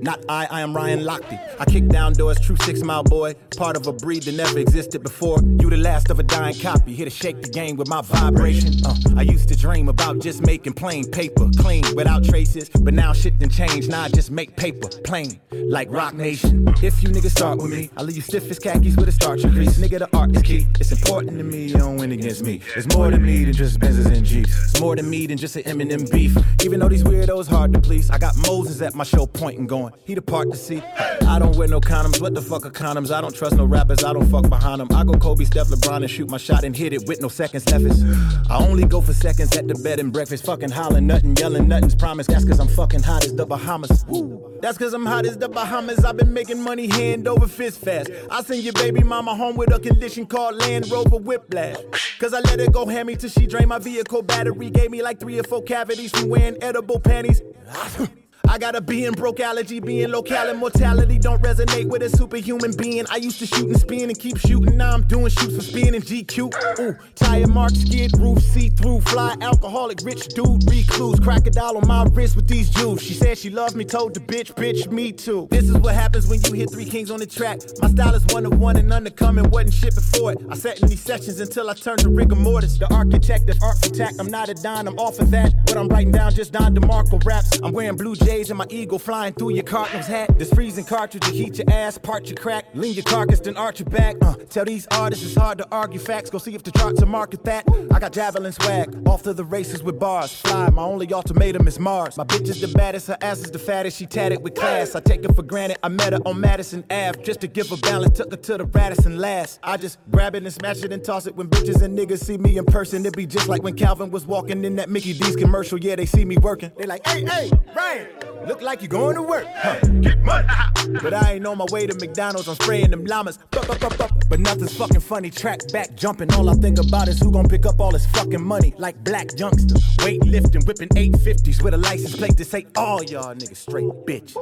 Not 0.02 0.24
I, 0.28 0.46
I 0.50 0.60
am 0.62 0.74
Ryan 0.74 1.00
Lochte. 1.00 1.38
I 1.60 1.64
kick 1.64 1.88
down 1.88 2.12
doors, 2.14 2.40
true 2.40 2.56
six 2.56 2.82
mile 2.82 3.04
boy. 3.04 3.34
Part 3.56 3.76
of 3.76 3.86
a 3.86 3.92
breed 3.92 4.24
that 4.24 4.34
never 4.34 4.58
existed 4.58 5.02
before. 5.02 5.38
You 5.60 5.70
the 5.70 5.76
last 5.76 6.10
of 6.10 6.18
a 6.18 6.24
dying 6.24 6.58
copy. 6.58 6.92
Here 6.92 7.04
to 7.04 7.10
shake 7.10 7.40
the 7.40 7.48
game 7.48 7.76
with 7.76 7.88
my 7.88 8.02
vibration. 8.02 8.84
Uh, 8.84 8.94
I 9.16 9.22
used 9.22 9.48
to 9.50 9.56
dream 9.56 9.88
about 9.88 10.18
just 10.18 10.44
making 10.44 10.72
plain 10.72 11.08
paper, 11.10 11.48
clean, 11.56 11.84
without 11.94 12.24
traces. 12.24 12.68
But 12.68 12.94
now 12.94 13.12
shit 13.12 13.38
done 13.38 13.50
changed. 13.50 13.90
Now 13.90 14.02
I 14.02 14.08
just 14.08 14.30
make 14.32 14.56
paper, 14.56 14.88
plain, 15.04 15.40
like 15.52 15.88
Roc 15.90 16.14
Nation. 16.14 16.66
If 16.82 17.02
you 17.02 17.10
niggas 17.10 17.30
start 17.30 17.58
with 17.58 17.70
me, 17.70 17.90
I'll 17.96 18.04
leave 18.04 18.16
you 18.16 18.22
stiff 18.22 18.50
as 18.50 18.58
khakis 18.58 18.96
with 18.96 19.08
a 19.08 19.12
starch 19.12 19.42
crease. 19.42 19.78
Nigga, 19.78 20.00
the 20.00 20.16
art 20.16 20.34
is 20.34 20.42
key. 20.42 20.66
It's 20.80 20.90
important 20.90 21.38
to 21.38 21.44
me, 21.44 21.68
you 21.68 21.74
don't 21.74 21.96
win 21.96 22.10
against 22.10 22.44
me. 22.44 22.60
It's 22.74 22.92
more 22.96 23.10
to 23.10 23.18
me 23.18 23.44
than 23.44 23.52
just 23.52 23.78
Benzes 23.78 24.06
and 24.06 24.24
Jeeps. 24.24 24.50
It's 24.64 24.80
more 24.80 24.96
to 24.96 25.02
me 25.02 25.26
than 25.28 25.38
just 25.38 25.54
an 25.54 25.62
Eminem 25.62 26.10
beef. 26.10 26.36
Even 26.64 26.80
though 26.80 26.88
these 26.88 27.04
weirdos 27.04 27.46
hard 27.46 27.72
to 27.74 27.80
please, 27.80 28.10
I 28.10 28.18
got 28.18 28.36
Moses 28.48 28.82
at 28.82 28.94
my 28.94 29.04
show 29.04 29.26
pointing, 29.26 29.66
going, 29.72 29.94
he 30.04 30.14
the 30.14 30.20
part 30.20 30.50
to 30.50 30.56
see. 30.56 30.82
I 31.26 31.38
don't 31.38 31.56
wear 31.56 31.66
no 31.66 31.80
condoms. 31.80 32.20
What 32.20 32.34
the 32.34 32.42
fuck 32.42 32.66
are 32.66 32.70
condoms? 32.70 33.10
I 33.10 33.22
don't 33.22 33.34
trust 33.34 33.56
no 33.56 33.64
rappers. 33.64 34.04
I 34.04 34.12
don't 34.12 34.26
fuck 34.28 34.46
behind 34.50 34.82
them. 34.82 34.88
I 34.94 35.02
go 35.02 35.14
Kobe, 35.14 35.44
Steph, 35.46 35.68
LeBron, 35.68 36.02
and 36.02 36.10
shoot 36.10 36.28
my 36.28 36.36
shot 36.36 36.62
and 36.62 36.76
hit 36.76 36.92
it 36.92 37.06
with 37.08 37.22
no 37.22 37.28
seconds 37.28 37.66
left. 37.70 37.84
It's- 37.86 38.02
I 38.50 38.58
only 38.58 38.84
go 38.84 39.00
for 39.00 39.14
seconds 39.14 39.56
at 39.56 39.66
the 39.66 39.74
bed 39.76 39.98
and 39.98 40.12
breakfast. 40.12 40.44
Fucking 40.44 40.70
hollering, 40.72 41.06
nothing, 41.06 41.34
yelling, 41.36 41.68
nothing's 41.68 41.94
promised. 41.94 42.28
That's 42.28 42.44
cause 42.44 42.60
I'm 42.60 42.68
fucking 42.68 43.02
hot 43.02 43.24
as 43.24 43.34
the 43.34 43.46
Bahamas. 43.46 44.04
Woo. 44.08 44.58
That's 44.60 44.76
cause 44.76 44.92
I'm 44.92 45.06
hot 45.06 45.24
as 45.24 45.38
the 45.38 45.48
Bahamas. 45.48 46.04
I've 46.04 46.18
been 46.18 46.34
making 46.34 46.62
money 46.62 46.86
hand 46.86 47.26
over 47.26 47.48
fist 47.48 47.80
fast. 47.80 48.10
I 48.30 48.42
send 48.42 48.62
your 48.62 48.74
baby 48.74 49.02
mama 49.02 49.34
home 49.34 49.56
with 49.56 49.72
a 49.74 49.80
condition 49.80 50.26
called 50.26 50.56
Land 50.56 50.90
Rover 50.90 51.16
Whiplash. 51.16 51.78
Cause 52.18 52.34
I 52.34 52.40
let 52.40 52.60
her 52.60 52.70
go 52.70 52.84
hammy 52.84 53.16
till 53.16 53.30
she 53.30 53.46
drained 53.46 53.70
my 53.70 53.78
vehicle 53.78 54.20
battery. 54.20 54.68
Gave 54.68 54.90
me 54.90 55.02
like 55.02 55.18
three 55.18 55.38
or 55.38 55.44
four 55.44 55.62
cavities 55.62 56.10
from 56.10 56.28
wearing 56.28 56.62
edible 56.62 57.00
panties. 57.00 57.40
I 58.48 58.58
got 58.58 58.76
a 58.76 58.80
being 58.80 59.12
broke 59.12 59.40
allergy, 59.40 59.80
being 59.80 60.10
local 60.10 60.36
and 60.36 60.58
mortality 60.58 61.18
don't 61.18 61.42
resonate 61.42 61.88
with 61.88 62.02
a 62.02 62.10
superhuman 62.10 62.72
being. 62.76 63.06
I 63.10 63.16
used 63.16 63.38
to 63.38 63.46
shoot 63.46 63.68
and 63.68 63.80
spin 63.80 64.10
and 64.10 64.18
keep 64.18 64.38
shooting. 64.38 64.76
Now 64.76 64.92
I'm 64.92 65.02
doing 65.06 65.28
shoots 65.28 65.56
for 65.56 65.62
spin 65.62 65.94
and 65.94 66.04
GQ. 66.04 66.80
Ooh, 66.80 66.96
tire 67.14 67.46
mark, 67.46 67.70
skid 67.70 68.18
roof, 68.18 68.42
see 68.42 68.68
through, 68.68 69.00
fly, 69.02 69.36
alcoholic, 69.40 69.98
rich 70.02 70.28
dude, 70.28 70.68
recluse, 70.68 71.20
crocodile 71.20 71.76
on 71.76 71.86
my 71.86 72.04
wrist 72.12 72.36
with 72.36 72.48
these 72.48 72.68
jewels. 72.70 73.02
She 73.02 73.14
said 73.14 73.38
she 73.38 73.50
loved 73.50 73.76
me, 73.76 73.84
told 73.84 74.14
the 74.14 74.20
bitch, 74.20 74.54
bitch, 74.54 74.90
me 74.90 75.12
too. 75.12 75.48
This 75.50 75.64
is 75.64 75.76
what 75.78 75.94
happens 75.94 76.28
when 76.28 76.42
you 76.42 76.52
hit 76.52 76.70
three 76.70 76.84
kings 76.84 77.10
on 77.10 77.20
the 77.20 77.26
track. 77.26 77.60
My 77.80 77.88
style 77.88 78.14
is 78.14 78.24
one 78.26 78.46
of 78.46 78.58
one 78.58 78.76
and 78.76 78.90
undercoming, 78.90 79.48
wasn't 79.50 79.74
shit 79.74 79.94
before 79.94 80.32
it. 80.32 80.38
I 80.50 80.56
sat 80.56 80.80
in 80.80 80.88
these 80.88 81.02
sessions 81.02 81.40
until 81.40 81.70
I 81.70 81.74
turned 81.74 82.00
to 82.00 82.08
rigor 82.08 82.36
mortis. 82.36 82.78
The 82.78 82.92
architect 82.92 83.48
of 83.48 83.62
architect, 83.62 84.14
I'm 84.18 84.30
not 84.30 84.48
a 84.48 84.54
dime, 84.54 84.88
I'm 84.88 84.98
off 84.98 85.18
of 85.20 85.30
that. 85.30 85.52
What 85.66 85.76
I'm 85.76 85.88
writing 85.88 86.12
down 86.12 86.32
just 86.34 86.52
Don 86.52 86.74
DeMarco 86.74 87.24
raps. 87.24 87.60
I'm 87.62 87.72
wearing 87.72 87.96
blue 87.96 88.16
jays 88.32 88.50
and 88.50 88.58
my 88.58 88.66
eagle 88.70 88.98
flying 88.98 89.34
through 89.34 89.52
your 89.52 89.62
Cardinals 89.62 90.06
hat. 90.06 90.38
This 90.38 90.52
freezing 90.52 90.84
cartridge 90.84 91.22
to 91.24 91.30
heat 91.30 91.58
your 91.58 91.70
ass, 91.70 91.98
part 91.98 92.26
your 92.26 92.36
crack, 92.36 92.64
lean 92.74 92.94
your 92.94 93.04
carcass, 93.04 93.40
then 93.40 93.56
arch 93.56 93.80
your 93.80 93.88
back. 93.88 94.16
Uh, 94.22 94.34
tell 94.48 94.64
these 94.64 94.86
artists 94.90 95.24
it's 95.24 95.34
hard 95.34 95.58
to 95.58 95.66
argue 95.70 95.98
facts. 95.98 96.30
Go 96.30 96.38
see 96.38 96.54
if 96.54 96.62
the 96.62 96.70
charts 96.70 97.02
are 97.02 97.06
market 97.06 97.44
that. 97.44 97.64
I 97.92 97.98
got 97.98 98.12
javelin 98.12 98.52
swag, 98.52 99.06
off 99.06 99.22
to 99.24 99.34
the 99.34 99.44
races 99.44 99.82
with 99.82 99.98
bars. 99.98 100.32
Fly, 100.32 100.70
my 100.70 100.82
only 100.82 101.12
ultimatum 101.12 101.68
is 101.68 101.78
Mars. 101.78 102.16
My 102.16 102.24
bitch 102.24 102.48
is 102.48 102.60
the 102.60 102.68
baddest, 102.68 103.08
her 103.08 103.18
ass 103.20 103.40
is 103.40 103.50
the 103.50 103.58
fattest. 103.58 103.98
She 103.98 104.06
tatted 104.06 104.42
with 104.42 104.54
class. 104.54 104.94
I 104.94 105.00
take 105.00 105.24
it 105.24 105.34
for 105.34 105.42
granted. 105.42 105.78
I 105.82 105.88
met 105.88 106.12
her 106.14 106.20
on 106.24 106.40
Madison 106.40 106.84
Ave 106.90 107.22
just 107.22 107.40
to 107.40 107.48
give 107.48 107.68
her 107.68 107.76
balance. 107.76 108.16
Took 108.16 108.30
her 108.30 108.36
to 108.36 108.58
the 108.58 108.64
Radisson 108.64 109.18
last. 109.18 109.60
I 109.62 109.76
just 109.76 109.98
grab 110.10 110.34
it 110.34 110.42
and 110.42 110.52
smash 110.52 110.82
it 110.82 110.92
and 110.92 111.04
toss 111.04 111.26
it. 111.26 111.36
When 111.36 111.48
bitches 111.48 111.82
and 111.82 111.98
niggas 111.98 112.20
see 112.20 112.38
me 112.38 112.56
in 112.56 112.64
person, 112.64 113.04
it 113.04 113.14
be 113.14 113.26
just 113.26 113.48
like 113.48 113.62
when 113.62 113.74
Calvin 113.74 114.10
was 114.10 114.26
walking 114.26 114.64
in 114.64 114.76
that 114.76 114.88
Mickey 114.88 115.12
D's 115.12 115.36
commercial. 115.36 115.78
Yeah, 115.78 115.96
they 115.96 116.06
see 116.06 116.24
me 116.24 116.38
working. 116.38 116.72
They 116.78 116.86
like, 116.86 117.06
hey, 117.06 117.24
hey, 117.24 117.50
Ryan, 117.76 118.21
look 118.46 118.62
like 118.62 118.82
you're 118.82 118.88
going 118.88 119.16
to 119.16 119.22
work. 119.22 119.46
Huh, 119.48 119.78
get 120.00 120.20
money. 120.20 120.48
but 121.02 121.14
I 121.14 121.34
ain't 121.34 121.46
on 121.46 121.58
my 121.58 121.66
way 121.70 121.86
to 121.86 121.94
McDonald's. 121.94 122.48
I'm 122.48 122.54
spraying 122.56 122.90
them 122.90 123.04
llamas. 123.04 123.38
Bup, 123.50 123.66
bup, 123.66 123.80
bup, 123.80 123.98
bup. 123.98 124.10
But 124.28 124.40
nothing's 124.40 124.76
fucking 124.76 125.00
funny. 125.00 125.30
Track 125.30 125.72
back 125.72 125.94
jumping. 125.94 126.32
All 126.34 126.48
I 126.48 126.54
think 126.54 126.78
about 126.78 127.08
is 127.08 127.18
who 127.18 127.30
gon' 127.30 127.48
pick 127.48 127.66
up 127.66 127.80
all 127.80 127.90
this 127.90 128.06
fucking 128.06 128.42
money. 128.42 128.74
Like 128.78 129.02
black 129.04 129.28
youngster. 129.38 129.74
Weightlifting, 130.04 130.66
whipping 130.66 130.88
850s 130.88 131.62
with 131.62 131.74
a 131.74 131.78
license 131.78 132.16
plate 132.16 132.36
to 132.36 132.44
say 132.44 132.66
all 132.76 133.02
y'all 133.04 133.34
niggas 133.34 133.56
straight 133.56 133.84
bitches. 134.06 134.34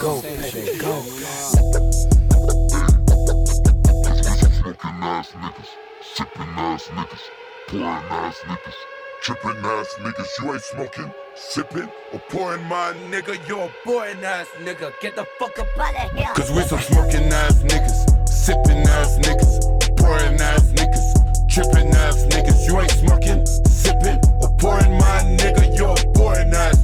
Go, 0.00 0.22
baby, 0.22 0.78
go. 0.78 1.02
Smoking 4.84 5.02
ass 5.02 5.30
niggas, 5.32 5.68
sipping 6.02 6.54
ass 6.56 6.84
niggas, 6.88 7.20
pouring 7.68 7.84
ass 7.84 8.38
niggas, 8.44 8.74
tripping 9.24 9.64
ass 9.64 9.94
niggas. 10.00 10.28
You 10.38 10.52
ain't 10.52 10.62
smoking, 10.62 11.10
sipping, 11.34 11.88
or 12.12 12.18
pouring 12.28 12.62
my 12.64 12.92
nigga. 13.08 13.36
You're 13.48 13.64
a 13.64 13.70
boring 13.82 14.22
ass 14.22 14.46
nigga. 14.60 14.92
Get 15.00 15.16
the 15.16 15.26
fuck 15.38 15.58
up 15.58 15.66
out 15.78 15.94
of 15.94 16.12
here. 16.12 16.28
Cause 16.34 16.50
we 16.52 16.60
some 16.62 16.80
smoking 16.80 17.32
ass 17.32 17.62
niggas, 17.62 18.28
sipping 18.28 18.86
ass 18.86 19.18
niggas, 19.20 19.96
pouring 19.96 20.38
ass 20.38 20.68
niggas, 20.72 21.48
tripping 21.48 21.88
ass 22.04 22.26
niggas. 22.26 22.66
You 22.66 22.80
ain't 22.80 22.90
smoking, 22.90 23.46
sipping, 23.64 24.20
or 24.42 24.50
pouring 24.58 24.98
my 24.98 25.20
nigga. 25.40 25.74
You're 25.74 25.96
a 25.96 26.12
boring 26.12 26.52
ass 26.52 26.83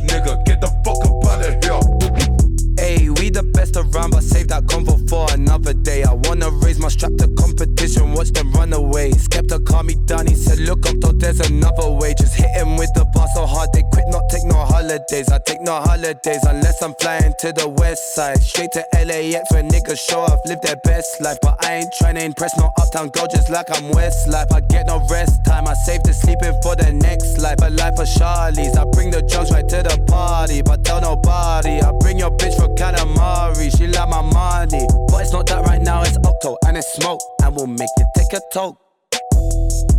best 3.61 3.77
around, 3.77 4.11
but 4.11 4.23
save 4.23 4.49
that 4.49 4.65
convo 4.65 4.97
for 5.09 5.27
another 5.33 5.75
day. 5.75 6.03
I 6.03 6.15
wanna 6.15 6.51
raise 6.65 6.79
my 6.79 6.89
strap 6.89 7.13
to 7.19 7.29
competition, 7.37 8.13
watch 8.13 8.31
them 8.33 8.51
run 8.53 8.73
away. 8.73 9.11
Skepta 9.11 9.65
called 9.67 9.87
me 9.87 9.97
down, 10.07 10.27
he 10.27 10.35
said, 10.35 10.59
Look 10.61 10.87
up, 10.87 10.97
there's 11.21 11.41
another 11.41 11.91
way. 11.91 12.15
Just 12.19 12.35
hit 12.35 12.51
him 12.57 12.77
with 12.77 12.91
the 12.95 13.05
bar 13.13 13.29
so 13.35 13.45
hard, 13.47 13.69
they 13.73 13.83
quit, 13.93 14.05
not 14.09 14.25
take 14.31 14.45
no 14.45 14.57
holidays. 14.57 15.29
I 15.31 15.39
take 15.47 15.61
no 15.61 15.81
holidays 15.81 16.43
unless 16.45 16.83
I'm 16.83 16.95
flying 17.01 17.35
to 17.41 17.53
the 17.53 17.69
west 17.69 18.15
side. 18.15 18.41
Straight 18.43 18.73
to 18.73 18.85
LAX 18.95 19.45
where 19.53 19.63
niggas 19.63 20.01
show 20.09 20.21
off, 20.21 20.41
live 20.47 20.61
their 20.63 20.81
best 20.85 21.21
life. 21.21 21.39
But 21.43 21.63
I 21.65 21.85
ain't 21.85 21.93
trying 21.99 22.17
to 22.17 22.25
impress 22.25 22.57
no 22.57 22.71
uptown 22.81 23.11
girl, 23.11 23.29
just 23.29 23.51
like 23.51 23.69
I'm 23.71 23.93
Westlife. 23.93 24.53
I 24.53 24.61
get 24.71 24.87
no 24.87 25.05
rest 25.11 25.45
time, 25.45 25.69
I 25.69 25.75
save 25.75 26.03
the 26.05 26.15
sleeping 26.15 26.57
for 26.63 26.77
the 26.77 26.93
next 26.93 27.39
life. 27.39 27.59
A 27.63 27.71
life 27.71 27.99
of 27.99 28.09
Charlie's, 28.17 28.77
I 28.77 28.85
bring 28.93 29.11
the 29.11 29.23
drugs 29.23 29.51
right 29.53 29.69
to 29.69 29.83
the 29.83 29.97
party, 30.09 30.63
but 30.63 30.85
tell 30.85 31.01
nobody. 31.01 31.81
I 31.81 31.93
bring 32.01 32.19
your 32.19 32.31
bitch 32.31 32.57
for 32.57 32.73
calamari, 32.75 33.50
she 33.55 33.87
like 33.87 34.09
my 34.09 34.23
money. 34.23 34.87
But 35.09 35.23
it's 35.23 35.33
not 35.33 35.47
that 35.47 35.65
right 35.67 35.81
now, 35.81 36.03
it's 36.03 36.17
Octo 36.19 36.57
and 36.67 36.77
it's 36.77 36.87
smoke, 36.95 37.21
and 37.43 37.55
we'll 37.57 37.67
make 37.67 37.89
you 37.99 38.07
take 38.17 38.33
a 38.33 38.41
toke. 38.53 38.79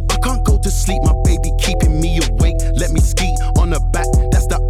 I 0.10 0.18
can't 0.24 0.46
go 0.46 0.58
to 0.58 0.72
sleep, 0.72 1.02
my 1.04 1.14
baby 1.26 1.52
keeping 1.60 2.00
me 2.00 2.20
awake. 2.20 2.58
Let 2.76 2.92
me 2.92 3.02
ski 3.02 3.28
on 3.58 3.72
her 3.72 3.80
back, 3.92 4.08
that's 4.32 4.48
the 4.48 4.61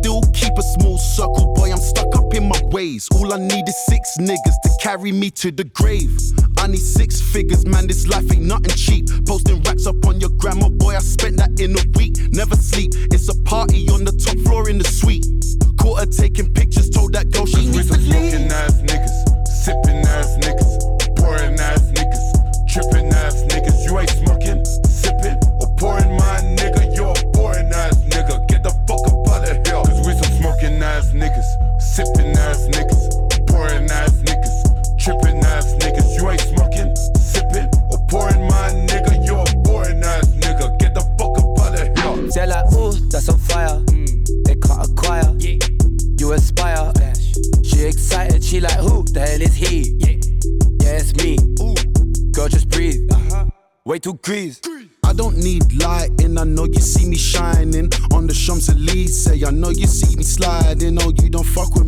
Still 0.00 0.22
keep 0.32 0.52
a 0.56 0.62
small 0.62 0.96
circle, 0.96 1.52
boy, 1.54 1.72
I'm 1.72 1.78
stuck 1.78 2.14
up 2.16 2.32
in 2.34 2.48
my 2.48 2.60
ways. 2.66 3.08
All 3.14 3.32
I 3.32 3.38
need 3.38 3.68
is 3.68 3.76
six 3.86 4.16
niggas 4.18 4.56
to 4.62 4.70
carry 4.80 5.10
me 5.10 5.30
to 5.42 5.50
the 5.50 5.64
grave. 5.64 6.16
I 6.56 6.68
need 6.68 6.80
six 6.80 7.20
figures, 7.20 7.66
man, 7.66 7.88
this 7.88 8.06
life 8.06 8.30
ain't 8.32 8.42
nothing 8.42 8.76
cheap. 8.76 9.06
Posting 9.26 9.60
racks 9.62 9.86
up 9.86 10.04
on 10.06 10.20
your 10.20 10.30
grandma, 10.30 10.68
boy, 10.68 10.94
I 10.94 11.00
spent 11.00 11.36
that 11.38 11.58
in 11.60 11.76
a 11.76 11.98
week. 11.98 12.14
Never 12.30 12.54
sleep, 12.54 12.92
it's 12.94 13.28
a 13.28 13.42
party 13.42 13.88
on 13.88 14.04
the 14.04 14.12
top 14.12 14.38
floor 14.46 14.68
in 14.68 14.78
the 14.78 14.84
suite. 14.84 15.26
Caught 15.80 15.98
her 16.00 16.06
taking 16.06 16.52
pictures, 16.52 16.88
told 16.90 17.12
that 17.14 17.32
girl 17.32 17.46
she 17.46 17.66
needs 17.66 17.90
to 17.90 17.98
leave. 17.98 18.30
smoking 18.30 18.52
ass 18.52 18.80
niggas, 18.82 19.46
sipping 19.64 20.06
ass 20.06 20.36
niggas, 20.38 21.16
pouring 21.16 21.58
ass 21.58 21.87
fuck 61.58 61.74
with 61.74 61.87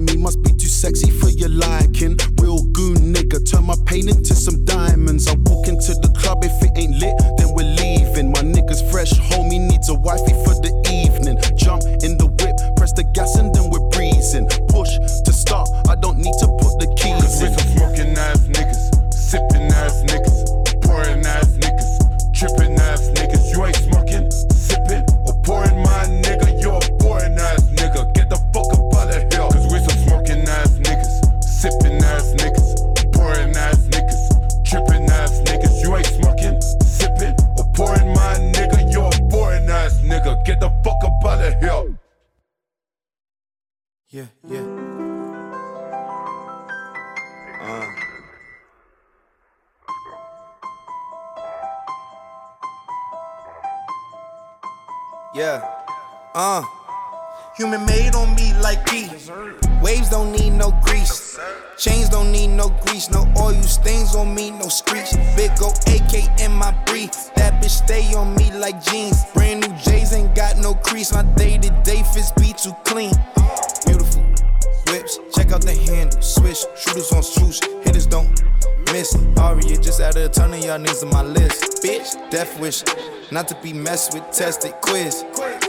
just 79.91 80.01
added 80.03 80.23
a 80.23 80.29
ton 80.29 80.55
of 80.55 80.61
y'all 80.61 80.79
niggas 80.79 81.03
on 81.03 81.11
my 81.11 81.23
list. 81.25 81.83
Bitch, 81.83 82.15
death 82.31 82.61
wish. 82.61 82.85
Not 83.33 83.49
to 83.49 83.57
be 83.61 83.73
messed 83.73 84.15
with, 84.15 84.23
tested 84.31 84.71
quiz. 84.83 85.25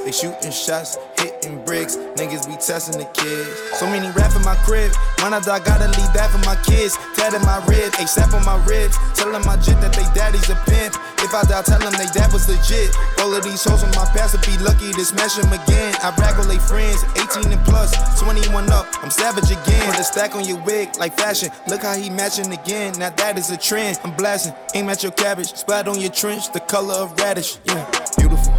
They 0.05 0.11
shooting 0.11 0.51
shots, 0.51 0.95
hitting 1.17 1.65
bricks. 1.65 1.95
Niggas 2.17 2.45
be 2.45 2.53
testing 2.53 2.99
the 2.99 3.05
kids. 3.17 3.49
So 3.79 3.87
many 3.87 4.11
rap 4.11 4.35
in 4.35 4.43
my 4.43 4.53
crib. 4.61 4.91
When 5.23 5.33
I 5.33 5.39
die, 5.39 5.57
gotta 5.65 5.87
leave 5.87 6.13
that 6.13 6.29
for 6.29 6.37
my 6.45 6.55
kids. 6.61 6.97
Tatted 7.31 7.47
my 7.47 7.63
rib, 7.65 7.93
ASAP 7.93 8.33
on 8.33 8.43
my 8.43 8.59
ribs. 8.65 8.97
Telling 9.15 9.45
my 9.45 9.55
jit 9.55 9.79
that 9.79 9.93
they 9.93 10.03
daddy's 10.11 10.49
a 10.49 10.55
pimp. 10.67 10.99
If 11.23 11.33
I 11.33 11.43
die, 11.47 11.61
tell 11.61 11.79
them 11.79 11.93
they 11.95 12.11
dad 12.11 12.27
was 12.33 12.49
legit. 12.49 12.91
All 13.19 13.33
of 13.33 13.41
these 13.43 13.63
hoes 13.63 13.83
on 13.83 13.91
my 13.91 14.03
past 14.11 14.35
would 14.35 14.43
be 14.43 14.57
lucky 14.59 14.91
to 14.91 15.05
smash 15.05 15.35
them 15.35 15.47
again. 15.47 15.95
I 16.03 16.11
brag 16.11 16.35
on 16.35 16.49
they 16.49 16.59
friends, 16.59 17.05
18 17.15 17.53
and 17.53 17.63
plus, 17.63 17.95
21 18.19 18.69
up. 18.71 18.85
I'm 19.01 19.09
savage 19.09 19.49
again. 19.49 19.87
Put 19.87 19.99
a 19.99 20.03
stack 20.03 20.35
on 20.35 20.43
your 20.43 20.59
wig 20.63 20.89
like 20.99 21.15
fashion. 21.15 21.51
Look 21.69 21.83
how 21.83 21.95
he 21.95 22.09
matching 22.09 22.51
again. 22.51 22.99
Now 22.99 23.11
that 23.11 23.37
is 23.37 23.49
a 23.49 23.55
trend. 23.55 23.97
I'm 24.03 24.13
blasting. 24.17 24.53
Aim 24.75 24.89
at 24.89 25.01
your 25.01 25.13
cabbage. 25.13 25.55
Splat 25.55 25.87
on 25.87 26.01
your 26.01 26.11
trench, 26.11 26.51
the 26.51 26.59
color 26.59 26.95
of 26.95 27.17
radish. 27.17 27.59
Yeah, 27.63 27.87
beautiful 28.17 28.51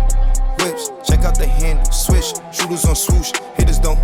whips. 0.64 0.88
Check 1.04 1.24
out 1.28 1.36
the 1.36 1.46
handle, 1.46 1.84
swish. 1.92 2.32
Shooters 2.56 2.86
on 2.86 2.96
swoosh, 2.96 3.32
hitters 3.54 3.78
don't 3.78 4.00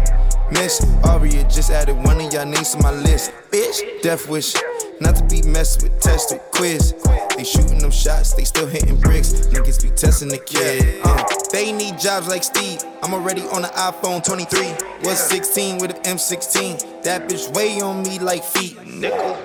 miss. 0.53 0.85
Arya 1.05 1.45
just 1.45 1.71
added 1.71 1.97
one 1.97 2.21
of 2.21 2.33
y'all 2.33 2.47
names 2.47 2.75
to 2.75 2.83
my 2.83 2.93
list. 2.93 3.33
Bitch, 3.51 4.03
death 4.03 4.29
wish. 4.29 4.55
Not 5.01 5.17
to 5.17 5.25
be 5.25 5.43
messed 5.43 5.83
with, 5.83 5.99
tested, 6.01 6.41
quiz. 6.53 6.95
They 7.37 7.45
shooting 7.45 7.79
them 7.79 7.91
shots, 7.91 8.35
they 8.35 8.45
still 8.45 8.67
hitting 8.67 9.01
bricks. 9.01 9.33
Niggas 9.33 9.83
be 9.83 9.91
testing 9.91 10.29
the 10.29 10.39
kid. 10.39 11.01
Uh, 11.05 11.25
they 11.53 11.73
need 11.73 11.99
jobs 11.99 12.27
like 12.27 12.43
Steve. 12.43 12.83
I'm 13.03 13.15
already 13.15 13.43
on 13.43 13.63
the 13.63 13.69
iPhone 13.69 14.25
23. 14.25 14.75
Was 15.05 15.19
16 15.19 15.79
with 15.79 15.97
an 15.97 16.03
M16. 16.03 17.03
That 17.05 17.29
bitch 17.29 17.55
weigh 17.55 17.81
on 17.81 18.03
me 18.03 18.19
like 18.19 18.43
feet. 18.43 18.77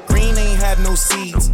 Green 0.07 0.37
ain't 0.37 0.59
have 0.59 0.83
no 0.83 0.95
seeds. 0.95 1.51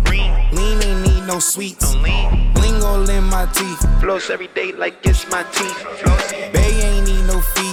Lean 0.51 0.81
ain't 0.81 1.07
need 1.07 1.27
no 1.27 1.39
sweets. 1.39 1.93
Bling 1.95 2.81
all 2.83 3.07
in 3.09 3.23
my 3.25 3.45
teeth. 3.53 4.01
Floss 4.01 4.29
every 4.29 4.47
day 4.47 4.71
like 4.71 4.95
it's 5.03 5.29
my 5.29 5.43
teeth. 5.51 6.53
Bay 6.53 6.71
ain't 6.81 7.07
need 7.07 7.25
no 7.27 7.39
fees. 7.41 7.68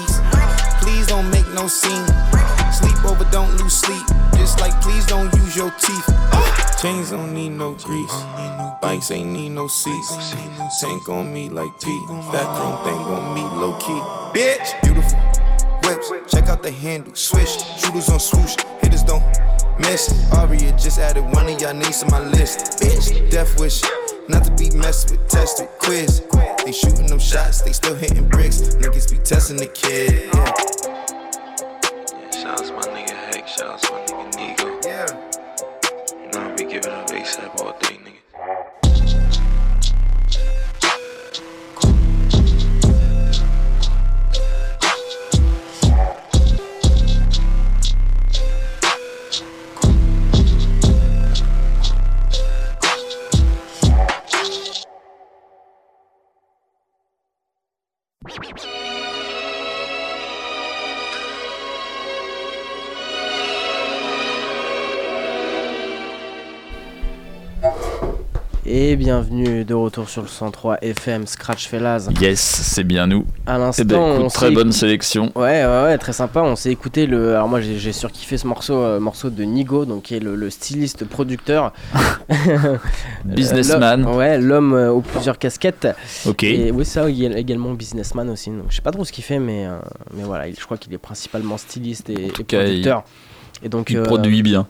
No 1.56 1.68
scene. 1.68 2.06
Sleep 2.70 3.02
over, 3.06 3.24
don't 3.32 3.50
lose 3.56 3.72
sleep. 3.72 4.06
Just 4.36 4.60
like 4.60 4.78
please 4.82 5.06
don't 5.06 5.34
use 5.36 5.56
your 5.56 5.70
teeth. 5.80 6.06
Chains 6.82 7.12
don't 7.12 7.32
need 7.32 7.48
no 7.48 7.72
grease. 7.72 8.12
Bikes 8.82 9.10
ain't 9.10 9.30
need 9.30 9.48
no 9.48 9.66
seats. 9.66 10.34
Tank 10.78 11.08
on 11.08 11.32
me 11.32 11.48
like 11.48 11.70
P. 11.80 11.86
Fat 12.30 12.46
chrome 12.56 12.84
thing 12.84 13.00
on 13.08 13.34
me 13.34 13.40
low 13.40 13.72
key. 13.78 14.38
Bitch, 14.38 14.82
beautiful 14.82 15.18
whips. 15.82 16.30
Check 16.30 16.50
out 16.50 16.62
the 16.62 16.70
handle. 16.70 17.14
Swish. 17.14 17.56
Shooters 17.80 18.10
on 18.10 18.20
swoosh. 18.20 18.54
Hitters 18.82 19.02
don't 19.02 19.24
miss. 19.80 20.12
Arya 20.34 20.72
just 20.72 20.98
added 20.98 21.24
one 21.24 21.48
of 21.48 21.58
y'all 21.58 21.72
names 21.72 22.02
to 22.02 22.10
my 22.10 22.20
list. 22.20 22.78
Bitch, 22.82 23.30
death 23.30 23.58
wish. 23.58 23.80
Not 24.28 24.44
to 24.44 24.50
be 24.56 24.68
messed 24.76 25.10
with, 25.10 25.26
tested, 25.28 25.68
quiz. 25.78 26.22
They 26.66 26.72
shooting 26.72 27.06
them 27.06 27.18
shots, 27.18 27.62
they 27.62 27.72
still 27.72 27.94
hitting 27.94 28.28
bricks. 28.28 28.60
Niggas 28.76 29.10
be 29.10 29.16
testing 29.18 29.56
the 29.56 29.68
kid. 29.68 30.28
Yeah. 30.34 30.95
Et 68.88 68.94
bienvenue 68.94 69.64
de 69.64 69.74
retour 69.74 70.08
sur 70.08 70.22
le 70.22 70.28
103 70.28 70.78
FM 70.80 71.26
Scratch 71.26 71.66
Fellas. 71.66 72.08
Yes, 72.20 72.38
c'est 72.38 72.84
bien 72.84 73.08
nous. 73.08 73.26
À 73.44 73.58
l'instant, 73.58 73.82
Eh 73.82 73.84
ben, 73.84 73.96
écoute, 74.12 74.24
on 74.26 74.28
très 74.28 74.52
bonne 74.52 74.68
écou- 74.68 74.72
sélection. 74.78 75.32
Ouais, 75.34 75.64
ouais, 75.66 75.82
ouais, 75.86 75.98
très 75.98 76.12
sympa. 76.12 76.42
On 76.42 76.54
s'est 76.54 76.70
écouté 76.70 77.06
le. 77.08 77.34
Alors 77.34 77.48
moi, 77.48 77.60
j'ai 77.60 77.92
surkiffé 77.92 78.38
ce 78.38 78.46
morceau, 78.46 78.74
euh, 78.80 79.00
morceau 79.00 79.28
de 79.28 79.42
Nigo, 79.42 79.86
donc 79.86 80.04
qui 80.04 80.14
est 80.14 80.20
le, 80.20 80.36
le 80.36 80.50
styliste 80.50 81.04
producteur, 81.04 81.72
Businessman. 83.24 84.04
Ouais, 84.06 84.38
l'homme 84.38 84.72
euh, 84.74 84.92
aux 84.92 85.00
plusieurs 85.00 85.38
casquettes. 85.38 85.88
Ok. 86.24 86.44
Et 86.44 86.70
oui, 86.70 86.84
ça, 86.84 87.10
il 87.10 87.24
est 87.24 87.40
également 87.40 87.72
businessman 87.72 88.30
aussi. 88.30 88.50
Donc 88.50 88.66
je 88.70 88.76
sais 88.76 88.82
pas 88.82 88.92
trop 88.92 89.04
ce 89.04 89.10
qu'il 89.10 89.24
fait, 89.24 89.40
mais 89.40 89.66
euh, 89.66 89.78
mais 90.16 90.22
voilà, 90.22 90.46
il- 90.46 90.54
je 90.56 90.64
crois 90.64 90.76
qu'il 90.76 90.94
est 90.94 90.98
principalement 90.98 91.56
styliste 91.58 92.08
et, 92.10 92.28
producteur. 92.28 93.02
Et 93.62 93.68
donc 93.68 93.90
Il 93.90 94.00
produit 94.02 94.42
bien. 94.42 94.68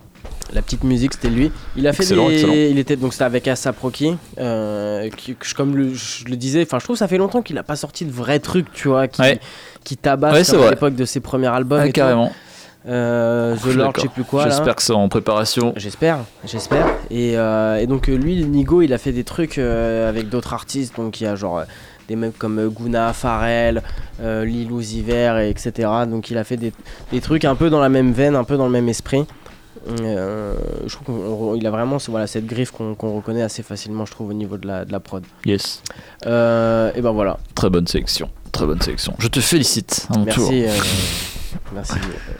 La 0.52 0.62
petite 0.62 0.84
musique, 0.84 1.14
c'était 1.14 1.28
lui. 1.28 1.50
Il 1.76 1.86
a 1.88 1.92
fait 1.92 2.04
des... 2.04 2.12
excellent. 2.12 2.52
Il 2.52 2.78
était 2.78 2.96
donc 2.96 3.12
c'était 3.12 3.24
avec 3.24 3.48
Asap 3.48 3.78
Rocky, 3.80 4.16
euh, 4.38 5.10
qui, 5.16 5.34
comme 5.56 5.76
le, 5.76 5.92
je 5.92 6.24
le 6.26 6.36
disais. 6.36 6.62
Enfin, 6.62 6.78
je 6.78 6.84
trouve 6.84 6.94
que 6.94 6.98
ça 6.98 7.08
fait 7.08 7.18
longtemps 7.18 7.42
qu'il 7.42 7.58
a 7.58 7.62
pas 7.64 7.76
sorti 7.76 8.04
de 8.04 8.12
vrais 8.12 8.38
trucs, 8.38 8.72
tu 8.72 8.88
vois, 8.88 9.08
qui, 9.08 9.20
Ouais. 9.22 9.40
qui 9.84 9.96
tabasse 9.96 10.50
Ouais, 10.52 10.64
à 10.66 10.70
l'époque 10.70 10.94
de 10.94 11.04
ses 11.04 11.20
premiers 11.20 11.48
albums. 11.48 11.80
Ouais, 11.80 11.88
et 11.88 11.92
tout. 11.92 12.00
carrément. 12.00 12.32
Euh, 12.88 13.56
Je 13.56 13.60
The 13.60 13.62
suis 13.70 13.72
Lord, 13.76 13.86
d'accord. 13.88 13.94
je 14.04 14.08
sais 14.08 14.14
plus 14.14 14.22
quoi. 14.24 14.44
J'espère 14.44 14.76
que 14.76 14.82
c'est 14.82 14.92
en 14.92 15.08
préparation. 15.08 15.72
J'espère, 15.76 16.18
j'espère. 16.44 16.86
Et, 17.10 17.36
euh, 17.36 17.78
et 17.78 17.86
donc 17.88 18.06
lui, 18.06 18.44
Nigo, 18.44 18.82
il 18.82 18.92
a 18.92 18.98
fait 18.98 19.12
des 19.12 19.24
trucs 19.24 19.58
avec 19.58 20.28
d'autres 20.28 20.52
artistes. 20.54 20.94
Donc 20.96 21.20
il 21.20 21.24
y 21.24 21.26
a 21.26 21.34
genre 21.34 21.62
des 22.08 22.14
mecs 22.14 22.38
comme 22.38 22.68
Guna, 22.68 23.12
Pharrell, 23.12 23.82
euh, 24.22 24.44
Lil 24.44 24.70
Uzi 24.70 25.02
Vert, 25.02 25.38
et 25.38 25.50
etc. 25.50 25.72
Donc 26.08 26.30
il 26.30 26.38
a 26.38 26.44
fait 26.44 26.56
des, 26.56 26.72
des 27.10 27.20
trucs 27.20 27.44
un 27.44 27.56
peu 27.56 27.68
dans 27.68 27.80
la 27.80 27.88
même 27.88 28.12
veine, 28.12 28.36
un 28.36 28.44
peu 28.44 28.56
dans 28.56 28.66
le 28.66 28.72
même 28.72 28.88
esprit. 28.88 29.24
Euh, 29.89 30.55
je 30.87 30.95
trouve 30.97 31.55
qu'il 31.57 31.66
a 31.66 31.70
vraiment 31.70 31.99
voilà, 32.09 32.26
cette 32.26 32.47
griffe 32.47 32.70
qu'on 32.70 32.95
reconnaît 32.95 33.43
assez 33.43 33.62
facilement, 33.62 34.05
je 34.05 34.11
trouve, 34.11 34.30
au 34.30 34.34
niveau 34.34 34.57
de 34.57 34.66
la, 34.66 34.84
de 34.84 34.93
la 34.93 35.01
prod. 35.01 35.24
Yes. 35.45 35.82
Euh, 36.26 36.91
et 36.95 37.01
ben 37.01 37.12
voilà. 37.12 37.39
Très 37.55 37.70
bonne 37.70 37.87
sélection. 37.87 38.28
Très 38.53 38.66
bonne 38.66 38.80
sélection. 38.80 39.14
Je 39.18 39.28
te 39.28 39.41
félicite 39.41 40.07
à 40.11 40.18
mon 40.18 40.24
tour. 40.24 40.51
Merci, 40.51 40.64
euh, 40.64 40.72
merci 41.74 41.95
euh, 41.95 42.32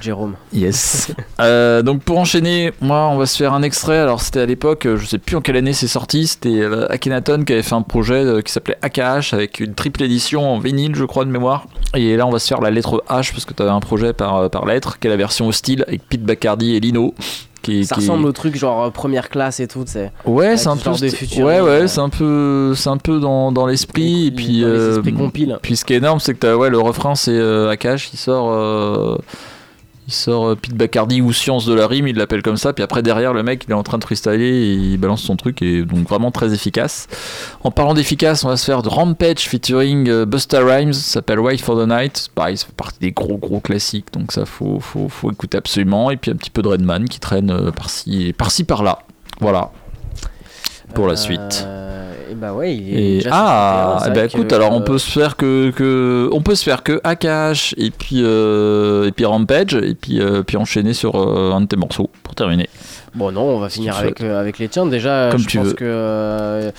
DJ 0.00 0.10
Rome. 0.10 0.34
Yes. 0.52 1.12
Euh, 1.40 1.82
donc 1.82 2.02
pour 2.02 2.18
enchaîner, 2.18 2.72
moi 2.80 3.08
on 3.08 3.16
va 3.16 3.26
se 3.26 3.36
faire 3.36 3.52
un 3.52 3.62
extrait. 3.62 3.98
Alors 3.98 4.20
c'était 4.20 4.40
à 4.40 4.46
l'époque, 4.46 4.86
euh, 4.86 4.96
je 4.96 5.06
sais 5.06 5.18
plus 5.18 5.34
en 5.34 5.40
quelle 5.40 5.56
année 5.56 5.72
c'est 5.72 5.88
sorti. 5.88 6.26
C'était 6.28 6.60
euh, 6.60 6.86
Akhenaton 6.90 7.42
qui 7.44 7.52
avait 7.52 7.62
fait 7.62 7.74
un 7.74 7.82
projet 7.82 8.24
qui 8.44 8.52
s'appelait 8.52 8.76
AKH 8.82 9.32
avec 9.32 9.58
une 9.58 9.74
triple 9.74 10.02
édition 10.04 10.48
en 10.54 10.58
vinyle, 10.60 10.94
je 10.94 11.04
crois 11.04 11.24
de 11.24 11.30
mémoire. 11.30 11.66
Et 11.94 12.16
là 12.16 12.26
on 12.26 12.30
va 12.30 12.38
se 12.38 12.46
faire 12.46 12.60
la 12.60 12.70
lettre 12.70 13.02
H 13.08 13.32
parce 13.32 13.44
que 13.44 13.54
tu 13.54 13.62
avais 13.62 13.72
un 13.72 13.80
projet 13.80 14.12
par, 14.12 14.48
par 14.50 14.66
lettre, 14.66 15.00
qui 15.00 15.08
est 15.08 15.10
la 15.10 15.16
version 15.16 15.48
hostile 15.48 15.84
avec 15.88 16.02
Pete 16.08 16.22
Bacardi 16.22 16.76
et 16.76 16.80
Lino. 16.80 17.14
Qui, 17.62 17.84
Ça 17.84 17.94
qui- 17.94 18.00
ressemble 18.02 18.26
au 18.26 18.32
truc 18.32 18.56
genre 18.56 18.90
première 18.92 19.28
classe 19.30 19.60
et 19.60 19.68
tout, 19.68 19.84
sais. 19.86 20.10
Ouais, 20.24 20.56
c'est 20.56 20.68
un 20.68 20.76
peu, 20.76 20.90
ouais, 20.90 21.42
ouais, 21.42 21.60
euh, 21.60 21.86
c'est 21.86 22.00
un 22.00 22.08
peu, 22.08 22.74
c'est 22.76 22.88
un 22.88 22.96
peu 22.96 23.20
dans, 23.20 23.52
dans 23.52 23.66
l'esprit. 23.66 24.26
Et 24.26 24.30
puis, 24.32 24.62
dans 24.62 24.66
les 24.68 24.72
euh, 24.74 24.90
esprits 25.02 25.56
puis 25.62 25.76
ce 25.76 25.84
qui 25.84 25.94
est 25.94 25.98
énorme, 25.98 26.18
c'est 26.18 26.34
que 26.34 26.40
t'as, 26.40 26.56
ouais, 26.56 26.70
le 26.70 26.80
refrain, 26.80 27.14
c'est 27.14 27.30
euh, 27.30 27.70
Akash, 27.70 28.10
il 28.12 28.16
sort, 28.16 28.50
il 30.06 30.12
sort 30.12 30.48
euh, 30.48 30.54
Pete 30.56 30.74
Bacardi 30.74 31.20
ou 31.20 31.32
Science 31.32 31.66
de 31.66 31.74
la 31.74 31.86
rime, 31.86 32.08
il 32.08 32.16
l'appelle 32.16 32.42
comme 32.42 32.56
ça. 32.56 32.72
Puis 32.72 32.82
après 32.82 33.02
derrière, 33.02 33.32
le 33.32 33.42
mec, 33.42 33.64
il 33.66 33.70
est 33.70 33.74
en 33.74 33.82
train 33.82 33.98
de 33.98 34.04
freestyler, 34.04 34.44
et 34.44 34.72
il 34.72 34.98
balance 34.98 35.22
son 35.22 35.36
truc, 35.36 35.62
et 35.62 35.82
donc 35.82 36.08
vraiment 36.08 36.30
très 36.30 36.52
efficace. 36.54 37.08
En 37.62 37.70
parlant 37.70 37.94
d'efficace, 37.94 38.44
on 38.44 38.48
va 38.48 38.56
se 38.56 38.64
faire 38.64 38.82
de 38.82 38.88
Rampage 38.88 39.48
featuring 39.48 40.08
euh, 40.08 40.24
Busta 40.24 40.64
Rhymes, 40.64 40.92
s'appelle 40.92 41.40
Wait 41.40 41.58
for 41.58 41.76
the 41.76 41.88
Night. 41.88 42.28
Pareil, 42.34 42.56
ça 42.56 42.66
fait 42.66 42.74
partie 42.74 43.00
des 43.00 43.12
gros 43.12 43.36
gros 43.36 43.60
classiques, 43.60 44.12
donc 44.12 44.32
ça 44.32 44.44
faut, 44.44 44.80
faut, 44.80 45.08
faut 45.08 45.30
écouter 45.30 45.58
absolument. 45.58 46.10
Et 46.10 46.16
puis 46.16 46.30
un 46.30 46.36
petit 46.36 46.50
peu 46.50 46.62
de 46.62 46.68
Redman 46.68 47.08
qui 47.08 47.20
traîne 47.20 47.50
euh, 47.50 47.70
par-ci, 47.70 48.34
par-ci 48.36 48.64
par-là. 48.64 49.00
Voilà. 49.40 49.70
Pour 50.94 51.06
la 51.06 51.16
suite. 51.16 51.64
Euh, 51.66 52.12
Et 52.30 52.34
bah 52.34 52.52
ouais, 52.52 52.74
il 52.76 52.88
est 52.94 53.00
Et 53.02 53.14
déjà 53.18 53.30
ah, 53.32 53.98
51, 53.98 53.98
c'est 53.98 54.04
eh 54.04 54.10
vrai 54.10 54.20
ben, 54.22 54.28
que, 54.28 54.36
écoute, 54.38 54.52
alors 54.52 54.72
on 54.72 54.80
euh, 54.80 54.84
peut 54.84 54.98
se 54.98 55.10
faire 55.10 55.36
que, 55.36 55.70
que 55.70 56.28
on 56.32 56.40
peut 56.42 56.54
se 56.54 56.64
faire 56.64 56.82
que 56.82 57.00
Akash 57.04 57.74
et 57.78 57.90
puis 57.90 58.20
euh, 58.22 59.06
et 59.06 59.12
puis 59.12 59.24
Rampage 59.24 59.74
et 59.74 59.94
puis 59.94 60.20
euh, 60.20 60.42
puis 60.42 60.56
enchaîner 60.56 60.92
sur 60.94 61.16
euh, 61.16 61.52
un 61.52 61.60
de 61.62 61.66
tes 61.66 61.76
morceaux 61.76 62.10
pour 62.22 62.34
terminer. 62.34 62.68
Bon 63.14 63.30
non, 63.32 63.42
on 63.42 63.58
va 63.58 63.68
finir 63.68 63.96
avec, 63.96 64.22
euh, 64.22 64.40
avec 64.40 64.58
les 64.58 64.68
tiens. 64.68 64.86
Déjà, 64.86 65.28
Comme 65.30 65.40
je 65.42 65.46
tu 65.48 65.58
pense 65.58 65.66
veux. 65.68 65.72
que 65.74 65.84
euh, 65.84 66.70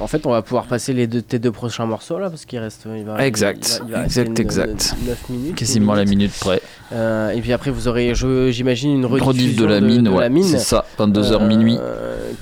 en 0.00 0.06
fait, 0.06 0.26
on 0.26 0.30
va 0.30 0.42
pouvoir 0.42 0.64
passer 0.66 0.92
les 0.92 1.06
deux, 1.06 1.22
tes 1.22 1.38
deux 1.38 1.52
prochains 1.52 1.86
morceaux 1.86 2.18
là 2.18 2.28
parce 2.30 2.44
qu'il 2.44 2.58
reste. 2.58 2.86
Il 2.96 3.04
va, 3.04 3.24
Exact, 3.26 3.80
il 3.86 3.90
va- 3.92 3.98
il 3.98 4.00
va 4.00 4.04
exact, 4.04 4.28
une- 4.38 4.44
exact. 4.44 4.94
9 5.06 5.28
minutes. 5.28 5.54
Quasiment 5.56 5.92
10 5.94 5.98
la 5.98 6.04
minute 6.04 6.32
près. 6.40 6.60
Euh, 6.92 7.30
et 7.30 7.40
puis 7.40 7.52
après, 7.54 7.70
vous 7.70 7.88
aurez, 7.88 8.12
j'imagine, 8.50 8.90
une 8.92 9.06
Rediff 9.06 9.56
de 9.56 9.64
la 9.64 9.80
mine, 9.80 10.08
ouais, 10.08 10.20
la 10.20 10.28
mine, 10.28 10.44
c'est 10.44 10.58
ça, 10.58 10.84
22h 10.98 11.40
euh, 11.40 11.46
minuit. 11.48 11.78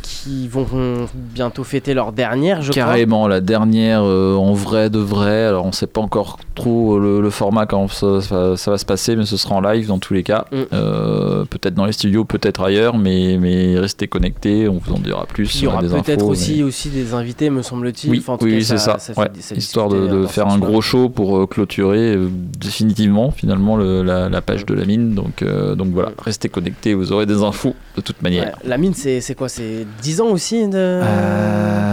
qui 0.03 0.49
vont 0.49 0.67
bientôt 1.15 1.63
fêter 1.65 1.95
leur 1.95 2.13
dernière, 2.13 2.61
je 2.63 2.73
Carrément, 2.73 3.29
la 3.29 3.41
dernière 3.41 4.03
euh, 4.05 4.35
en 4.35 4.53
vrai 4.53 4.91
de 4.91 4.99
vrai. 4.99 5.45
Alors, 5.45 5.67
on 5.67 5.73
sait 5.73 5.87
pas 5.87 6.01
encore 6.01 6.39
trop 6.57 6.99
le, 6.99 7.21
le 7.21 7.31
format 7.31 7.67
quand 7.67 7.89
ça, 7.89 8.21
ça- 8.21 8.57
ça 8.57 8.71
va 8.73 8.79
se 8.79 8.85
passer, 8.85 9.15
mais 9.17 9.25
ce 9.25 9.37
sera 9.37 9.55
en 9.55 9.61
live 9.61 9.87
dans 9.87 9.99
tous 9.99 10.15
les 10.15 10.23
cas. 10.25 10.45
Mm. 10.53 10.57
Euh, 10.73 11.45
peut-être 11.45 11.75
dans 11.75 11.87
les 11.87 11.93
studios, 11.93 12.25
peut-être 12.25 12.63
ailleurs, 12.63 12.99
mais, 12.99 13.39
mais 13.41 13.79
restez 13.79 14.09
connectés, 14.09 14.69
on 14.69 14.79
vous 14.85 14.93
en 14.93 14.99
dira 14.99 15.27
plus. 15.27 15.55
Il 15.61 15.65
y 15.65 15.67
aura 15.69 15.81
peut-être 15.81 16.11
infos, 16.23 16.29
aussi, 16.29 16.57
mais- 16.59 16.63
aussi 16.65 16.89
des 16.91 17.15
invités, 17.15 17.40
me 17.49 17.63
semble-t-il. 17.63 18.11
Oui, 18.11 18.19
Enfin, 18.27 18.37
c'est 18.61 18.77
ça. 18.77 18.99
ouais. 19.17 19.29
ça 19.41 19.55
Histoire 19.55 19.89
de, 19.89 20.27
faire 20.27 20.49
un 20.49 20.59
gros 20.59 20.83
show 20.83 21.09
pour 21.09 21.39
euh, 21.39 21.47
clôturer 21.47 22.15
euh, 22.17 22.29
définitivement, 22.59 23.31
finalement, 23.31 23.77
le- 23.77 24.03
la, 24.03 24.29
la 24.29 24.41
page 24.43 24.67
de 24.67 24.75
la 24.75 24.85
mine. 24.85 25.15
Donc, 25.15 25.43
euh, 25.43 25.75
donc 25.75 25.89
voilà, 25.93 26.11
restez 26.23 26.49
connectés, 26.51 26.93
vous 26.95 27.13
aurez 27.13 27.25
des 27.27 27.43
infos 27.43 27.75
de 27.97 28.03
toute 28.03 28.21
manière. 28.23 28.45
Ouais, 28.45 28.53
La 28.69 28.77
mine, 28.77 28.93
c'est 28.95 29.35
quoi? 29.35 29.49
C'est 29.49 29.87
10 30.03 30.21
ans 30.21 30.29
aussi 30.29 30.69
de... 30.69 31.01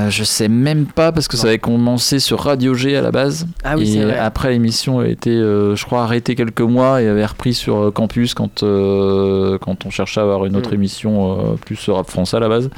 Je 0.10 0.24
sais 0.24 0.48
même 0.48 0.86
pas 0.86 1.12
parce 1.12 1.28
que 1.28 1.38
ça 1.38 1.48
avait 1.48 1.60
commencé 1.60 2.20
sur 2.20 2.40
Radio 2.40 2.74
G 2.74 2.96
à 2.96 3.02
la 3.02 3.12
base. 3.12 3.46
Ah 3.64 3.76
oui, 3.78 3.98
et 3.98 4.04
vrai. 4.04 4.18
après 4.18 4.50
l'émission 4.52 5.00
a 5.00 5.08
été, 5.08 5.30
euh, 5.32 5.76
je 5.76 5.86
crois, 5.86 6.04
arrêtée 6.04 6.34
quelques 6.36 6.62
mois 6.62 7.02
et 7.02 7.08
avait 7.08 7.26
repris 7.26 7.54
sur 7.54 7.92
Campus 7.94 8.34
quand, 8.34 8.64
euh, 8.64 9.58
quand 9.60 9.86
on 9.86 9.90
cherchait 9.90 10.22
à 10.22 10.24
avoir 10.24 10.46
une 10.46 10.56
autre 10.56 10.72
Mm. 10.72 10.76
émission 10.76 11.40
euh, 11.40 11.56
plus 11.66 11.90
rap 11.90 12.10
français 12.10 12.38
à 12.38 12.40
la 12.40 12.50
base. 12.50 12.70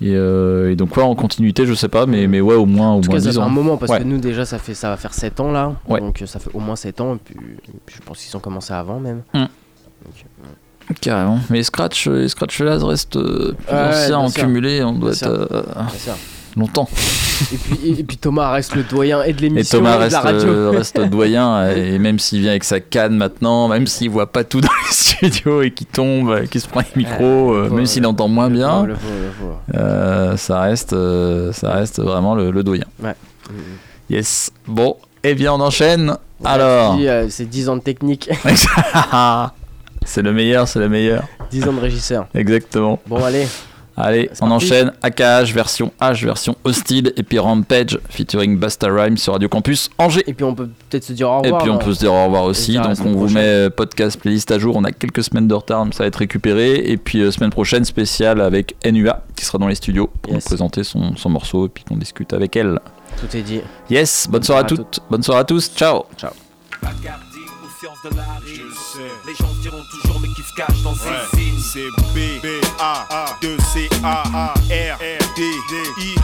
Et, 0.00 0.14
euh, 0.14 0.70
et 0.70 0.76
donc 0.76 0.96
ouais, 0.96 1.02
en 1.02 1.14
continuité, 1.16 1.66
je 1.66 1.74
sais 1.74 1.88
pas, 1.88 2.06
mais, 2.06 2.26
mais 2.28 2.40
ouais, 2.40 2.54
au 2.54 2.66
moins, 2.66 2.92
au 2.94 2.98
En 2.98 3.00
tout 3.00 3.10
moins 3.10 3.18
cas, 3.18 3.24
ça 3.24 3.30
10 3.30 3.36
fait 3.36 3.42
ans. 3.42 3.46
un 3.46 3.50
moment 3.50 3.76
parce 3.76 3.90
Ouais. 3.92 3.98
que 3.98 4.04
nous 4.04 4.18
déjà 4.18 4.44
ça 4.44 4.58
fait 4.58 4.74
ça 4.74 4.90
va 4.90 4.96
faire 4.96 5.12
7 5.12 5.40
ans 5.40 5.50
là, 5.50 5.72
Ouais. 5.88 5.98
donc 6.00 6.22
euh, 6.22 6.26
ça 6.26 6.38
fait 6.38 6.50
au 6.54 6.60
moins 6.60 6.76
7 6.76 7.00
ans 7.00 7.16
et 7.16 7.18
puis, 7.24 7.34
et 7.36 7.72
puis 7.84 7.96
je 7.98 8.02
pense 8.06 8.18
qu'ils 8.24 8.36
ont 8.36 8.40
commencé 8.40 8.72
avant 8.72 9.00
même. 9.00 9.22
Mm. 9.34 9.38
Donc, 9.38 9.48
euh, 10.14 10.94
Carrément. 11.00 11.38
Mais 11.50 11.62
Scratch, 11.64 12.06
les 12.06 12.28
Scratch 12.28 12.56
Fellas 12.56 12.78
restent 12.84 13.16
euh, 13.16 13.52
plus 13.66 14.06
bien 14.08 14.18
en 14.18 14.30
cumulé, 14.30 14.82
on 14.84 14.92
doit 14.92 15.12
être 15.12 15.26
euh. 15.26 15.62
Longtemps. 16.56 16.88
Et 17.52 17.56
puis, 17.56 17.78
et, 17.84 18.00
et 18.00 18.04
puis 18.04 18.16
Thomas 18.16 18.50
reste 18.50 18.74
le 18.74 18.82
doyen 18.82 19.22
et 19.22 19.32
de 19.32 19.38
Et 19.38 19.42
l'émission 19.48 19.78
Thomas 19.78 19.94
et 19.94 19.98
de 19.98 20.02
reste, 20.02 20.12
la 20.12 20.20
radio. 20.20 20.48
euh, 20.48 20.70
reste 20.70 21.00
doyen, 21.10 21.70
et 21.70 21.98
même 22.00 22.18
s'il 22.18 22.40
vient 22.40 22.50
avec 22.50 22.64
sa 22.64 22.80
canne 22.80 23.14
maintenant, 23.16 23.68
même 23.68 23.86
s'il 23.86 24.10
voit 24.10 24.32
pas 24.32 24.42
tout 24.42 24.60
dans 24.60 24.68
les 24.88 24.92
studios 24.92 25.62
et 25.62 25.70
qu'il 25.70 25.86
tombe, 25.86 26.30
euh, 26.30 26.46
qu'il 26.46 26.60
se 26.60 26.66
prend 26.66 26.80
les 26.80 26.86
micros, 26.96 27.52
euh, 27.52 27.70
même 27.70 27.86
s'il 27.86 28.04
entend 28.06 28.26
moins 28.28 28.50
bien, 28.50 28.82
le 28.84 28.94
le 28.94 29.78
euh, 29.78 30.36
ça, 30.36 30.62
reste, 30.62 30.92
euh, 30.94 31.52
ça 31.52 31.72
reste 31.74 32.00
vraiment 32.00 32.34
le, 32.34 32.50
le 32.50 32.62
doyen. 32.64 32.86
Ouais. 33.02 33.14
Yes. 34.10 34.50
Bon, 34.66 34.96
eh 35.22 35.34
bien 35.34 35.52
on 35.52 35.60
enchaîne. 35.60 36.16
Alors, 36.44 36.98
c'est 37.28 37.48
10 37.48 37.68
ans 37.68 37.76
de 37.76 37.82
technique, 37.82 38.30
c'est 40.04 40.22
le 40.22 40.32
meilleur, 40.32 40.66
c'est 40.68 40.78
le 40.78 40.88
meilleur. 40.88 41.24
10 41.50 41.68
ans 41.68 41.72
de 41.72 41.80
régisseur. 41.80 42.26
Exactement. 42.34 42.98
Bon 43.06 43.22
allez, 43.24 43.46
Allez, 44.00 44.30
on 44.40 44.48
parti. 44.48 44.52
enchaîne 44.66 44.92
AKH 45.02 45.52
version 45.52 45.92
H 46.00 46.24
version 46.24 46.56
hostile 46.64 47.12
et 47.16 47.22
puis 47.22 47.38
Rampage 47.38 47.98
featuring 48.08 48.56
Basta 48.56 48.86
Rhymes 48.88 49.16
sur 49.18 49.32
Radio 49.32 49.48
Campus 49.48 49.90
Angers. 49.98 50.22
et 50.26 50.34
puis 50.34 50.44
on 50.44 50.54
peut 50.54 50.68
peut-être 50.88 51.04
se 51.04 51.12
dire 51.12 51.28
au 51.28 51.42
Et 51.42 51.46
revoir. 51.46 51.62
puis 51.62 51.70
on 51.70 51.78
peut 51.78 51.92
se 51.94 51.98
dire 52.00 52.12
au 52.12 52.24
revoir 52.24 52.44
Et 52.44 52.46
aussi. 52.48 52.74
Donc 52.76 52.96
on 53.00 53.10
vous 53.12 53.16
prochaine. 53.18 53.34
met 53.34 53.44
euh, 53.66 53.70
podcast 53.70 54.20
playlist 54.20 54.50
à 54.52 54.58
jour. 54.58 54.76
On 54.76 54.84
a 54.84 54.92
quelques 54.92 55.24
semaines 55.24 55.48
de 55.48 55.54
retard, 55.54 55.84
mais 55.84 55.92
ça 55.92 56.04
va 56.04 56.06
être 56.08 56.16
récupéré. 56.16 56.76
Et 56.76 56.96
puis 56.96 57.20
euh, 57.22 57.30
semaine 57.30 57.50
prochaine 57.50 57.84
spéciale 57.84 58.40
avec 58.40 58.76
NUA 58.84 59.22
qui 59.36 59.44
sera 59.44 59.58
dans 59.58 59.68
les 59.68 59.74
studios 59.74 60.08
pour 60.22 60.32
Yes. 60.32 60.44
nous 60.44 60.48
présenter 60.48 60.84
son, 60.84 61.16
son 61.16 61.30
morceau 61.30 61.66
et 61.66 61.68
puis 61.68 61.84
qu'on 61.84 61.96
discute 61.96 62.32
avec 62.32 62.56
elle. 62.56 62.78
Tout 63.20 63.36
est 63.36 63.42
dit. 63.42 63.60
Yes, 63.90 64.28
bonne 64.30 64.42
soirée 64.42 64.60
à 64.62 64.64
toutes, 64.64 65.00
bonne 65.10 65.22
soirée 65.22 65.40
à 65.40 65.44
tous, 65.44 65.72
ciao. 65.74 66.04
Ciao. 66.16 66.30
Bacardi 66.80 67.38
ou 67.38 67.80
science 67.80 67.98
de 68.04 68.16
la 68.16 68.22
rime. 68.44 68.66
Les 69.26 69.34
gens 69.34 69.52
se 69.54 69.62
diront 69.62 69.76
toujours 69.90 70.17
mais 70.17 70.17
qui 70.17 70.17
se 70.17 70.17
cache 70.58 70.82
dans 70.82 70.94
ces 70.94 71.08
Ouais. 71.08 71.16
signes. 71.34 71.54
C'est 71.60 71.90
B, 72.14 72.40
B, 72.42 72.46
A, 72.80 73.06
A, 73.10 73.26
2, 73.42 73.56
C, 73.72 73.88
A, 74.02 74.22
A, 74.34 74.54
R, 74.54 74.98
D, 75.36 75.42
D, 75.70 76.02
I. 76.02 76.14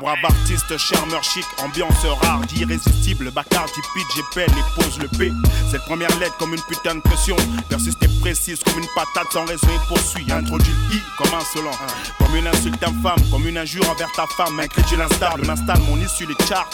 Brave 0.00 0.18
artiste, 0.24 0.76
charmeur 0.76 1.22
chic, 1.24 1.44
ambiance 1.64 2.04
rare, 2.22 2.40
irrésistible. 2.56 3.30
Bacardi 3.30 3.80
pitch, 3.94 4.06
j'épelle 4.16 4.50
et 4.58 4.80
pose 4.82 4.98
le 5.00 5.08
P. 5.08 5.32
Cette 5.70 5.84
première 5.86 6.14
lettre 6.18 6.36
comme 6.38 6.52
une 6.54 6.60
putain 6.62 6.96
de 6.96 7.00
pression. 7.00 7.36
Persiste 7.68 8.02
et 8.02 8.08
précise 8.20 8.60
comme 8.64 8.78
une 8.78 8.88
patate 8.94 9.32
sans 9.32 9.44
raison 9.46 9.66
et 9.68 9.88
poursuit. 9.88 10.26
Introduit 10.30 10.74
I 10.92 11.00
comme 11.16 11.34
insolent. 11.34 11.76
Comme 12.18 12.36
une 12.36 12.46
insulte 12.46 12.82
infâme, 12.82 13.22
comme 13.30 13.48
une 13.48 13.58
injure 13.58 13.88
envers 13.90 14.12
ta 14.12 14.26
femme. 14.36 14.60
Incrédule 14.60 15.00
instable, 15.00 15.46
m'installe 15.46 15.80
mon 15.88 15.96
issue 15.98 16.26
les 16.26 16.46
charts. 16.46 16.68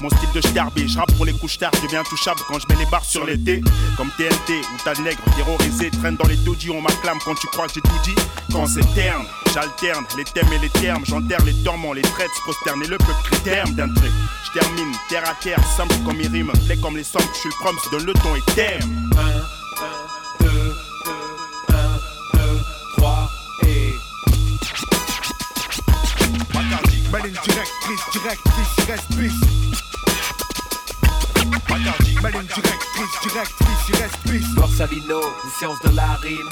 Mon 0.00 0.08
style 0.08 0.32
de 0.34 0.40
starbé, 0.40 0.88
je 0.88 0.98
rappe 0.98 1.12
pour 1.16 1.26
les 1.26 1.34
couches 1.34 1.58
tard, 1.58 1.72
je 1.76 1.82
deviens 1.82 2.02
touchable 2.04 2.40
quand 2.48 2.58
je 2.58 2.66
mets 2.68 2.80
les 2.82 2.90
barres 2.90 3.04
sur 3.04 3.24
les 3.26 3.38
T. 3.38 3.60
Comme 3.96 4.10
TNT 4.16 4.60
ou 4.60 4.82
ta 4.82 4.94
nègre 5.02 5.22
terrorisé 5.36 5.90
traîne 5.90 6.16
dans 6.16 6.26
les 6.28 6.38
taudis, 6.44 6.70
on 6.70 6.80
m'acclame 6.80 7.18
quand 7.24 7.34
tu 7.34 7.46
crois 7.48 7.66
que 7.66 7.74
j'ai 7.74 7.80
tout 7.80 8.00
dit. 8.04 8.14
Quand 8.52 8.66
c'est 8.66 8.86
terne, 8.94 9.24
j'alterne 9.52 10.04
les 10.16 10.24
thèmes 10.24 10.52
et 10.52 10.58
les 10.58 10.68
termes, 10.70 11.04
j'enterre 11.06 11.44
les 11.44 11.54
torments, 11.62 11.92
les 11.92 12.02
traits, 12.02 12.30
se 12.34 12.42
prosterne 12.42 12.82
et 12.82 12.88
le 12.88 12.98
peuple 12.98 13.22
crie 13.24 13.40
terme 13.40 13.72
d'un 13.74 13.92
trait. 13.94 14.10
Je 14.46 14.58
termine 14.58 14.92
terre 15.08 15.28
à 15.28 15.34
terre, 15.34 15.60
simple 15.76 15.94
comme 16.04 16.16
mes 16.16 16.26
rimes, 16.26 16.52
play 16.66 16.76
comme 16.76 16.96
les 16.96 17.04
sommes, 17.04 17.22
je 17.34 17.38
suis 17.40 17.48
le 17.48 17.54
prom, 17.64 17.76
donne 17.92 18.06
le 18.06 18.12
ton 18.14 18.34
et 18.36 18.42
terme. 18.54 19.10
1, 20.40 20.44
2, 20.44 20.50
2, 20.50 20.74
1, 21.68 21.74
2, 22.34 22.40
3 22.96 23.30
et. 23.66 23.94
Bacardi, 26.52 27.02
Maline 27.10 27.38
directrice, 27.44 28.00
directrice, 28.12 28.86
reste. 28.88 29.89
Bacardi, 31.70 32.14
Maline 32.20 32.42
directrice, 32.42 33.20
directrice, 33.22 33.88
il 33.88 33.94
reste 33.96 34.18
bis. 34.26 34.54
Borsalino, 34.54 35.18
ou 35.20 35.50
science 35.58 35.78
de 35.84 35.94
la 35.94 36.14
rime. 36.22 36.48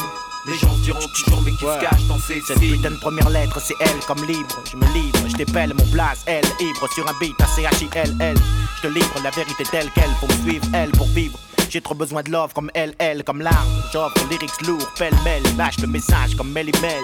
Les 0.46 0.56
gens 0.56 0.72
se 0.76 0.82
diront 0.82 1.00
toujours 1.14 1.42
mais 1.42 1.50
qui 1.50 1.58
se 1.64 1.80
cache 1.80 2.04
dans 2.08 2.18
ces 2.18 2.40
Cette 2.40 2.58
signes? 2.58 2.76
putain 2.76 2.90
de 2.92 2.96
première 3.00 3.28
lettre, 3.28 3.60
c'est 3.60 3.74
elle 3.80 3.98
comme 4.06 4.24
libre. 4.24 4.62
Je 4.70 4.76
me 4.76 4.86
livre, 4.94 5.18
je 5.28 5.34
t'épelle 5.34 5.74
mon 5.74 5.84
blaze, 5.86 6.22
elle, 6.26 6.44
ivre 6.60 6.88
sur 6.94 7.06
un 7.08 7.12
beat, 7.20 7.34
A-C-H-I-L-L. 7.42 8.36
Je 8.76 8.82
te 8.88 8.92
livre 8.94 9.12
la 9.22 9.30
vérité 9.30 9.64
telle 9.64 9.90
qu'elle, 9.90 10.10
faut 10.20 10.28
me 10.28 10.42
suivre, 10.48 10.64
elle, 10.72 10.92
pour 10.92 11.08
vivre. 11.08 11.38
J'ai 11.68 11.80
trop 11.82 11.94
besoin 11.94 12.22
de 12.22 12.30
love 12.30 12.52
comme 12.54 12.70
elle, 12.74 12.94
elle, 12.98 13.24
comme 13.24 13.42
l'arme. 13.42 13.68
J'offre 13.92 14.16
lyrics 14.30 14.62
lourds, 14.66 14.88
pêle-mêle, 14.98 15.42
lâche 15.58 15.78
le 15.80 15.88
message 15.88 16.34
comme 16.36 16.50
Melly 16.52 16.72
Mel. 16.80 17.02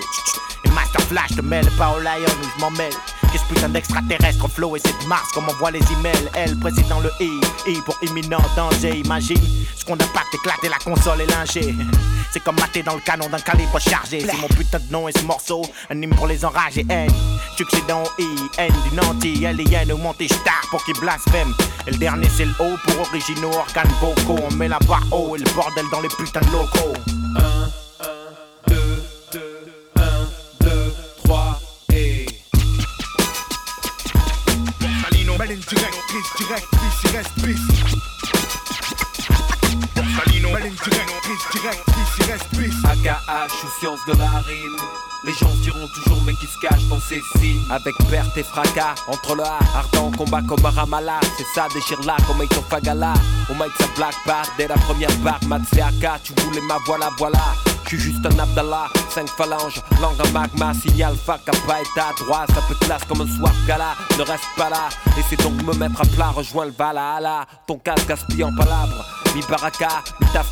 Et 0.64 0.70
Master 0.70 1.02
Flash 1.02 1.36
te 1.36 1.42
mêle 1.42 1.68
pas 1.76 1.90
au 1.90 1.98
lion 2.00 2.12
où 2.40 2.46
je 2.56 2.60
m'en 2.60 2.70
mêle. 2.70 2.94
Qu'est-ce 3.34 3.52
putain 3.52 3.68
d'extraterrestre 3.68 4.46
flow 4.48 4.76
et 4.76 4.78
c'est 4.78 4.96
de 5.02 5.08
Mars 5.08 5.32
comme 5.32 5.46
on 5.48 5.54
voit 5.54 5.72
les 5.72 5.80
emails. 5.98 6.30
Elle 6.34 6.56
président 6.56 7.00
le 7.00 7.10
I, 7.18 7.40
I 7.66 7.80
pour 7.84 7.98
imminent 8.00 8.38
danger. 8.54 9.00
Imagine 9.04 9.40
ce 9.74 9.84
qu'on 9.84 9.96
pas 9.96 10.22
éclater 10.32 10.68
la 10.68 10.78
console 10.78 11.22
et 11.22 11.26
linger. 11.26 11.74
C'est 12.30 12.38
comme 12.38 12.54
mater 12.60 12.84
dans 12.84 12.94
le 12.94 13.00
canon 13.00 13.28
d'un 13.28 13.40
calibre 13.40 13.80
chargé. 13.80 14.20
C'est 14.20 14.36
mon 14.36 14.46
putain 14.46 14.78
de 14.78 14.92
nom 14.92 15.08
et 15.08 15.12
ce 15.12 15.24
morceau, 15.24 15.62
un 15.90 16.00
hymne 16.00 16.14
pour 16.14 16.28
les 16.28 16.44
enragés. 16.44 16.86
N, 16.88 17.10
succédant 17.56 18.04
au 18.04 18.22
I, 18.22 18.28
N 18.58 18.72
du 18.88 18.94
nanti, 18.94 19.44
L-I-N 19.44 19.90
ou 19.90 19.96
monté 19.96 20.28
star 20.28 20.62
pour 20.70 20.84
qui 20.84 20.92
blasphème. 20.92 21.52
Et 21.88 21.90
le 21.90 21.96
dernier 21.96 22.28
c'est 22.28 22.44
le 22.44 22.54
O 22.60 22.76
pour 22.86 23.00
originaux 23.00 23.52
organes 23.52 23.90
vocaux. 24.00 24.38
On 24.48 24.54
met 24.54 24.68
la 24.68 24.78
barre 24.78 25.06
haut 25.10 25.34
et 25.34 25.40
le 25.40 25.54
bordel 25.56 25.86
dans 25.90 26.00
les 26.00 26.08
putains 26.08 26.38
de 26.38 26.52
locaux. 26.52 26.94
1, 27.36 27.40
Maline 35.54 35.66
directrice, 35.68 36.30
directrice, 36.36 36.98
il 37.04 37.10
reste 37.16 37.38
bis. 37.38 37.60
Borsalino, 39.94 40.50
Maline 40.50 40.74
directrice, 40.74 41.44
directrice, 41.52 42.12
il 42.18 42.24
reste 42.24 42.54
bis. 42.54 42.74
AKH 42.84 43.62
ou 43.62 43.68
science 43.78 44.00
de 44.08 44.18
la 44.18 44.30
rime. 44.40 44.76
Les 45.22 45.32
gens 45.32 45.48
se 45.50 45.62
diront 45.62 45.86
toujours 45.94 46.20
mais 46.26 46.32
qui 46.34 46.46
se 46.46 46.58
cache 46.58 46.82
dans 46.90 46.98
ces 46.98 47.22
signes? 47.38 47.62
Avec 47.70 47.94
perte 48.10 48.36
et 48.36 48.42
fracas, 48.42 48.96
entre 49.06 49.36
le 49.36 49.44
A, 49.44 49.60
ardent 49.76 50.10
combat 50.10 50.42
comme 50.42 50.66
un 50.66 50.70
Ramallah. 50.70 51.20
C'est 51.38 51.46
ça, 51.54 51.68
déchire 51.72 52.00
là 52.02 52.16
comme 52.26 52.42
Aito 52.42 52.60
Fagala. 52.68 53.14
Au 53.48 53.54
mic, 53.54 53.70
ça 53.78 53.86
black 53.94 54.16
part 54.26 54.46
dès 54.58 54.66
la 54.66 54.74
première 54.74 55.16
barre. 55.18 55.38
Matsleaka, 55.46 56.18
tu 56.24 56.32
voulais 56.42 56.62
ma 56.62 56.78
voilà, 56.84 57.10
voilà. 57.16 57.54
J'suis 57.86 57.98
juste 57.98 58.24
un 58.26 58.38
Abdallah, 58.38 58.88
5 59.10 59.28
phalanges, 59.28 59.82
langue 60.00 60.20
en 60.26 60.30
magma, 60.32 60.72
signal 60.74 61.14
fac 61.16 61.40
à 61.46 61.52
pas 61.66 61.80
état 61.80 62.12
droit, 62.18 62.44
ça 62.48 62.60
peut 62.66 62.74
classe 62.80 63.04
comme 63.04 63.20
un 63.20 63.36
soir 63.36 63.52
gala, 63.66 63.94
ne 64.18 64.22
reste 64.22 64.44
pas 64.56 64.70
là, 64.70 64.88
laissez 65.16 65.36
donc 65.36 65.62
me 65.62 65.74
mettre 65.74 66.00
à 66.00 66.04
plat, 66.06 66.30
rejoins 66.30 66.64
le 66.64 66.72
Valhalla, 66.72 67.44
ton 67.66 67.78
casque 67.78 68.08
gaspille 68.08 68.42
en 68.42 68.54
palabres, 68.54 69.04
baraka, 69.42 70.02
mi 70.20 70.26
taf 70.32 70.50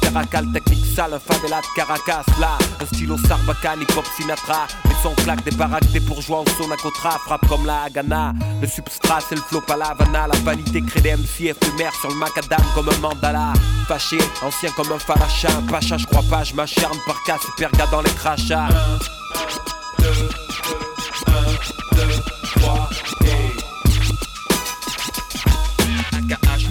technique 0.52 0.84
sale, 0.94 1.14
un 1.14 1.18
favela 1.18 1.60
de 1.60 1.66
Caracas 1.76 2.24
Là, 2.40 2.58
un 2.80 2.86
stylo 2.86 3.16
sarbacane, 3.16 3.82
hip-hop 3.82 4.04
Sinatra. 4.16 4.66
Les 4.84 4.94
sons 5.02 5.14
claquent 5.22 5.44
des 5.44 5.56
baraques, 5.56 5.90
des 5.92 6.00
bourgeois 6.00 6.40
au 6.40 6.46
Sonacotra 6.50 7.18
Frappe 7.24 7.46
comme 7.48 7.66
la 7.66 7.82
Hagana, 7.82 8.32
le 8.60 8.66
substrat 8.66 9.20
c'est 9.28 9.36
le 9.36 9.42
flop 9.42 9.62
à 9.68 9.76
la 9.76 9.86
Havana. 9.86 10.26
La 10.26 10.38
vanité 10.40 10.82
crée 10.82 11.00
des 11.00 11.16
MC 11.16 11.50
éphémères 11.50 11.94
sur 12.00 12.08
le 12.08 12.16
macadam 12.16 12.62
comme 12.74 12.88
un 12.88 12.98
mandala. 12.98 13.52
Fâché, 13.88 14.18
ancien 14.42 14.70
comme 14.76 14.92
un 14.92 14.98
falacha, 14.98 15.48
un 15.56 15.62
pacha, 15.62 15.96
je 15.96 16.06
crois 16.06 16.24
pas, 16.30 16.44
je 16.44 16.54
m'acharne 16.54 16.98
par 17.06 17.22
cas, 17.24 17.38
super 17.38 17.70
gars 17.72 17.88
dans 17.90 18.02
les 18.02 18.10
crachats 18.10 18.68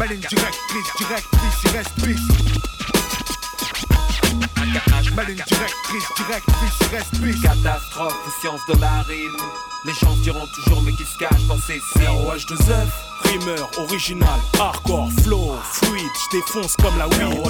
Maligne 0.01 0.25
directrice, 0.27 0.91
directrice, 0.97 1.63
il 1.63 1.69
reste 1.69 1.93
pisse. 2.03 2.27
Maligne 5.15 5.43
directrice, 5.45 6.07
directrice, 6.17 6.77
il 6.81 6.87
reste 6.87 7.21
pisse. 7.21 7.41
Catastrophe, 7.43 8.15
science 8.39 8.61
de 8.67 8.81
la 8.81 9.03
rime 9.03 9.37
Les 9.83 9.93
gens 9.93 10.15
diront 10.21 10.45
toujours 10.53 10.81
mais 10.83 10.91
qui 10.91 11.03
se 11.03 11.17
cache 11.17 11.41
dans 11.47 11.57
ces 11.57 11.81
ROH 12.05 12.45
de 12.47 12.55
Zef, 12.55 12.87
rimeur, 13.23 13.67
original, 13.79 14.39
hardcore, 14.59 15.09
flow, 15.23 15.55
fluide, 15.71 16.05
je 16.31 16.37
défonce 16.37 16.75
comme 16.75 16.95
la 16.99 17.07
weed. 17.07 17.41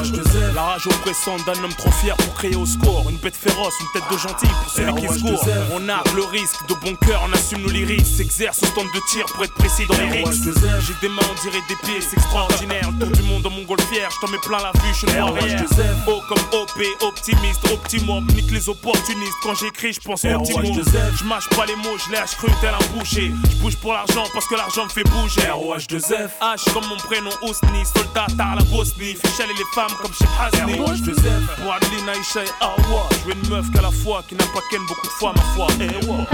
La 0.55 0.61
rage 0.61 0.87
oppressante 0.87 1.45
d'un 1.45 1.61
homme 1.61 1.73
trop 1.77 1.91
fier 1.91 2.15
pour 2.15 2.33
créer 2.35 2.55
au 2.55 2.65
score. 2.65 3.09
Une 3.09 3.17
bête 3.17 3.35
féroce, 3.35 3.73
une 3.81 3.87
tête 3.93 4.09
de 4.09 4.17
gentil 4.17 4.47
pour 4.47 4.71
celui 4.71 4.93
qui 4.95 5.07
se. 5.09 5.45
Zef. 5.45 5.57
On 5.73 5.89
arme 5.89 6.15
le 6.15 6.23
risque, 6.23 6.65
de 6.69 6.73
bon 6.75 6.95
cœur, 7.05 7.21
on 7.27 7.33
assume 7.33 7.63
nos 7.63 7.69
lyrics. 7.69 8.05
S'exerce 8.05 8.63
au 8.63 8.65
stand 8.67 8.87
de 8.93 9.01
tir 9.11 9.25
pour 9.25 9.43
être 9.43 9.53
précis 9.55 9.85
dans 9.87 9.97
les 9.97 10.23
risques. 10.23 10.57
J'ai 10.87 10.93
des 11.01 11.13
mains, 11.13 11.21
on 11.29 11.41
dirait 11.41 11.63
des 11.67 11.75
pieds, 11.83 11.99
c'est 11.99 12.15
extraordinaire. 12.15 12.89
Le 12.97 13.07
tour 13.07 13.17
du 13.17 13.23
monde 13.23 13.41
dans 13.41 13.49
mon 13.49 13.63
golfière, 13.63 14.09
je 14.09 14.25
t'en 14.25 14.31
mets 14.31 14.39
plein 14.39 14.59
la 14.59 14.71
vue, 14.71 14.93
je 14.93 14.99
suis. 14.99 15.81
O 16.07 16.21
comme 16.29 16.61
OP, 16.61 16.81
optimiste, 17.01 17.69
optimum, 17.73 18.25
nique 18.27 18.51
les 18.51 18.69
opportunistes. 18.69 19.35
Quand 19.43 19.55
j'écris, 19.55 19.91
je 19.91 19.99
pense 19.99 20.21
de 20.21 20.83
Zef. 20.83 21.19
Je 21.19 21.25
mâche 21.25 21.49
pas 21.49 21.65
les 21.65 21.75
mots, 21.75 21.97
je 21.97 22.11
cru 22.25 22.47
tel 22.61 22.73
un 22.73 22.97
boucher. 22.97 23.33
Je 23.49 23.55
bouge 23.57 23.77
pour 23.77 23.93
l'argent 23.93 24.23
parce 24.33 24.47
que 24.47 24.55
l'argent 24.55 24.85
me 24.85 24.89
fait 24.89 25.03
bouger. 25.03 25.49
ROH 25.49 25.87
de 25.89 25.99
Zef. 25.99 26.31
H 26.41 26.71
comme 26.73 26.85
mon 26.87 26.97
prénom 26.97 27.31
Ousni, 27.41 27.83
soldat 27.85 28.27
tard 28.37 28.55
la 28.55 28.63
Bosnie. 28.65 29.15
Fichal 29.15 29.49
et 29.49 29.53
les 29.53 29.65
femmes 29.73 29.95
comme 30.01 30.13
chez 30.13 30.25
Hasni. 30.39 30.79
ROH 30.79 31.01
de 31.01 31.13
Zef. 31.13 31.61
Pour 31.61 31.73
Adeline, 31.73 32.09
Aïcha 32.09 32.43
et 32.43 32.63
Awa. 32.63 33.09
Je 33.11 33.27
veux 33.27 33.35
une 33.35 33.49
meuf 33.49 33.71
qu'à 33.71 33.81
la 33.81 33.91
fois, 33.91 34.23
qui 34.27 34.35
n'a 34.35 34.45
pas 34.45 34.61
ken 34.69 34.81
beaucoup 34.87 35.07
de 35.07 35.11
fois, 35.11 35.33
ma 35.35 35.41
foi. 35.55 35.67
Eh 35.79 36.05
ouais. 36.05 36.25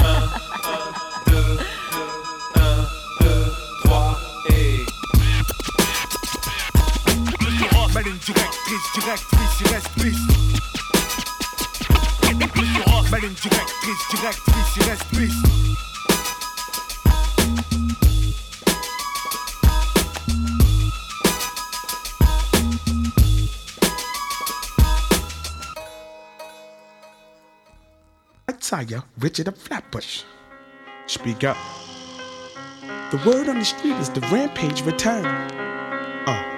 Maligne 7.93 8.17
directrice, 8.17 8.91
directrice, 8.93 9.61
il 9.61 9.67
reste 9.69 9.97
pisse. 13.07 13.11
Maligne 13.11 13.35
directrice, 13.35 14.07
directrice, 14.11 14.77
il 14.77 14.83
reste 14.83 15.57
tell 28.67 28.83
ya, 28.83 29.01
Richard 29.19 29.47
of 29.47 29.57
Flatbush. 29.57 30.23
Speak 31.05 31.45
up. 31.45 31.57
The 33.11 33.21
word 33.25 33.47
on 33.47 33.59
the 33.59 33.65
street 33.65 33.95
is 33.95 34.09
the 34.09 34.19
rampage 34.29 34.81
return. 34.81 35.25
Uh, 35.25 36.56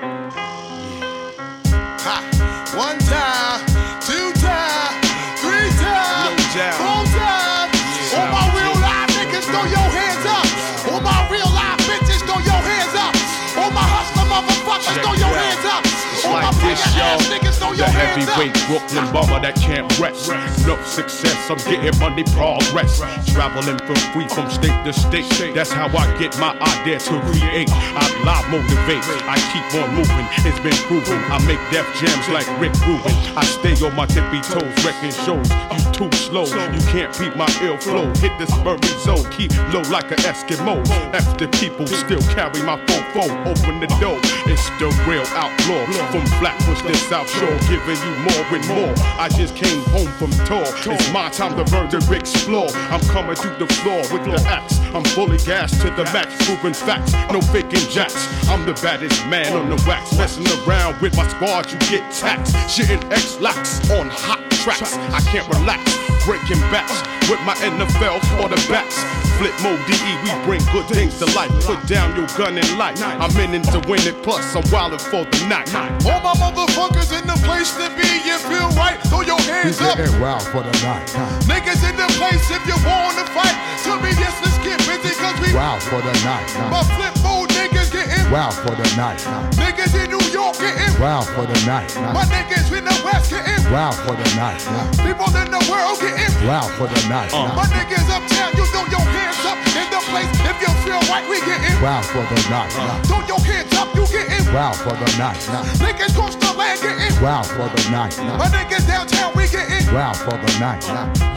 niggas, 17.30 17.60
The 17.60 17.70
your 17.78 17.88
heavyweight 17.88 18.58
Brooklyn 18.68 19.06
bomber 19.14 19.40
that 19.40 19.56
can't 19.56 19.88
rest. 20.00 20.30
No 20.66 20.76
success, 20.84 21.38
I'm 21.50 21.62
getting 21.70 21.98
money 22.00 22.24
progress. 22.34 23.00
Traveling 23.30 23.78
from 23.86 24.00
free 24.12 24.28
from 24.28 24.50
state 24.50 24.76
to 24.86 24.94
state. 24.94 25.54
That's 25.54 25.72
how 25.72 25.88
I 25.88 26.06
get 26.18 26.38
my 26.40 26.58
idea 26.58 27.00
to 27.00 27.16
create. 27.30 27.70
I 27.70 28.06
live 28.26 28.46
motivate. 28.50 29.06
I 29.30 29.38
keep 29.54 29.68
on 29.78 29.96
moving. 29.96 30.28
It's 30.44 30.60
been 30.60 30.80
proven. 30.90 31.20
I 31.30 31.38
make 31.46 31.62
death 31.70 31.88
jams 32.02 32.28
like 32.30 32.48
Rick 32.60 32.74
Rubin. 32.86 33.14
I 33.38 33.46
stay 33.46 33.78
on 33.86 33.96
my 33.96 34.06
tippy 34.06 34.42
toes, 34.42 34.74
wrecking 34.84 35.14
shows. 35.24 35.46
You 35.50 35.82
too 35.94 36.12
slow. 36.18 36.46
You 36.46 36.82
can't 36.90 37.14
beat 37.18 37.36
my 37.36 37.50
ill 37.62 37.78
flow. 37.78 38.10
Hit 38.18 38.34
this 38.40 38.52
Burry 38.66 38.94
zone. 39.06 39.26
Keep 39.32 39.54
low 39.74 39.86
like 39.94 40.10
an 40.12 40.20
Eskimo. 40.26 40.82
After 41.14 41.48
people 41.62 41.86
still 41.88 42.22
carry 42.34 42.62
my 42.64 42.78
fofo. 42.90 43.30
Open 43.46 43.80
the 43.80 43.88
door. 44.02 44.18
It's 44.50 44.66
the 44.82 44.90
real 45.08 45.26
outlaw. 45.38 45.86
From 46.12 46.26
Flatbush 46.40 46.82
to 46.82 46.96
South 46.96 47.19
Shore. 47.28 47.58
Giving 47.68 47.98
you 47.98 48.16
more 48.24 48.46
and 48.56 48.68
more. 48.68 48.94
I 49.20 49.30
just 49.30 49.56
came 49.56 49.82
home 49.92 50.08
from 50.20 50.32
tour. 50.46 50.64
It's 50.94 51.12
my 51.12 51.30
time 51.30 51.58
to 51.58 51.66
further 51.70 52.00
explore. 52.16 52.70
I'm 52.92 53.02
coming 53.12 53.36
to 53.36 53.50
the 53.60 53.68
floor 53.82 54.02
with 54.12 54.26
the 54.26 54.42
axe. 54.48 54.80
I'm 54.94 55.04
fully 55.04 55.38
gassed 55.38 55.82
to 55.82 55.90
the 55.92 56.04
max, 56.06 56.36
proving 56.46 56.74
facts. 56.74 57.14
No 57.32 57.42
faking 57.42 57.90
jacks. 57.90 58.16
I'm 58.48 58.66
the 58.66 58.74
baddest 58.82 59.26
man 59.28 59.54
on 59.54 59.70
the 59.70 59.84
wax. 59.88 60.18
Messing 60.18 60.48
around 60.68 61.00
with 61.02 61.16
my 61.16 61.28
squad, 61.28 61.72
you 61.72 61.78
get 61.90 62.12
taxed. 62.12 62.56
Shitting 62.68 63.04
X 63.12 63.40
lax 63.40 63.90
on 63.92 64.10
hot 64.10 64.40
tracks. 64.52 64.96
I 65.14 65.22
can't 65.32 65.48
relax. 65.50 65.98
Breaking 66.26 66.60
backs 66.70 67.02
with 67.30 67.40
my 67.42 67.56
NFL 67.56 68.20
quarterbacks. 68.36 68.98
Flip 69.40 69.56
mode 69.64 69.80
DE, 69.88 70.12
we 70.24 70.32
bring 70.44 70.62
good 70.74 70.86
things 70.88 71.18
to 71.20 71.26
life. 71.34 71.50
Put 71.66 71.80
down 71.88 72.14
your 72.16 72.28
gun 72.36 72.58
and 72.58 72.78
light. 72.78 73.02
I'm 73.02 73.32
in 73.40 73.56
it 73.56 73.64
to 73.72 73.80
win 73.88 74.02
it, 74.02 74.22
plus 74.22 74.54
I'm 74.54 74.64
wildin' 74.64 75.00
for 75.00 75.24
the 75.24 75.48
night. 75.48 75.74
All 76.06 76.20
my 76.20 76.34
motherfuckers 76.34 77.09
in 77.12 77.26
the 77.26 77.38
place 77.46 77.74
to 77.78 77.90
be, 77.98 78.08
you 78.26 78.38
feel 78.46 78.70
right? 78.78 78.98
Throw 79.10 79.22
your 79.22 79.40
hands 79.42 79.82
up. 79.82 79.98
wild 80.22 80.44
for 80.54 80.62
the 80.62 80.74
night. 80.86 81.08
Niggas 81.50 81.82
in 81.90 81.96
the 81.98 82.08
place 82.22 82.46
if 82.52 82.62
you 82.70 82.78
wanna 82.86 83.26
fight. 83.34 83.56
Tell 83.84 83.98
me 84.00 84.10
yes, 84.18 84.36
let's 84.44 84.58
get 84.62 84.78
busy, 84.86 85.16
cause 85.18 85.38
we 85.42 85.54
Wild 85.54 85.82
for 85.84 86.02
the 86.02 86.14
night. 86.24 86.46
my 86.70 86.84
flip 86.96 87.16
mode 87.24 87.50
niggas 87.58 87.92
getting 87.92 88.26
Wild 88.32 88.54
for 88.54 88.76
the 88.76 88.88
night. 88.96 89.20
niggas 89.58 89.94
in 89.98 90.12
New 90.14 90.22
York 90.30 90.58
getting 90.60 90.94
Wild 91.02 91.28
for 91.34 91.46
the 91.46 91.58
night. 91.66 91.90
my 92.14 92.26
niggas 92.30 92.70
in 92.76 92.86
the 92.86 92.96
West 93.04 93.32
getting 93.32 93.64
Wild 93.72 93.96
for 94.06 94.14
the 94.16 94.30
night. 94.36 94.62
people 95.02 95.30
in 95.34 95.50
the 95.50 95.64
world 95.72 95.98
getting 96.00 96.32
Wild 96.46 96.72
for 96.78 96.88
the 96.88 97.02
night. 97.10 97.34
Uh. 97.34 97.54
my 97.56 97.66
niggas 97.74 98.08
uptown, 98.10 98.52
you 98.58 98.66
throw 98.70 98.86
your 98.92 99.06
hands 99.06 99.42
up 99.46 99.58
in 99.76 99.88
the 99.90 99.99
place 100.10 100.30
if 100.46 100.58
you 100.62 100.72
feel 100.84 101.02
right, 101.10 101.26
we 101.30 101.40
getting 101.46 101.78
Wild 101.82 102.06
for 102.06 102.24
the 102.26 102.40
night. 102.50 102.74
Uh, 102.76 103.02
throw 103.04 103.22
your 103.28 103.40
hands 103.40 103.74
up, 103.78 103.94
you 103.96 104.06
getting 104.08 104.46
Wow, 104.54 104.74
for 104.74 104.94
the 104.98 105.10
night. 105.18 105.38
niggas 105.80 106.14
cross 106.16 106.36
the 106.36 106.52
land 106.58 106.80
getting 106.82 107.14
Wow, 107.22 107.44
for 107.44 107.70
the 107.70 107.84
night. 107.92 108.18
my 108.18 108.48
niggas 108.50 108.88
downtown, 108.88 109.32
we 109.36 109.48
getting 109.48 109.86
Wow, 109.94 110.14
for 110.14 110.36
the 110.36 110.52
night. 110.60 110.84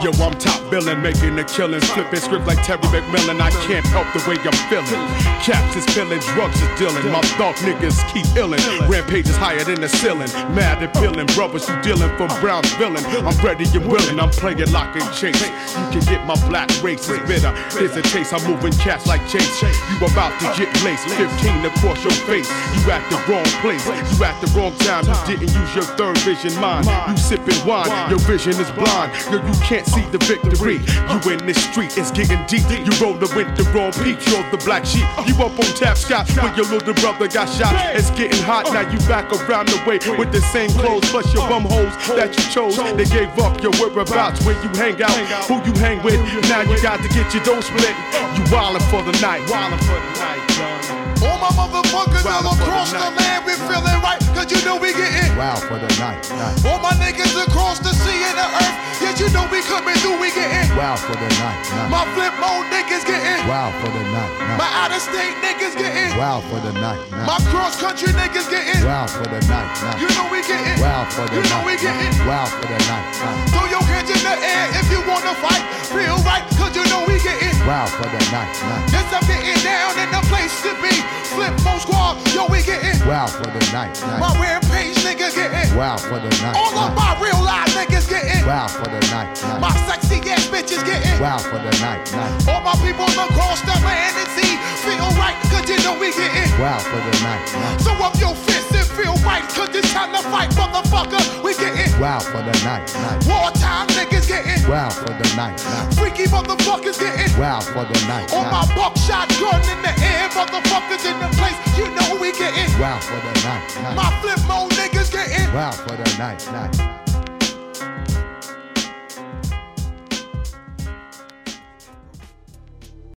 Yo, 0.03 0.11
I'm 0.21 0.33
top 0.37 0.59
billing, 0.69 1.01
making 1.01 1.35
the 1.35 1.43
killing, 1.43 1.81
flipping 1.81 2.19
script 2.19 2.45
like 2.45 2.61
Terry 2.63 2.81
McMillan. 2.91 3.39
I 3.39 3.51
can't 3.67 3.85
help 3.87 4.07
the 4.13 4.19
way 4.27 4.37
I'm 4.43 4.57
feeling. 4.67 5.01
Caps 5.39 5.75
is 5.75 5.85
killing, 5.93 6.19
drugs 6.33 6.61
is 6.61 6.79
dealing. 6.79 7.05
My 7.11 7.21
thought 7.37 7.55
niggas 7.63 7.97
keep 8.11 8.25
illin'. 8.35 8.59
Rampage 8.89 9.29
is 9.29 9.37
higher 9.37 9.63
than 9.63 9.81
the 9.81 9.87
ceiling. 9.89 10.29
Mad 10.53 10.83
and 10.83 10.91
feeling, 10.97 11.27
brothers 11.37 11.67
who 11.67 11.79
dealing 11.81 12.09
from 12.17 12.27
Brown's 12.41 12.71
villain. 12.73 13.03
I'm 13.25 13.37
ready 13.45 13.65
and 13.73 13.87
willing, 13.87 14.19
I'm 14.19 14.29
playing 14.29 14.71
lock 14.71 14.95
and 14.95 15.07
chase. 15.13 15.39
You 15.41 15.85
can 15.93 16.03
get 16.11 16.25
my 16.25 16.35
black 16.49 16.69
race 16.83 17.07
is 17.09 17.19
bitter. 17.27 17.51
Here's 17.77 17.95
a 17.95 18.01
taste, 18.01 18.33
I'm 18.33 18.43
moving 18.63 18.79
cats 18.79 19.05
like 19.07 19.21
Chase. 19.27 19.61
You 19.61 20.07
about 20.07 20.31
to 20.39 20.47
get 20.55 20.71
laced, 20.83 21.07
15 21.09 21.65
across 21.65 22.03
your 22.03 22.13
face. 22.23 22.47
You 22.75 22.91
at 22.91 23.03
the 23.09 23.19
wrong 23.27 23.45
place, 23.59 23.85
you 23.85 24.23
at 24.23 24.39
the 24.39 24.47
wrong 24.55 24.75
time. 24.77 25.03
You 25.05 25.37
didn't 25.37 25.53
use 25.53 25.75
your 25.75 25.83
third 25.99 26.17
vision 26.19 26.55
mind. 26.61 26.87
You 27.09 27.17
sipping 27.17 27.59
wine, 27.67 27.91
your 28.09 28.19
vision 28.19 28.53
is 28.53 28.71
blind. 28.71 29.11
Yo, 29.31 29.43
you 29.43 29.53
can't 29.63 29.85
see 29.85 30.05
the 30.11 30.17
victory. 30.19 30.79
You 30.79 31.19
in 31.31 31.45
this 31.45 31.63
street, 31.63 31.97
it's 31.97 32.11
getting 32.11 32.39
deep. 32.47 32.63
You 32.71 32.93
rollin' 33.03 33.19
with 33.35 33.51
the 33.57 33.67
wrong 33.75 33.91
peak, 34.03 34.23
you're 34.27 34.43
the 34.51 34.61
black 34.63 34.85
sheep. 34.85 35.07
You 35.27 35.35
up 35.43 35.59
on 35.59 35.69
tap 35.75 35.97
scotch 35.97 36.31
when 36.37 36.55
your 36.55 36.65
little 36.67 36.93
brother 36.95 37.27
got 37.27 37.49
shot. 37.49 37.75
It's 37.95 38.11
getting 38.11 38.41
hot, 38.43 38.71
now 38.71 38.87
you 38.89 38.99
back 39.11 39.31
around 39.33 39.67
the 39.67 39.79
way 39.85 39.99
with 40.17 40.31
the 40.31 40.41
same 40.41 40.69
clothes 40.71 41.09
plus 41.11 41.33
your 41.33 41.47
bum 41.49 41.63
holes 41.63 41.95
that 42.15 42.31
you 42.37 42.43
chose. 42.51 42.77
They 42.77 43.05
gave 43.05 43.31
up 43.39 43.61
your 43.61 43.73
whereabouts 43.79 44.45
when 44.45 44.55
you 44.63 44.69
hang 44.79 45.01
out, 45.01 45.17
who 45.47 45.55
you 45.67 45.73
hang 45.79 46.01
with. 46.03 46.19
Now 46.47 46.61
you 46.61 46.81
got 46.81 47.01
to 47.03 47.09
get 47.09 47.33
your 47.33 47.43
dough 47.43 47.61
split. 47.61 47.95
You 48.37 48.43
wildin' 48.53 48.85
for 48.93 49.01
the 49.01 49.15
night. 49.19 49.41
Wildin' 49.49 49.81
for 49.81 49.97
the 49.97 50.13
night, 50.21 50.43
John. 50.53 50.79
All 51.25 51.39
my 51.41 51.49
motherfuckers 51.57 52.25
all 52.29 52.45
across 52.53 52.91
the 52.93 53.09
land, 53.17 53.45
we 53.45 53.53
feeling 53.65 53.99
right, 54.05 54.21
cause 54.37 54.51
you 54.51 54.61
know 54.65 54.77
we 54.77 54.93
getting 54.93 55.35
Wow 55.35 55.55
for 55.55 55.79
the 55.79 55.89
night, 55.97 56.21
night. 56.37 56.65
All 56.65 56.79
my 56.79 56.93
niggas 57.01 57.33
across 57.47 57.79
the 57.79 57.93
sea 57.93 58.21
and 58.29 58.37
the 58.37 58.47
earth, 58.61 58.77
you 59.11 59.27
know 59.35 59.45
we 59.51 59.59
coming 59.67 59.95
through, 59.99 60.19
we 60.19 60.31
getting 60.31 60.71
Wow 60.77 60.95
for 60.95 61.13
the 61.13 61.29
night, 61.37 61.59
night. 61.75 61.89
My 61.91 62.03
flip 62.15 62.33
mode 62.39 62.65
niggas 62.71 63.03
getting 63.05 63.43
Wow 63.47 63.69
for 63.83 63.91
the 63.91 64.03
night, 64.09 64.31
My 64.57 64.67
out 64.79 64.91
of 64.95 65.01
state 65.03 65.35
niggas 65.43 65.75
getting 65.75 66.15
Wow 66.17 66.39
for 66.47 66.59
the 66.63 66.71
night, 66.79 66.99
My 67.11 67.37
cross 67.51 67.79
country 67.79 68.09
niggas 68.15 68.49
getting 68.49 68.81
Wow 68.85 69.07
for 69.07 69.27
the 69.27 69.39
night, 69.51 69.69
night. 69.83 69.99
You 69.99 70.07
know 70.15 70.27
we 70.31 70.39
getting 70.47 70.79
Wow 70.79 71.05
for 71.11 71.27
the 71.27 71.35
night. 71.35 71.35
You 71.35 71.43
know 71.51 71.61
we 71.67 71.75
night, 71.75 71.83
getting. 71.83 72.13
Wow 72.27 72.45
for 72.47 72.63
the 72.63 72.79
night, 72.87 73.05
night. 73.19 73.49
Throw 73.51 73.65
your 73.67 73.83
hands 73.83 74.09
in 74.09 74.21
the 74.23 74.35
air 74.39 74.65
if 74.79 74.87
you 74.89 74.99
wanna 75.05 75.35
fight. 75.43 75.63
Feel 75.91 76.17
right, 76.23 76.43
cause 76.57 76.73
you 76.75 76.85
know 76.89 77.03
we 77.05 77.19
getting 77.19 77.53
Wow 77.67 77.85
for 77.85 78.07
the 78.07 78.21
night, 78.31 78.49
night. 78.65 78.83
Yes, 78.91 79.07
I'm 79.13 79.23
getting 79.27 79.59
down 79.63 79.93
in 79.99 80.09
the 80.09 80.23
place 80.31 80.55
to 80.63 80.71
be. 80.81 80.95
Flip 81.33 81.53
Mo 81.65 81.77
Squad, 81.79 82.21
yo, 82.33 82.45
we 82.47 82.61
getting 82.61 82.97
Wow 83.07 83.25
for 83.27 83.49
the 83.49 83.63
night, 83.73 83.97
My 84.21 84.29
rampage 84.39 84.97
nigga 85.01 85.33
getting 85.33 85.75
Wow 85.75 85.97
for 85.97 86.19
the 86.19 86.29
night, 86.41 86.55
All 86.55 86.69
of 86.69 86.93
night. 86.93 86.95
my 86.95 87.11
real 87.21 87.41
live 87.41 87.67
niggas 87.73 88.07
getting 88.07 88.45
Wow 88.45 88.67
for 88.67 88.85
the 88.85 88.92
night, 89.11 89.31
My 89.59 89.69
night. 89.69 89.87
sexy 89.87 90.19
ass 90.29 90.47
bitches 90.47 90.83
getting 90.85 91.19
Wow 91.19 91.37
for 91.37 91.59
the 91.59 91.73
night, 91.81 92.03
night. 92.11 92.47
All 92.47 92.61
my 92.61 92.75
people 92.81 93.07
across 93.07 93.61
the 93.61 93.75
land 93.85 94.15
and 94.17 94.29
sea 94.37 94.55
Feel 94.83 95.07
right, 95.15 95.37
cause 95.51 95.67
you 95.69 95.77
know 95.83 95.95
we 95.99 96.11
getting 96.11 96.51
Wow 96.59 96.79
for 96.79 96.99
the 96.99 97.15
night, 97.23 97.43
night. 97.53 97.79
So 97.81 97.91
up 98.03 98.15
your 98.19 98.35
fist 98.35 98.73
and 98.75 98.87
feel 98.97 99.15
right, 99.23 99.43
cause 99.55 99.69
it's 99.73 99.91
time 99.93 100.11
to 100.11 100.21
fight, 100.27 100.49
motherfucker. 100.51 101.21
We 101.43 101.55
getting 101.55 101.91
Wow 101.99 102.19
for 102.19 102.41
the 102.43 102.55
night, 102.67 102.91
night. 102.93 103.23
wartime 103.25 103.87
niggas 103.95 104.27
getting 104.27 104.67
Wow 104.67 104.89
for 104.89 105.07
the 105.11 105.27
night, 105.35 105.55
night. 105.63 105.93
freaky 105.95 106.25
motherfuckers 106.25 106.99
getting 106.99 107.31
Wow 107.39 107.61
for 107.61 107.85
the 107.85 107.99
night, 108.07 108.33
On 108.33 108.45
my 108.51 108.67
buckshot 108.75 109.29
gun 109.39 109.61
in 109.71 109.79
the 109.81 109.93
air, 110.03 110.27
motherfuckers 110.35 111.03
in 111.07 111.17
the 111.19 111.29
place, 111.39 111.57
you 111.77 111.87
know 111.95 112.19
we 112.19 112.31
getting 112.33 112.67
Wow 112.79 112.99
for 112.99 113.19
the 113.23 113.33
night, 113.47 113.95
My 113.95 114.11
flip 114.21 114.39
mode 114.47 114.71
niggas 114.71 115.11
getting 115.11 115.53
Wow 115.53 115.71
for 115.71 115.95
the 115.95 116.17
night, 116.17 116.43
night. 116.51 117.02